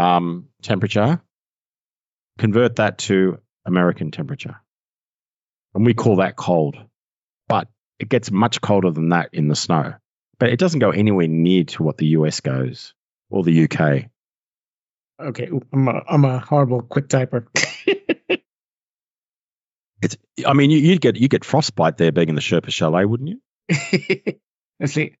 um, 0.00 0.48
temperature? 0.62 1.20
Convert 2.38 2.76
that 2.76 2.98
to 2.98 3.38
American 3.66 4.10
temperature, 4.10 4.56
and 5.74 5.84
we 5.84 5.94
call 5.94 6.16
that 6.16 6.36
cold. 6.36 6.76
But 7.48 7.68
it 7.98 8.08
gets 8.08 8.30
much 8.30 8.60
colder 8.60 8.90
than 8.90 9.10
that 9.10 9.30
in 9.32 9.48
the 9.48 9.56
snow. 9.56 9.94
But 10.38 10.50
it 10.50 10.58
doesn't 10.58 10.80
go 10.80 10.90
anywhere 10.90 11.28
near 11.28 11.64
to 11.64 11.82
what 11.82 11.98
the 11.98 12.06
US 12.06 12.40
goes 12.40 12.94
or 13.28 13.42
the 13.42 13.64
UK. 13.64 14.06
okay, 15.20 15.50
I'm 15.72 15.88
a, 15.88 16.02
I'm 16.08 16.24
a 16.24 16.38
horrible 16.38 16.82
quick 16.82 17.08
typer. 17.08 17.46
It's, 20.02 20.16
I 20.46 20.54
mean, 20.54 20.70
you, 20.70 20.78
you'd 20.78 21.00
get 21.00 21.16
you 21.16 21.28
get 21.28 21.44
frostbite 21.44 21.98
there 21.98 22.12
being 22.12 22.30
in 22.30 22.34
the 22.34 22.40
Sherpa 22.40 22.70
Chalet, 22.70 23.04
wouldn't 23.04 23.28
you? 23.28 23.40
Let's 24.80 24.94
see. 24.94 25.16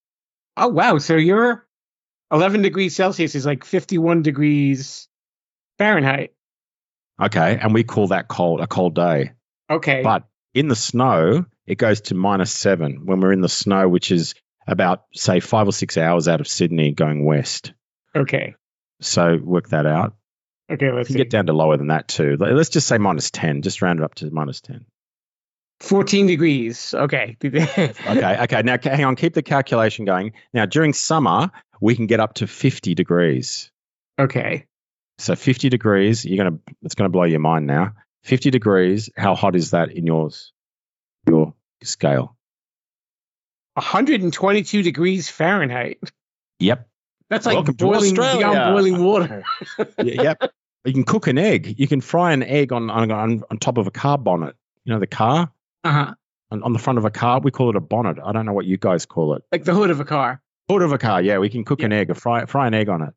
Oh 0.56 0.68
wow! 0.68 0.98
So 0.98 1.16
your 1.16 1.66
11 2.32 2.62
degrees 2.62 2.94
Celsius 2.94 3.34
is 3.34 3.44
like 3.46 3.64
51 3.64 4.22
degrees 4.22 5.08
Fahrenheit. 5.78 6.32
Okay, 7.20 7.58
and 7.60 7.74
we 7.74 7.84
call 7.84 8.08
that 8.08 8.28
cold 8.28 8.60
a 8.60 8.66
cold 8.66 8.94
day. 8.94 9.32
Okay. 9.68 10.02
But 10.02 10.24
in 10.54 10.68
the 10.68 10.76
snow, 10.76 11.44
it 11.66 11.76
goes 11.76 12.00
to 12.02 12.14
minus 12.14 12.52
seven 12.52 13.04
when 13.06 13.20
we're 13.20 13.32
in 13.32 13.40
the 13.42 13.48
snow, 13.48 13.88
which 13.88 14.10
is 14.10 14.34
about, 14.66 15.04
say, 15.14 15.40
five 15.40 15.68
or 15.68 15.72
six 15.72 15.96
hours 15.98 16.28
out 16.28 16.40
of 16.40 16.48
Sydney 16.48 16.92
going 16.92 17.24
west. 17.24 17.72
okay. 18.16 18.54
So 19.02 19.38
work 19.42 19.70
that 19.70 19.86
out. 19.86 20.14
Okay. 20.70 20.92
Let's 20.92 21.10
get 21.10 21.30
down 21.30 21.46
to 21.46 21.52
lower 21.54 21.76
than 21.78 21.86
that 21.88 22.06
too. 22.08 22.36
Let- 22.38 22.52
Let's 22.54 22.68
just 22.68 22.86
say 22.86 22.98
minus 22.98 23.30
10, 23.30 23.62
just 23.62 23.80
round 23.82 23.98
it 24.00 24.04
up 24.04 24.14
to 24.16 24.30
minus 24.30 24.60
10. 24.60 24.84
14 25.80 26.26
degrees. 26.26 26.92
Okay. 26.94 27.36
Okay, 27.42 28.38
okay. 28.42 28.62
Now, 28.62 28.76
hang 28.82 29.04
on, 29.04 29.16
keep 29.16 29.32
the 29.34 29.42
calculation 29.42 30.04
going. 30.04 30.32
Now, 30.52 30.66
during 30.66 30.92
summer, 30.92 31.50
we 31.80 31.96
can 31.96 32.06
get 32.06 32.20
up 32.20 32.34
to 32.34 32.46
50 32.46 32.94
degrees. 32.94 33.70
okay. 34.18 34.66
So 35.18 35.34
50 35.36 35.68
degrees, 35.68 36.24
you're 36.24 36.42
going 36.42 36.56
to, 36.66 36.74
it's 36.82 36.94
going 36.94 37.04
to 37.04 37.12
blow 37.12 37.24
your 37.24 37.40
mind 37.40 37.66
now. 37.66 37.92
50 38.24 38.50
degrees, 38.50 39.10
how 39.16 39.34
hot 39.34 39.54
is 39.54 39.72
that 39.72 39.90
in 39.92 40.06
yours, 40.06 40.52
your 41.28 41.52
scale? 41.82 42.36
122 43.74 44.82
degrees 44.82 45.28
Fahrenheit. 45.28 45.98
Yep. 46.58 46.88
That's 47.28 47.46
like 47.46 47.54
Welcome 47.56 47.74
boiling 47.76 48.14
beyond 48.14 48.74
boiling 48.74 49.02
water. 49.04 49.44
Yep. 50.02 50.50
You 50.84 50.92
can 50.94 51.04
cook 51.04 51.26
an 51.26 51.36
egg. 51.38 51.78
You 51.78 51.86
can 51.86 52.00
fry 52.00 52.32
an 52.32 52.42
egg 52.42 52.72
on, 52.72 52.88
on 52.90 53.10
on 53.10 53.42
on 53.50 53.58
top 53.58 53.76
of 53.76 53.86
a 53.86 53.90
car 53.90 54.16
bonnet. 54.16 54.56
You 54.84 54.94
know 54.94 54.98
the 55.00 55.06
car 55.06 55.52
Uh-huh. 55.84 56.14
on, 56.50 56.62
on 56.62 56.72
the 56.72 56.78
front 56.78 56.98
of 56.98 57.04
a 57.04 57.10
car. 57.10 57.40
We 57.40 57.50
call 57.50 57.68
it 57.68 57.76
a 57.76 57.80
bonnet. 57.80 58.16
I 58.24 58.32
don't 58.32 58.46
know 58.46 58.54
what 58.54 58.64
you 58.64 58.78
guys 58.78 59.04
call 59.04 59.34
it. 59.34 59.42
Like 59.52 59.64
the 59.64 59.74
hood 59.74 59.90
of 59.90 60.00
a 60.00 60.04
car. 60.06 60.40
Hood 60.70 60.82
of 60.82 60.92
a 60.92 60.98
car. 60.98 61.20
Yeah, 61.22 61.38
we 61.38 61.48
can 61.50 61.64
cook 61.64 61.82
an 61.82 61.92
egg, 61.92 62.10
a 62.10 62.14
fry 62.14 62.46
fry 62.46 62.66
an 62.66 62.74
egg 62.74 62.88
on 62.88 63.02
it. 63.02 63.14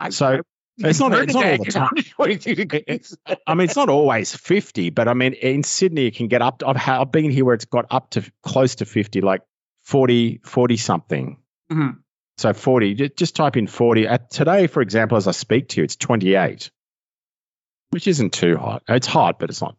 I, 0.00 0.10
So, 0.10 0.26
I- 0.26 0.40
it's 0.78 0.98
not- 1.00 1.12
it's 1.12 1.34
not 1.34 1.44
all 1.44 1.64
the 1.64 1.70
time. 1.70 1.90
122 2.16 2.54
degrees. 2.54 3.16
I 3.46 3.54
mean, 3.54 3.66
it's 3.66 3.76
not 3.76 3.88
always 3.90 4.34
fifty, 4.34 4.90
but 4.90 5.06
I 5.08 5.14
mean, 5.14 5.34
in 5.34 5.62
Sydney, 5.62 6.06
it 6.06 6.16
can 6.16 6.28
get 6.28 6.40
up. 6.42 6.58
To, 6.60 6.68
I've, 6.68 6.76
ha- 6.76 7.00
I've 7.02 7.12
been 7.12 7.30
here 7.30 7.44
where 7.44 7.54
it's 7.54 7.66
got 7.66 7.86
up 7.90 8.10
to 8.10 8.22
close 8.42 8.76
to 8.76 8.84
fifty, 8.86 9.20
like 9.20 9.42
40, 9.82 10.40
40 10.44 10.76
something. 10.78 11.36
Mhm. 11.70 11.98
So 12.38 12.52
forty. 12.54 12.94
Just 12.94 13.36
type 13.36 13.56
in 13.58 13.66
forty. 13.66 14.06
At 14.08 14.30
today, 14.30 14.66
for 14.66 14.80
example, 14.80 15.18
as 15.18 15.28
I 15.28 15.32
speak 15.32 15.68
to 15.70 15.80
you, 15.80 15.84
it's 15.84 15.96
twenty-eight, 15.96 16.70
which 17.90 18.06
isn't 18.08 18.32
too 18.32 18.56
hot. 18.56 18.82
It's 18.88 19.06
hot, 19.06 19.38
but 19.38 19.50
it's 19.50 19.60
not. 19.60 19.76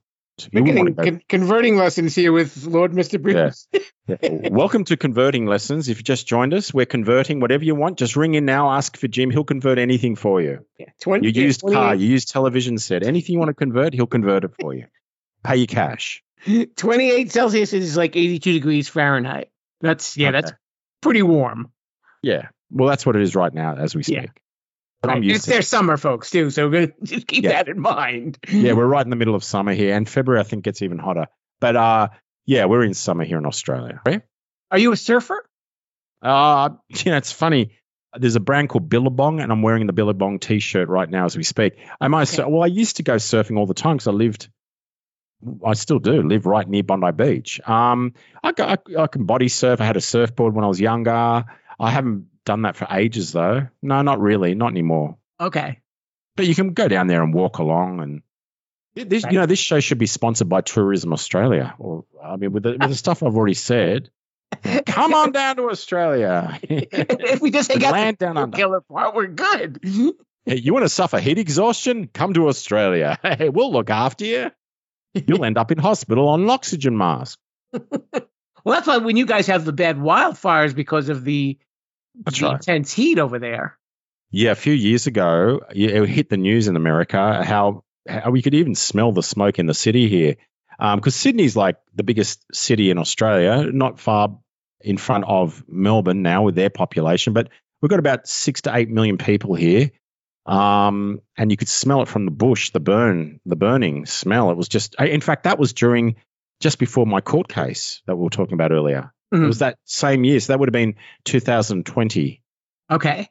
Getting 0.52 0.96
con- 0.96 1.22
converting 1.28 1.78
lessons 1.78 2.16
here 2.16 2.32
with 2.32 2.66
Lord 2.66 2.92
Mr. 2.92 3.22
Bruce. 3.22 3.68
Yeah. 3.74 3.80
Welcome 4.22 4.84
to 4.86 4.98
converting 4.98 5.46
lessons. 5.46 5.88
If 5.88 5.98
you 5.98 6.04
just 6.04 6.28
joined 6.28 6.54
us, 6.54 6.74
we're 6.74 6.86
converting 6.86 7.40
whatever 7.40 7.64
you 7.64 7.74
want. 7.74 7.98
Just 7.98 8.18
ring 8.18 8.34
in 8.36 8.44
now, 8.44 8.72
ask 8.72 8.98
for 8.98 9.08
Jim. 9.08 9.30
He'll 9.30 9.46
convert 9.46 9.78
anything 9.78 10.18
for 10.18 10.42
you. 10.42 10.66
Yeah, 10.78 10.88
20, 11.02 11.26
You 11.30 11.42
used 11.44 11.62
car, 11.62 11.96
you 11.96 12.08
used 12.08 12.30
television 12.30 12.78
set, 12.78 13.04
anything 13.04 13.34
you 13.34 13.40
want 13.40 13.50
to 13.50 13.54
convert, 13.54 13.94
he'll 13.94 14.06
convert 14.08 14.44
it 14.44 14.52
for 14.60 14.74
you. 14.74 14.88
Pay 15.46 15.58
you 15.58 15.68
cash. 15.68 16.22
28 16.76 17.32
Celsius 17.32 17.72
is 17.72 17.96
like 17.96 18.18
82 18.18 18.52
degrees 18.52 18.90
Fahrenheit. 18.90 19.50
That's 19.80 20.18
yeah, 20.18 20.32
that's 20.32 20.52
pretty 21.02 21.22
warm. 21.24 21.72
Yeah. 22.22 22.50
Well, 22.72 22.90
that's 22.90 23.06
what 23.06 23.16
it 23.16 23.22
is 23.22 23.36
right 23.36 23.54
now 23.54 23.76
as 23.76 23.96
we 23.96 24.04
speak. 24.04 24.16
Yeah. 24.18 24.26
Right. 25.06 25.24
It's 25.24 25.46
their 25.46 25.60
it. 25.60 25.66
summer, 25.66 25.96
folks, 25.98 26.30
too. 26.30 26.50
So 26.50 26.68
we're 26.70 26.88
gonna 26.88 26.94
just 27.04 27.28
keep 27.28 27.44
Yeah. 27.46 27.52
that 27.52 27.70
in 27.70 27.80
mind. 27.80 28.38
Yeah, 28.50 28.74
we're 28.74 28.86
right 28.86 29.06
in 29.06 29.10
the 29.10 29.16
middle 29.18 29.36
of 29.36 29.44
summer 29.46 29.74
here, 29.74 29.96
and 29.96 30.08
February 30.08 30.42
I 30.42 30.44
think 30.44 30.64
gets 30.66 30.82
even 30.82 30.98
hotter. 30.98 31.28
But 31.62 31.76
uh, 31.78 32.08
yeah, 32.46 32.66
we're 32.66 32.84
in 32.84 32.94
summer 32.94 33.24
here 33.24 33.38
in 33.38 33.46
Australia. 33.46 34.02
Are 34.72 34.78
you 34.80 34.92
a 34.92 34.98
surfer? 34.98 35.46
Uh, 36.22 36.70
you 36.90 37.12
know, 37.12 37.18
it's 37.18 37.32
funny. 37.32 37.78
There's 38.16 38.36
a 38.36 38.40
brand 38.40 38.70
called 38.70 38.90
Billabong, 38.90 39.40
and 39.40 39.52
I'm 39.52 39.62
wearing 39.64 39.88
the 39.88 39.94
Billabong 39.94 40.40
T-shirt 40.40 40.88
right 40.88 41.10
now 41.10 41.26
as 41.26 41.36
we 41.36 41.44
speak. 41.44 41.78
Am 42.00 42.14
I 42.14 42.24
Okay. 42.24 42.44
well, 42.44 42.62
I 42.64 42.68
used 42.68 42.98
to 42.98 43.04
go 43.04 43.16
surfing 43.16 43.58
all 43.58 43.66
the 43.66 43.74
time 43.74 43.98
because 43.98 44.08
I 44.08 44.12
lived, 44.12 44.50
I 45.66 45.74
still 45.74 45.98
do 46.00 46.22
live 46.22 46.46
right 46.46 46.68
near 46.68 46.84
Bondi 46.84 47.12
Beach. 47.12 47.60
Um, 47.68 48.14
I, 48.44 48.54
I, 48.58 48.78
I 49.00 49.08
can 49.08 49.26
body 49.26 49.48
surf. 49.48 49.82
I 49.82 49.86
had 49.86 49.98
a 49.98 50.02
surfboard 50.02 50.54
when 50.54 50.64
I 50.64 50.68
was 50.68 50.80
younger. 50.80 51.46
I 51.80 51.90
haven't 51.90 52.28
done 52.46 52.62
that 52.64 52.76
for 52.76 52.88
ages 52.92 53.32
though. 53.32 53.68
No, 53.82 54.02
not 54.04 54.20
really, 54.20 54.54
not 54.54 54.70
anymore. 54.72 55.18
Okay. 55.40 55.80
But 56.36 56.46
you 56.46 56.54
can 56.54 56.74
go 56.74 56.88
down 56.88 57.08
there 57.08 57.24
and 57.24 57.34
walk 57.34 57.58
along, 57.58 58.00
and 58.02 58.22
this, 58.96 59.24
you 59.24 59.40
know, 59.40 59.46
this 59.46 59.60
show 59.60 59.80
should 59.80 59.98
be 59.98 60.06
sponsored 60.06 60.50
by 60.50 60.62
Tourism 60.62 61.14
Australia. 61.14 61.74
Or 61.80 62.06
I 62.24 62.36
mean, 62.36 62.52
with 62.52 62.64
the, 62.64 62.72
with 62.72 62.90
the 62.90 62.96
stuff 62.96 63.24
I've 63.24 63.36
already 63.36 63.56
said, 63.56 64.10
come 64.86 65.14
on 65.14 65.32
down 65.32 65.56
to 65.58 65.70
Australia. 65.70 66.60
if 66.64 67.42
we 67.42 67.52
just 67.52 67.72
take 67.72 67.84
out 67.84 67.94
Land 67.94 68.18
down 68.18 68.38
under. 68.38 68.56
killer 68.56 68.82
part, 68.82 69.16
we're 69.16 69.28
good. 69.28 69.80
Hey, 70.46 70.58
you 70.58 70.74
want 70.74 70.84
to 70.86 70.90
suffer 70.90 71.20
heat 71.20 71.38
exhaustion? 71.38 72.08
Come 72.08 72.34
to 72.34 72.48
Australia. 72.48 73.18
Hey, 73.24 73.50
we'll 73.50 73.72
look 73.72 73.90
after 73.90 74.26
you. 74.26 74.52
You'll 75.14 75.46
end 75.46 75.58
up 75.58 75.72
in 75.72 75.78
hospital 75.78 76.28
on 76.30 76.42
an 76.44 76.50
oxygen 76.50 76.98
mask. 76.98 77.40
Well, 77.72 78.76
that's 78.76 78.88
why 78.88 78.98
when 78.98 79.18
you 79.18 79.26
guys 79.26 79.48
have 79.48 79.66
the 79.66 79.74
bad 79.74 79.98
wildfires 79.98 80.74
because 80.74 81.10
of 81.10 81.24
the, 81.24 81.58
the 82.16 82.40
right. 82.46 82.54
intense 82.54 82.94
heat 82.94 83.20
over 83.20 83.40
there. 83.40 83.78
Yeah, 84.32 84.52
a 84.52 84.56
few 84.56 84.74
years 84.74 85.06
ago, 85.06 85.62
it 85.70 86.08
hit 86.08 86.30
the 86.30 86.38
news 86.38 86.68
in 86.68 86.76
America 86.76 87.44
how 87.44 87.84
we 88.30 88.42
could 88.42 88.54
even 88.54 88.76
smell 88.76 89.12
the 89.12 89.24
smoke 89.24 89.60
in 89.60 89.66
the 89.66 89.74
city 89.74 90.08
here. 90.10 90.36
Because 90.80 91.16
Sydney's 91.16 91.56
like 91.56 91.78
the 91.96 92.04
biggest 92.04 92.44
city 92.54 92.90
in 92.90 92.98
Australia, 92.98 93.70
not 93.72 94.00
far 94.00 94.40
in 94.82 94.98
front 94.98 95.24
of 95.28 95.64
Melbourne 95.68 96.22
now 96.24 96.44
with 96.44 96.56
their 96.56 96.70
population, 96.70 97.32
but 97.34 97.50
we've 97.82 97.90
got 97.90 98.00
about 98.00 98.28
six 98.28 98.62
to 98.64 98.76
eight 98.76 98.90
million 98.90 99.18
people 99.18 99.56
here. 99.56 99.92
Um, 100.46 101.22
and 101.38 101.52
you 101.52 101.56
could 101.58 101.70
smell 101.70 102.02
it 102.02 102.10
from 102.10 102.26
the 102.26 102.32
bush, 102.32 102.72
the 102.72 102.82
burn, 102.82 103.40
the 103.46 103.56
burning 103.56 104.06
smell. 104.06 104.52
It 104.52 104.58
was 104.58 104.68
just, 104.68 104.96
in 105.00 105.22
fact, 105.22 105.44
that 105.44 105.58
was 105.58 105.72
during 105.72 106.16
just 106.60 106.80
before 106.80 107.06
my 107.06 107.22
court 107.22 107.48
case 107.48 108.02
that 108.08 108.16
we 108.18 108.24
were 108.24 108.30
talking 108.30 108.54
about 108.56 108.72
earlier. 108.74 109.14
It 109.32 109.38
Mhm. 109.38 109.48
was 109.48 109.60
that 109.60 109.78
same 109.86 110.26
year. 110.26 110.40
So 110.42 110.52
that 110.52 110.60
would 110.60 110.68
have 110.68 110.74
been 110.74 110.96
2020. 111.24 112.42
Okay. 112.92 113.30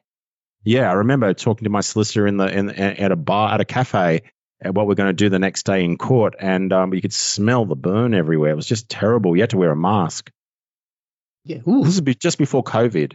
Yeah, 0.63 0.89
I 0.89 0.93
remember 0.93 1.33
talking 1.33 1.65
to 1.65 1.69
my 1.69 1.81
solicitor 1.81 2.25
in 2.25 2.37
the 2.37 2.47
in 2.47 2.69
at 2.69 3.11
a 3.11 3.15
bar 3.15 3.53
at 3.53 3.61
a 3.61 3.65
cafe 3.65 4.21
at 4.63 4.73
what 4.73 4.87
we're 4.87 4.95
going 4.95 5.09
to 5.09 5.13
do 5.13 5.29
the 5.29 5.39
next 5.39 5.65
day 5.65 5.83
in 5.83 5.97
court, 5.97 6.35
and 6.39 6.71
um, 6.73 6.93
you 6.93 7.01
could 7.01 7.13
smell 7.13 7.65
the 7.65 7.75
burn 7.75 8.13
everywhere. 8.13 8.51
It 8.51 8.55
was 8.55 8.67
just 8.67 8.89
terrible. 8.89 9.35
You 9.35 9.43
had 9.43 9.51
to 9.51 9.57
wear 9.57 9.71
a 9.71 9.75
mask. 9.75 10.31
Yeah. 11.45 11.59
Ooh. 11.67 11.83
This 11.83 11.99
is 11.99 12.15
just 12.15 12.37
before 12.37 12.63
COVID, 12.63 13.13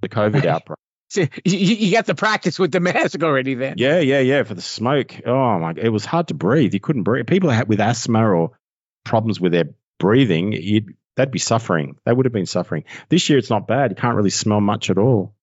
the 0.00 0.08
COVID 0.08 0.44
outbreak. 0.46 0.78
So 1.08 1.20
you, 1.44 1.56
you 1.58 1.92
got 1.92 2.06
the 2.06 2.16
practice 2.16 2.58
with 2.58 2.72
the 2.72 2.80
mask 2.80 3.22
already 3.22 3.54
then. 3.54 3.74
Yeah, 3.76 4.00
yeah, 4.00 4.18
yeah. 4.20 4.42
For 4.42 4.54
the 4.54 4.62
smoke, 4.62 5.14
oh 5.24 5.58
my, 5.60 5.72
it 5.76 5.88
was 5.88 6.04
hard 6.04 6.28
to 6.28 6.34
breathe. 6.34 6.74
You 6.74 6.80
couldn't 6.80 7.04
breathe. 7.04 7.28
People 7.28 7.50
had 7.50 7.68
with 7.68 7.80
asthma 7.80 8.28
or 8.28 8.58
problems 9.04 9.40
with 9.40 9.52
their 9.52 9.70
breathing, 9.98 10.52
you'd, 10.52 10.96
they'd 11.16 11.30
be 11.30 11.38
suffering. 11.38 11.96
They 12.04 12.12
would 12.12 12.26
have 12.26 12.32
been 12.32 12.46
suffering. 12.46 12.84
This 13.08 13.28
year, 13.30 13.38
it's 13.38 13.50
not 13.50 13.66
bad. 13.66 13.92
You 13.92 13.96
can't 13.96 14.16
really 14.16 14.30
smell 14.30 14.60
much 14.60 14.90
at 14.90 14.98
all. 14.98 15.34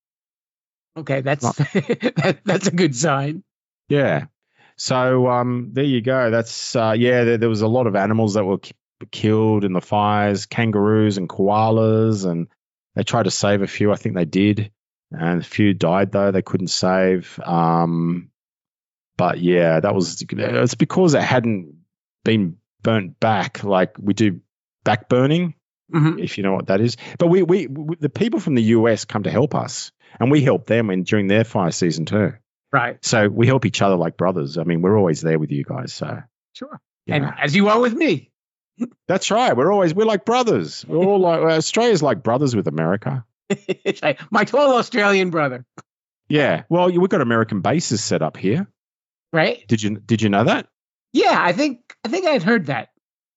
Okay, 0.98 1.22
that's 1.22 1.44
Not- 1.44 1.56
that, 1.58 2.40
that's 2.44 2.68
a 2.68 2.72
good 2.72 2.96
sign. 2.96 3.44
Yeah. 3.90 4.26
So 4.78 5.28
um, 5.30 5.70
there 5.74 5.84
you 5.84 6.02
go. 6.02 6.32
That's 6.32 6.76
uh, 6.76 6.96
yeah. 6.98 7.24
There, 7.24 7.38
there 7.38 7.50
was 7.50 7.62
a 7.62 7.68
lot 7.68 7.88
of 7.88 7.96
animals 7.96 8.34
that 8.36 8.44
were 8.46 8.58
ki- 8.60 8.74
killed 9.12 9.64
in 9.64 9.74
the 9.74 9.82
fires, 9.82 10.46
kangaroos 10.46 11.18
and 11.18 11.30
koalas, 11.30 12.26
and 12.30 12.48
they 12.96 13.04
tried 13.04 13.24
to 13.24 13.32
save 13.32 13.62
a 13.62 13.68
few. 13.68 13.92
I 13.92 13.96
think 13.96 14.16
they 14.16 14.26
did, 14.26 14.72
and 15.12 15.42
a 15.42 15.44
few 15.46 15.74
died 15.74 16.12
though. 16.12 16.32
They 16.32 16.42
couldn't 16.42 16.68
save. 16.68 17.40
Um, 17.44 18.30
but 19.18 19.40
yeah, 19.40 19.80
that 19.80 19.94
was 19.94 20.22
it's 20.22 20.76
because 20.76 21.14
it 21.14 21.22
hadn't 21.22 21.76
been 22.26 22.58
burnt 22.82 23.20
back 23.20 23.64
like 23.64 23.96
we 24.00 24.14
do 24.14 24.42
back 24.84 25.08
burning 25.08 25.54
Mhm. 25.94 26.22
if 26.22 26.38
you 26.38 26.44
know 26.44 26.54
what 26.54 26.68
that 26.68 26.82
is. 26.82 26.98
But 27.20 27.28
we, 27.28 27.44
we, 27.44 27.68
we 27.68 27.96
the 27.98 28.10
people 28.10 28.40
from 28.40 28.56
the 28.56 28.64
US 28.64 29.06
come 29.06 29.24
to 29.24 29.32
help 29.32 29.54
us, 29.54 29.92
and 30.20 30.32
we 30.32 30.42
help 30.42 30.66
them 30.66 30.90
in 30.90 31.04
during 31.04 31.28
their 31.28 31.44
fire 31.44 31.72
season 31.72 32.06
too. 32.06 32.34
Right. 32.74 32.98
So 33.06 33.30
we 33.30 33.46
help 33.46 33.66
each 33.66 33.82
other 33.84 33.96
like 33.96 34.18
brothers. 34.18 34.58
I 34.58 34.64
mean, 34.64 34.82
we're 34.82 34.98
always 34.98 35.22
there 35.22 35.38
with 35.38 35.52
you 35.52 35.64
guys. 35.64 35.94
So 35.94 36.22
Sure. 36.54 36.82
yeah. 37.06 37.16
And 37.16 37.34
as 37.42 37.56
you 37.56 37.70
are 37.70 37.80
with 37.80 37.94
me. 37.94 38.32
that's 39.08 39.30
right. 39.30 39.56
We're 39.56 39.72
always 39.72 39.94
we're 39.94 40.06
like 40.06 40.26
brothers. 40.26 40.84
We're 40.86 40.98
all 40.98 41.20
like 41.20 41.40
Australia's 41.42 42.02
like 42.02 42.24
brothers 42.24 42.56
with 42.56 42.68
America. 42.68 43.24
like 44.02 44.20
my 44.32 44.44
tall 44.44 44.78
Australian 44.78 45.30
brother. 45.30 45.66
Yeah. 46.28 46.64
Well, 46.70 46.92
we've 46.92 47.10
got 47.10 47.22
American 47.22 47.62
bases 47.62 48.04
set 48.04 48.24
up 48.24 48.38
here. 48.38 48.68
Right? 49.32 49.64
Did 49.68 49.84
you 49.84 50.00
did 50.00 50.24
you 50.24 50.30
know 50.30 50.44
that? 50.46 50.68
Yeah, 51.12 51.38
I 51.40 51.54
think 51.54 51.96
I 52.04 52.10
think 52.10 52.26
I'd 52.26 52.42
heard 52.44 52.68
that. 52.68 52.90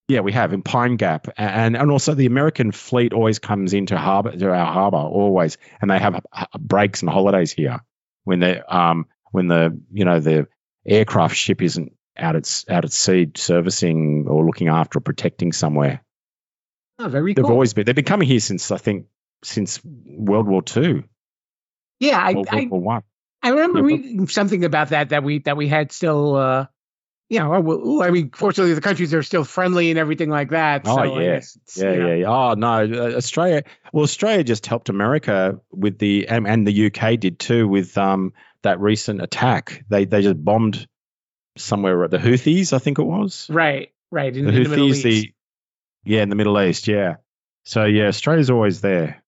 Yeah, 0.08 0.20
we 0.20 0.32
have 0.32 0.52
in 0.52 0.62
Pine 0.62 0.96
Gap, 0.96 1.26
and 1.36 1.76
and 1.76 1.90
also 1.90 2.14
the 2.14 2.26
American 2.26 2.70
fleet 2.72 3.12
always 3.12 3.38
comes 3.38 3.74
into 3.74 3.98
harbor 3.98 4.30
to 4.34 4.48
our 4.50 4.72
harbor 4.72 4.98
always, 4.98 5.58
and 5.82 5.90
they 5.90 5.98
have 5.98 6.24
uh, 6.32 6.46
breaks 6.58 7.02
and 7.02 7.10
holidays 7.10 7.50
here 7.52 7.80
when 8.24 8.40
they 8.40 8.60
um 8.60 9.06
when 9.32 9.48
the 9.48 9.78
you 9.92 10.04
know 10.04 10.20
the 10.20 10.46
aircraft 10.86 11.36
ship 11.36 11.62
isn't 11.62 11.92
out 12.16 12.36
at 12.36 12.64
out 12.68 12.84
at 12.84 12.92
sea 12.92 13.30
servicing 13.34 14.26
or 14.28 14.44
looking 14.44 14.68
after 14.68 14.98
or 14.98 15.00
protecting 15.00 15.52
somewhere. 15.52 16.02
Oh, 16.98 17.08
very 17.08 17.34
good. 17.34 17.42
They've 17.42 17.44
cool. 17.44 17.52
always 17.52 17.74
been. 17.74 17.84
They've 17.84 17.94
been 17.94 18.04
coming 18.04 18.28
here 18.28 18.40
since 18.40 18.70
I 18.70 18.78
think 18.78 19.06
since 19.42 19.80
World 19.84 20.46
War 20.46 20.62
Two 20.62 21.04
yeah, 22.00 22.18
I, 22.18 22.34
or 22.34 22.44
I 22.50 22.56
World 22.56 22.70
War 22.70 22.80
One. 22.80 23.02
I 23.42 23.50
remember 23.50 23.78
Yeah, 23.80 23.84
reading 23.84 24.28
something 24.28 24.64
about 24.64 24.90
that 24.90 25.10
that 25.10 25.22
we 25.22 25.40
that 25.40 25.56
we 25.56 25.68
had 25.68 25.92
still 25.92 26.36
uh 26.36 26.66
you 27.28 27.40
know, 27.40 27.60
well, 27.60 28.02
I 28.04 28.10
mean, 28.10 28.30
fortunately, 28.30 28.74
the 28.74 28.80
countries 28.80 29.12
are 29.12 29.22
still 29.24 29.42
friendly 29.42 29.90
and 29.90 29.98
everything 29.98 30.30
like 30.30 30.50
that. 30.50 30.82
Oh, 30.86 30.94
so 30.94 31.00
I 31.00 31.22
yeah. 31.22 31.40
Yeah, 31.74 31.92
you 31.92 31.98
know, 31.98 32.06
yeah, 32.06 32.14
yeah. 32.14 32.26
Oh 32.28 32.54
no, 32.54 32.84
uh, 32.84 33.16
Australia. 33.16 33.64
Well, 33.92 34.04
Australia 34.04 34.44
just 34.44 34.64
helped 34.64 34.90
America 34.90 35.58
with 35.72 35.98
the 35.98 36.28
and, 36.28 36.46
and 36.46 36.66
the 36.66 36.86
UK 36.86 37.18
did 37.18 37.40
too 37.40 37.66
with 37.66 37.98
um 37.98 38.32
that 38.66 38.80
recent 38.80 39.22
attack. 39.22 39.84
They 39.88 40.04
they 40.04 40.22
just 40.22 40.42
bombed 40.42 40.86
somewhere 41.56 42.04
at 42.04 42.10
the 42.10 42.18
Houthis, 42.18 42.72
I 42.72 42.78
think 42.78 42.98
it 42.98 43.04
was. 43.04 43.48
Right, 43.50 43.90
right. 44.10 44.36
In, 44.36 44.44
The 44.46 44.52
in 44.52 44.62
the 44.62 44.68
Middle 44.68 44.86
Houthis, 44.88 44.94
East. 44.94 45.02
the 45.04 45.32
yeah, 46.04 46.22
in 46.22 46.28
the 46.28 46.36
Middle 46.36 46.60
East, 46.60 46.86
yeah. 46.88 47.16
So 47.64 47.84
yeah, 47.84 48.06
Australia's 48.06 48.50
always 48.50 48.80
there. 48.80 49.22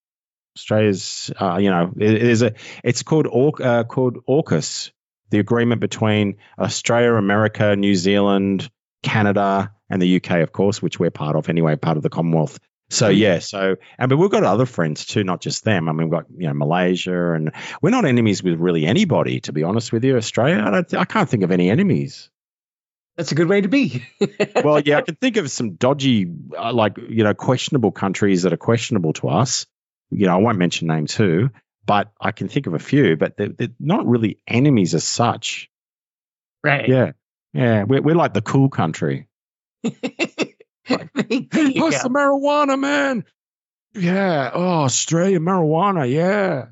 Australia's, 0.57 1.31
uh, 1.41 1.57
you 1.59 1.71
know, 1.71 1.93
it, 1.97 2.11
it 2.15 2.23
is 2.23 2.43
a. 2.43 2.55
It's 2.85 3.03
called 3.03 3.27
Au- 3.27 3.51
uh, 3.63 3.85
called 3.85 4.19
AUKUS, 4.29 4.91
the 5.31 5.39
agreement 5.39 5.81
between 5.81 6.37
Australia, 6.59 7.15
America, 7.15 7.77
New 7.77 7.95
Zealand, 7.95 8.69
Canada, 9.03 9.73
and 9.91 10.03
the 10.03 10.17
UK, 10.17 10.43
of 10.43 10.53
course, 10.53 10.83
which 10.83 10.99
we're 10.99 11.11
part 11.11 11.37
of 11.37 11.49
anyway, 11.49 11.77
part 11.77 11.97
of 11.97 12.03
the 12.03 12.11
Commonwealth. 12.11 12.59
So 12.91 13.11
Mhm. 13.11 13.19
yeah, 13.19 13.39
so 13.41 13.77
and 13.99 14.09
but 14.09 14.17
we've 14.17 14.31
got 14.31 14.45
other 14.45 14.67
friends 14.67 15.05
too, 15.07 15.25
not 15.25 15.41
just 15.43 15.65
them. 15.65 15.89
I 15.89 15.93
mean, 15.93 16.09
we've 16.09 16.19
got 16.19 16.27
you 16.37 16.47
know 16.49 16.55
Malaysia, 16.55 17.33
and 17.35 17.53
we're 17.83 17.91
not 17.91 18.05
enemies 18.07 18.43
with 18.43 18.59
really 18.61 18.87
anybody, 18.87 19.41
to 19.43 19.53
be 19.53 19.63
honest 19.63 19.93
with 19.93 20.05
you. 20.05 20.17
Australia, 20.17 20.63
I, 20.67 20.71
don't, 20.71 20.95
I 20.95 21.05
can't 21.05 21.29
think 21.29 21.43
of 21.45 21.51
any 21.51 21.71
enemies 21.71 22.31
That's 23.17 23.33
a 23.33 23.35
good 23.35 23.49
way 23.49 23.61
to 23.61 23.69
be. 23.69 24.05
well, 24.65 24.81
yeah, 24.81 24.99
I 24.99 25.03
can 25.03 25.17
think 25.17 25.37
of 25.37 25.51
some 25.51 25.75
dodgy, 25.75 26.33
uh, 26.57 26.73
like 26.73 26.97
you 26.99 27.25
know, 27.25 27.35
questionable 27.35 27.93
countries 27.93 28.43
that 28.45 28.53
are 28.53 28.57
questionable 28.59 29.13
to 29.15 29.29
us. 29.29 29.67
You 30.11 30.27
know, 30.27 30.35
I 30.35 30.39
won't 30.39 30.59
mention 30.59 30.89
names 30.89 31.15
who, 31.15 31.51
but 31.85 32.13
I 32.21 32.33
can 32.33 32.49
think 32.49 32.67
of 32.69 32.75
a 32.75 32.79
few. 32.79 33.17
But 33.17 33.37
they're, 33.37 33.49
they're 33.51 33.75
not 33.81 34.07
really 34.07 34.39
enemies 34.47 34.95
as 34.95 35.05
such. 35.05 35.69
right. 36.65 36.89
Yeah, 36.89 37.13
yeah, 37.53 37.85
we're 37.85 38.03
we're 38.03 38.15
like 38.17 38.35
the 38.35 38.43
cool 38.43 38.71
country. 38.71 39.29
What's 40.89 42.03
the 42.03 42.11
marijuana, 42.11 42.79
man? 42.79 43.25
Yeah. 43.95 44.51
Oh, 44.53 44.85
Australia 44.85 45.39
marijuana. 45.41 46.11
Yeah. 46.11 46.67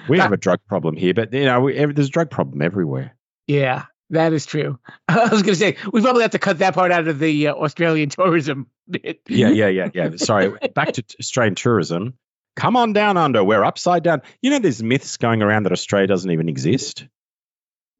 We 0.08 0.18
have 0.18 0.32
a 0.32 0.38
drug 0.38 0.60
problem 0.66 0.96
here, 0.96 1.12
but 1.12 1.32
you 1.34 1.44
know, 1.44 1.60
we, 1.60 1.74
ev- 1.76 1.94
there's 1.94 2.08
a 2.08 2.10
drug 2.10 2.30
problem 2.30 2.62
everywhere. 2.62 3.14
Yeah, 3.46 3.84
that 4.10 4.32
is 4.32 4.46
true. 4.46 4.78
I 5.08 5.28
was 5.28 5.42
going 5.42 5.54
to 5.54 5.56
say 5.56 5.76
we 5.92 6.00
probably 6.00 6.22
have 6.22 6.30
to 6.30 6.38
cut 6.38 6.58
that 6.60 6.74
part 6.74 6.90
out 6.90 7.06
of 7.06 7.18
the 7.18 7.48
uh, 7.48 7.54
Australian 7.54 8.08
tourism 8.08 8.68
bit. 8.88 9.20
Yeah, 9.28 9.50
yeah, 9.50 9.68
yeah, 9.68 9.88
yeah. 9.92 10.10
Sorry. 10.16 10.54
Back 10.74 10.92
to 10.92 11.04
Australian 11.20 11.54
tourism. 11.54 12.14
Come 12.56 12.76
on 12.76 12.92
down 12.94 13.16
under. 13.18 13.44
We're 13.44 13.62
upside 13.64 14.02
down. 14.02 14.22
You 14.40 14.50
know, 14.50 14.58
there's 14.58 14.82
myths 14.82 15.18
going 15.18 15.42
around 15.42 15.64
that 15.64 15.72
Australia 15.72 16.06
doesn't 16.06 16.30
even 16.30 16.48
exist. 16.48 17.06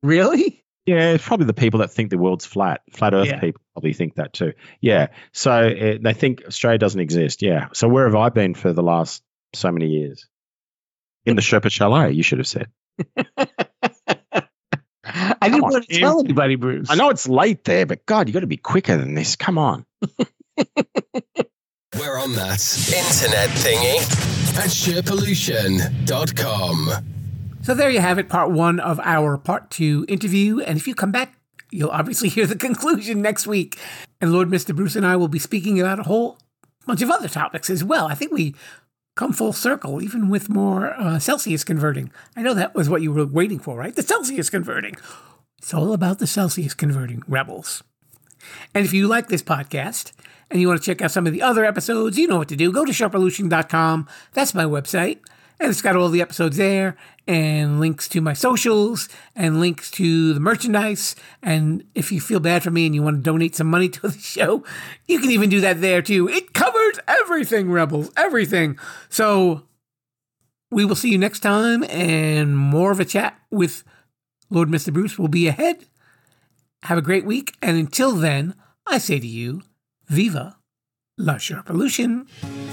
Really? 0.03 0.65
Yeah, 0.89 1.13
it's 1.13 1.27
probably 1.27 1.45
the 1.45 1.53
people 1.53 1.81
that 1.81 1.91
think 1.91 2.09
the 2.09 2.17
world's 2.17 2.47
flat. 2.47 2.81
Flat 2.93 3.13
Earth 3.13 3.27
Yeah. 3.27 3.41
people 3.41 3.61
probably 3.75 3.93
think 3.93 4.15
that 4.15 4.33
too. 4.33 4.55
Yeah. 4.81 5.09
So 5.33 5.53
uh, 5.53 5.99
they 6.01 6.15
think 6.15 6.45
Australia 6.47 6.79
doesn't 6.79 6.99
exist. 6.99 7.43
Yeah. 7.43 7.69
So 7.75 7.89
where 7.89 8.07
have 8.07 8.17
I 8.17 8.31
been 8.31 8.55
for 8.55 8.73
the 8.73 8.83
last 8.83 9.23
so 9.55 9.71
many 9.71 9.89
years? 9.89 10.27
In 11.27 11.37
the 11.37 11.43
Sherpa 11.43 11.71
Chalet, 11.71 12.13
you 12.13 12.23
should 12.23 12.39
have 12.39 12.47
said. 12.47 12.71
I 13.29 13.47
didn't 15.43 15.65
on, 15.65 15.73
want 15.73 15.87
to 15.87 16.01
tell 16.01 16.21
anybody, 16.21 16.57
Bruce. 16.57 16.89
I 16.89 16.95
know 16.95 17.11
it's 17.11 17.29
late 17.29 17.65
there, 17.65 17.85
but 17.85 18.07
God, 18.07 18.29
you 18.29 18.33
got 18.33 18.41
to 18.41 18.47
be 18.47 18.57
quicker 18.57 18.97
than 18.97 19.13
this. 19.13 19.37
Come 19.37 19.59
on. 19.59 19.85
We're 20.57 22.19
on 22.19 22.33
that 22.33 22.65
internet 22.97 23.51
thingy 23.51 23.99
at 24.57 24.71
Sherpalution.com. 24.71 27.18
So 27.69 27.75
there 27.75 27.91
you 27.91 28.01
have 28.01 28.19
it, 28.19 28.31
part 28.31 28.51
one 28.51 28.81
of 28.81 28.99
our 29.01 29.37
part 29.37 29.71
two 29.71 30.07
interview. 30.09 30.61
And 30.61 30.79
if 30.79 30.89
you 30.89 30.95
come 30.95 31.13
back, 31.13 31.35
you'll 31.71 31.91
obviously 31.91 32.29
hear 32.31 32.47
the 32.47 32.57
conclusion 32.57 33.21
next 33.21 33.47
week. 33.47 33.79
And 34.23 34.33
Lord 34.33 34.49
Mr. 34.49 34.75
Bruce 34.75 34.97
and 34.97 35.05
I 35.05 35.17
will 35.17 35.29
be 35.29 35.39
speaking 35.39 35.79
about 35.79 36.01
a 36.01 36.05
whole 36.05 36.39
bunch 36.87 37.03
of 37.03 37.11
other 37.11 37.29
topics 37.29 37.69
as 37.69 37.85
well. 37.85 38.07
I 38.07 38.15
think 38.15 38.33
we 38.33 38.55
come 39.17 39.35
full 39.35 39.53
circle, 39.53 40.01
even 40.01 40.31
with 40.31 40.49
more 40.49 40.95
uh, 40.99 41.19
Celsius 41.19 41.63
converting. 41.63 42.11
I 42.35 42.41
know 42.41 42.55
that 42.55 42.75
was 42.75 42.89
what 42.89 43.03
you 43.03 43.13
were 43.13 43.27
waiting 43.27 43.59
for, 43.59 43.77
right? 43.77 43.95
The 43.95 44.03
Celsius 44.03 44.49
converting. 44.49 44.97
It's 45.59 45.75
all 45.75 45.93
about 45.93 46.21
the 46.21 46.27
Celsius 46.27 46.73
converting 46.73 47.23
rebels. 47.29 47.85
And 48.75 48.87
if 48.87 48.95
you 48.95 49.07
like 49.09 49.29
this 49.29 49.43
podcast 49.43 50.13
and 50.51 50.59
you 50.59 50.69
want 50.69 50.81
to 50.81 50.87
check 50.87 51.03
out 51.03 51.11
some 51.11 51.27
of 51.27 51.35
the 51.35 51.43
other 51.43 51.67
episodes, 51.67 52.17
you 52.17 52.29
know 52.29 52.39
what 52.39 52.49
to 52.49 52.57
do. 52.57 52.73
Go 52.73 52.87
to 52.87 52.93
sherpalution.com. 52.93 54.09
That's 54.33 54.55
my 54.55 54.65
website. 54.65 55.19
And 55.61 55.71
it's 55.71 55.83
got 55.83 55.97
all 55.97 56.09
the 56.09 56.23
episodes 56.23 56.57
there 56.57 56.97
and 57.29 57.79
links 57.79 58.09
to 58.09 58.23
my 58.23 58.33
socials 58.33 59.09
and 59.37 59.61
links 59.61 59.91
to 59.93 60.33
the 60.33 60.41
merchandise. 60.41 61.15
And 61.43 61.85
if 61.95 62.11
you 62.11 62.23
feel 62.23 62.41
bad 62.41 62.63
for 62.63 62.71
me 62.71 62.87
and 62.87 62.95
you 62.95 63.03
want 63.03 63.19
to 63.19 63.23
donate 63.23 63.55
some 63.55 63.69
money 63.69 63.89
to 63.91 64.09
the 64.09 64.19
show, 64.19 64.65
you 65.07 65.21
can 65.21 65.31
even 65.31 65.51
do 65.51 65.61
that 65.61 65.83
there 65.83 66.01
too. 66.03 66.29
It 66.29 66.55
covers 66.55 66.99
everything, 67.07 67.71
Rebels, 67.71 68.11
everything. 68.17 68.79
So 69.11 69.65
we 70.71 70.87
will 70.87 70.97
see 70.97 71.11
you 71.11 71.19
next 71.19 71.41
time 71.41 71.85
and 71.85 72.57
more 72.57 72.91
of 72.91 72.99
a 72.99 73.05
chat 73.05 73.39
with 73.51 73.85
Lord 74.51 74.71
Mr. 74.71 74.93
Bruce 74.93 75.19
will 75.19 75.29
be 75.29 75.47
ahead. 75.47 75.85
Have 76.85 76.97
a 76.97 77.03
great 77.03 77.27
week. 77.27 77.57
And 77.61 77.77
until 77.77 78.13
then, 78.13 78.55
I 78.87 78.97
say 78.97 79.21
to 79.21 79.27
you, 79.27 79.63
Viva 80.07 80.57
La 81.19 81.35
Sherpalution. 81.35 82.27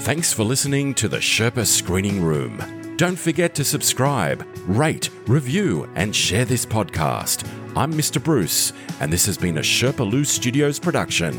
Thanks 0.04 0.32
for 0.32 0.44
listening 0.44 0.94
to 0.94 1.10
the 1.10 1.18
Sherpa 1.18 1.66
Screening 1.66 2.24
Room. 2.24 2.85
Don't 2.98 3.20
forget 3.20 3.54
to 3.56 3.66
subscribe, 3.66 4.48
rate, 4.68 5.10
review, 5.28 5.90
and 5.96 6.16
share 6.16 6.46
this 6.46 6.66
podcast. 6.66 7.46
I'm 7.76 7.92
Mr. 7.92 8.24
Bruce, 8.24 8.72
and 9.02 9.12
this 9.12 9.26
has 9.26 9.38
been 9.38 9.58
a 9.58 9.62
Sherpalu 9.62 10.26
Studios 10.26 10.80
production. 10.80 11.34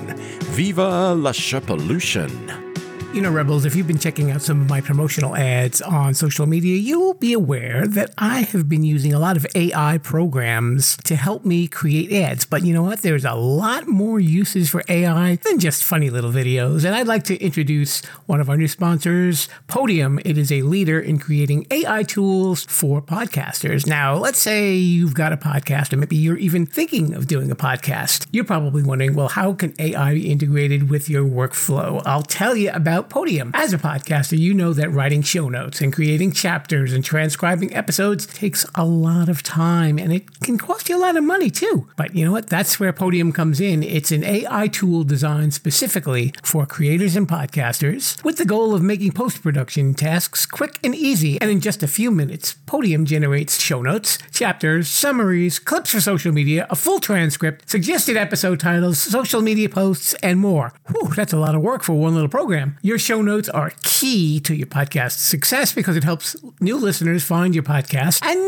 Viva 0.53 1.15
la 1.15 1.33
Sherpalution! 1.33 2.86
You 3.17 3.23
know, 3.23 3.31
Rebels, 3.31 3.65
if 3.65 3.75
you've 3.75 3.87
been 3.87 3.97
checking 3.97 4.31
out 4.31 4.43
some 4.43 4.61
of 4.61 4.69
my 4.69 4.83
promotional 4.83 5.35
ads 5.37 5.81
on 5.81 6.13
social 6.13 6.45
media, 6.45 6.77
you 6.77 7.01
will 7.01 7.15
be 7.15 7.33
aware 7.33 7.87
that 7.87 8.13
I 8.19 8.41
have 8.41 8.69
been 8.69 8.83
using 8.83 9.15
a 9.15 9.19
lot 9.19 9.39
of 9.39 9.47
AI 9.55 9.97
programs 9.97 10.99
to 11.05 11.17
help 11.17 11.43
me 11.43 11.67
create 11.67 12.13
ads. 12.13 12.45
But 12.45 12.67
you 12.67 12.75
know 12.75 12.83
what? 12.83 13.01
There's 13.01 13.25
a 13.25 13.33
lot 13.33 13.89
more 13.89 14.21
uses 14.21 14.69
for 14.69 14.83
AI 14.87 15.37
than 15.37 15.59
just 15.59 15.83
funny 15.83 16.11
little 16.11 16.31
videos. 16.31 16.85
And 16.85 16.95
I'd 16.95 17.07
like 17.07 17.23
to 17.25 17.39
introduce 17.39 18.05
one 18.27 18.39
of 18.39 18.51
our 18.51 18.57
new 18.59 18.69
sponsors, 18.69 19.49
Podium. 19.67 20.21
It 20.23 20.37
is 20.37 20.53
a 20.53 20.61
leader 20.61 21.01
in 21.01 21.19
creating 21.19 21.67
AI 21.71 22.03
tools 22.03 22.65
for 22.65 23.01
podcasters. 23.01 23.87
Now, 23.87 24.15
let's 24.15 24.41
say 24.41 24.75
you've 24.75 25.15
got 25.15 25.33
a 25.33 25.39
podcast, 25.39 25.95
or 25.95 25.97
maybe 25.97 26.17
you're 26.17 26.37
even 26.37 26.67
thinking 26.67 27.15
of 27.15 27.27
doing 27.27 27.51
a 27.51 27.57
podcast. 27.57 28.27
You're 28.31 28.45
probably 28.45 28.83
wondering, 28.83 29.15
well, 29.15 29.29
how 29.29 29.55
can 29.55 29.73
AI 29.79 30.13
be 30.13 30.31
integrated 30.31 30.91
with 30.91 31.09
your 31.09 31.25
workflow? 31.25 32.03
I'll 32.05 32.21
tell 32.21 32.55
you 32.55 32.73
about 32.73 33.06
Podium. 33.09 33.51
As 33.55 33.73
a 33.73 33.79
podcaster, 33.79 34.39
you 34.39 34.55
know 34.55 34.73
that 34.73 34.91
writing 34.91 35.23
show 35.23 35.49
notes 35.49 35.81
and 35.81 35.93
creating 35.93 36.33
chapters 36.33 36.93
and 36.93 37.05
transcribing 37.05 37.75
episodes 37.75 38.27
takes 38.27 38.67
a 38.75 38.85
lot 38.85 39.29
of 39.29 39.43
time 39.43 39.99
and 39.99 40.13
it 40.13 40.41
can 40.41 40.59
cost 40.59 40.89
you 40.89 40.97
a 40.97 40.99
lot 40.99 41.17
of 41.17 41.25
money 41.25 41.51
too. 41.51 41.89
But 41.97 42.15
you 42.15 42.25
know 42.25 42.33
what? 42.33 42.49
That's 42.49 42.79
where 42.79 42.93
Podium 42.93 43.33
comes 43.33 43.61
in. 43.61 43.83
It's 43.83 44.13
an 44.13 44.25
AI 44.25 44.69
tool 44.69 45.05
designed 45.05 45.55
specifically 45.55 46.33
for 46.43 46.67
creators 46.67 47.17
and 47.17 47.29
podcasters 47.29 48.23
with 48.25 48.39
the 48.39 48.45
goal 48.45 48.75
of 48.75 48.83
making 48.83 49.13
post 49.13 49.43
production 49.43 49.95
tasks 49.95 50.47
quick 50.47 50.79
and 50.83 50.95
easy. 50.95 51.41
And 51.41 51.51
in 51.51 51.61
just 51.61 51.83
a 51.83 51.89
few 51.89 52.11
minutes, 52.11 52.55
Podium 52.67 53.05
generates 53.05 53.61
show 53.61 53.83
notes, 53.83 54.19
chapters, 54.33 54.89
summaries, 54.89 55.59
clips 55.59 55.91
for 55.91 56.01
social 56.01 56.33
media, 56.33 56.67
a 56.71 56.77
full 56.77 57.01
transcript, 57.01 57.69
suggested 57.69 58.17
episode 58.17 58.61
titles, 58.61 58.99
social 58.99 59.43
media 59.43 59.69
posts, 59.69 60.15
and 60.23 60.41
more. 60.41 60.73
Whew, 60.89 61.13
that's 61.15 61.33
a 61.33 61.39
lot 61.39 61.55
of 61.55 61.63
work 61.63 61.83
for 61.83 61.95
one 61.95 62.15
little 62.15 62.29
program. 62.29 62.79
Show 62.99 63.23
notes 63.23 63.49
are 63.49 63.73
key 63.83 64.41
to 64.41 64.55
your 64.55 64.67
podcast 64.67 65.19
success 65.19 65.73
because 65.73 65.97
it 65.97 66.05
helps 66.05 66.37
new 66.61 66.77
listeners 66.77 67.25
find 67.25 67.55
your 67.55 67.65
podcast 67.65 68.23
and 68.25 68.39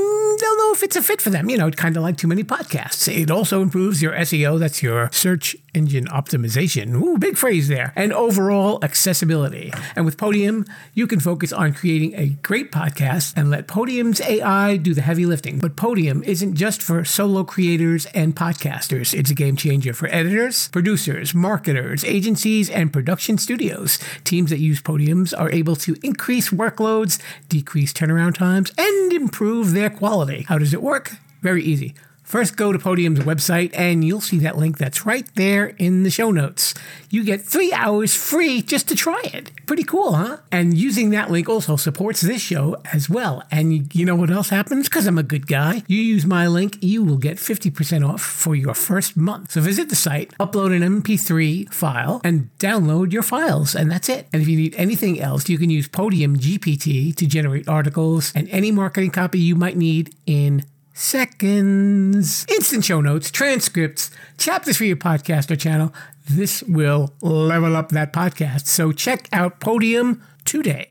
they'll 0.40 0.56
know 0.58 0.72
if 0.72 0.82
it's 0.82 0.96
a 0.96 1.02
fit 1.02 1.20
for 1.20 1.30
them. 1.30 1.50
You 1.50 1.58
know, 1.58 1.70
kind 1.70 1.96
of 1.96 2.02
like 2.02 2.16
too 2.16 2.28
many 2.28 2.44
podcasts. 2.44 3.08
It 3.12 3.30
also 3.30 3.62
improves 3.62 4.02
your 4.02 4.12
SEO, 4.12 4.58
that's 4.58 4.82
your 4.82 5.10
search 5.12 5.56
engine 5.78 6.06
optimization. 6.08 7.00
Ooh, 7.00 7.16
big 7.16 7.38
phrase 7.38 7.68
there. 7.68 7.92
And 7.94 8.12
overall 8.12 8.80
accessibility. 8.82 9.72
And 9.94 10.04
with 10.04 10.18
Podium, 10.18 10.66
you 10.92 11.06
can 11.06 11.20
focus 11.20 11.52
on 11.52 11.72
creating 11.72 12.14
a 12.16 12.30
great 12.42 12.72
podcast 12.72 13.32
and 13.36 13.48
let 13.48 13.68
Podium's 13.68 14.20
AI 14.20 14.76
do 14.76 14.92
the 14.92 15.02
heavy 15.02 15.24
lifting. 15.24 15.60
But 15.60 15.76
Podium 15.76 16.22
isn't 16.24 16.56
just 16.56 16.82
for 16.82 17.04
solo 17.04 17.44
creators 17.44 18.06
and 18.06 18.34
podcasters. 18.34 19.14
It's 19.14 19.30
a 19.30 19.34
game 19.34 19.56
changer 19.56 19.94
for 19.94 20.08
editors, 20.08 20.68
producers, 20.68 21.32
marketers, 21.34 22.04
agencies, 22.04 22.68
and 22.68 22.92
production 22.92 23.38
studios. 23.38 23.98
Teams 24.24 24.50
that 24.50 24.58
use 24.58 24.82
Podiums 24.82 25.32
are 25.38 25.52
able 25.52 25.76
to 25.76 25.96
increase 26.02 26.50
workloads, 26.50 27.20
decrease 27.48 27.92
turnaround 27.92 28.34
times, 28.34 28.72
and 28.76 29.12
improve 29.12 29.72
their 29.72 29.90
quality. 29.90 30.44
How 30.48 30.58
does 30.58 30.74
it 30.74 30.82
work? 30.82 31.12
Very 31.40 31.62
easy. 31.62 31.94
First, 32.28 32.58
go 32.58 32.72
to 32.72 32.78
Podium's 32.78 33.20
website 33.20 33.70
and 33.72 34.04
you'll 34.04 34.20
see 34.20 34.36
that 34.40 34.58
link 34.58 34.76
that's 34.76 35.06
right 35.06 35.26
there 35.34 35.68
in 35.78 36.02
the 36.02 36.10
show 36.10 36.30
notes. 36.30 36.74
You 37.08 37.24
get 37.24 37.40
three 37.40 37.72
hours 37.72 38.14
free 38.14 38.60
just 38.60 38.86
to 38.88 38.94
try 38.94 39.22
it. 39.24 39.50
Pretty 39.64 39.82
cool, 39.82 40.12
huh? 40.12 40.36
And 40.52 40.76
using 40.76 41.08
that 41.10 41.30
link 41.30 41.48
also 41.48 41.76
supports 41.76 42.20
this 42.20 42.42
show 42.42 42.76
as 42.92 43.08
well. 43.08 43.44
And 43.50 43.94
you 43.94 44.04
know 44.04 44.14
what 44.14 44.28
else 44.28 44.50
happens? 44.50 44.90
Because 44.90 45.06
I'm 45.06 45.16
a 45.16 45.22
good 45.22 45.46
guy. 45.46 45.82
You 45.86 46.02
use 46.02 46.26
my 46.26 46.46
link, 46.46 46.76
you 46.82 47.02
will 47.02 47.16
get 47.16 47.38
50% 47.38 48.06
off 48.06 48.20
for 48.20 48.54
your 48.54 48.74
first 48.74 49.16
month. 49.16 49.52
So 49.52 49.62
visit 49.62 49.88
the 49.88 49.96
site, 49.96 50.36
upload 50.36 50.76
an 50.76 50.82
MP3 51.02 51.72
file, 51.72 52.20
and 52.24 52.50
download 52.58 53.10
your 53.10 53.22
files. 53.22 53.74
And 53.74 53.90
that's 53.90 54.10
it. 54.10 54.28
And 54.34 54.42
if 54.42 54.48
you 54.48 54.58
need 54.58 54.74
anything 54.74 55.18
else, 55.18 55.48
you 55.48 55.56
can 55.56 55.70
use 55.70 55.88
Podium 55.88 56.36
GPT 56.36 57.16
to 57.16 57.26
generate 57.26 57.68
articles 57.68 58.34
and 58.34 58.50
any 58.50 58.70
marketing 58.70 59.12
copy 59.12 59.38
you 59.38 59.56
might 59.56 59.78
need 59.78 60.14
in 60.26 60.66
seconds. 60.98 62.44
Instant 62.48 62.84
show 62.84 63.00
notes, 63.00 63.30
transcripts, 63.30 64.10
chapters 64.36 64.76
for 64.76 64.84
your 64.84 64.96
podcast 64.96 65.50
or 65.50 65.56
channel. 65.56 65.94
This 66.28 66.62
will 66.64 67.14
level 67.22 67.76
up 67.76 67.90
that 67.90 68.12
podcast. 68.12 68.66
So 68.66 68.92
check 68.92 69.28
out 69.32 69.60
Podium 69.60 70.22
today. 70.44 70.86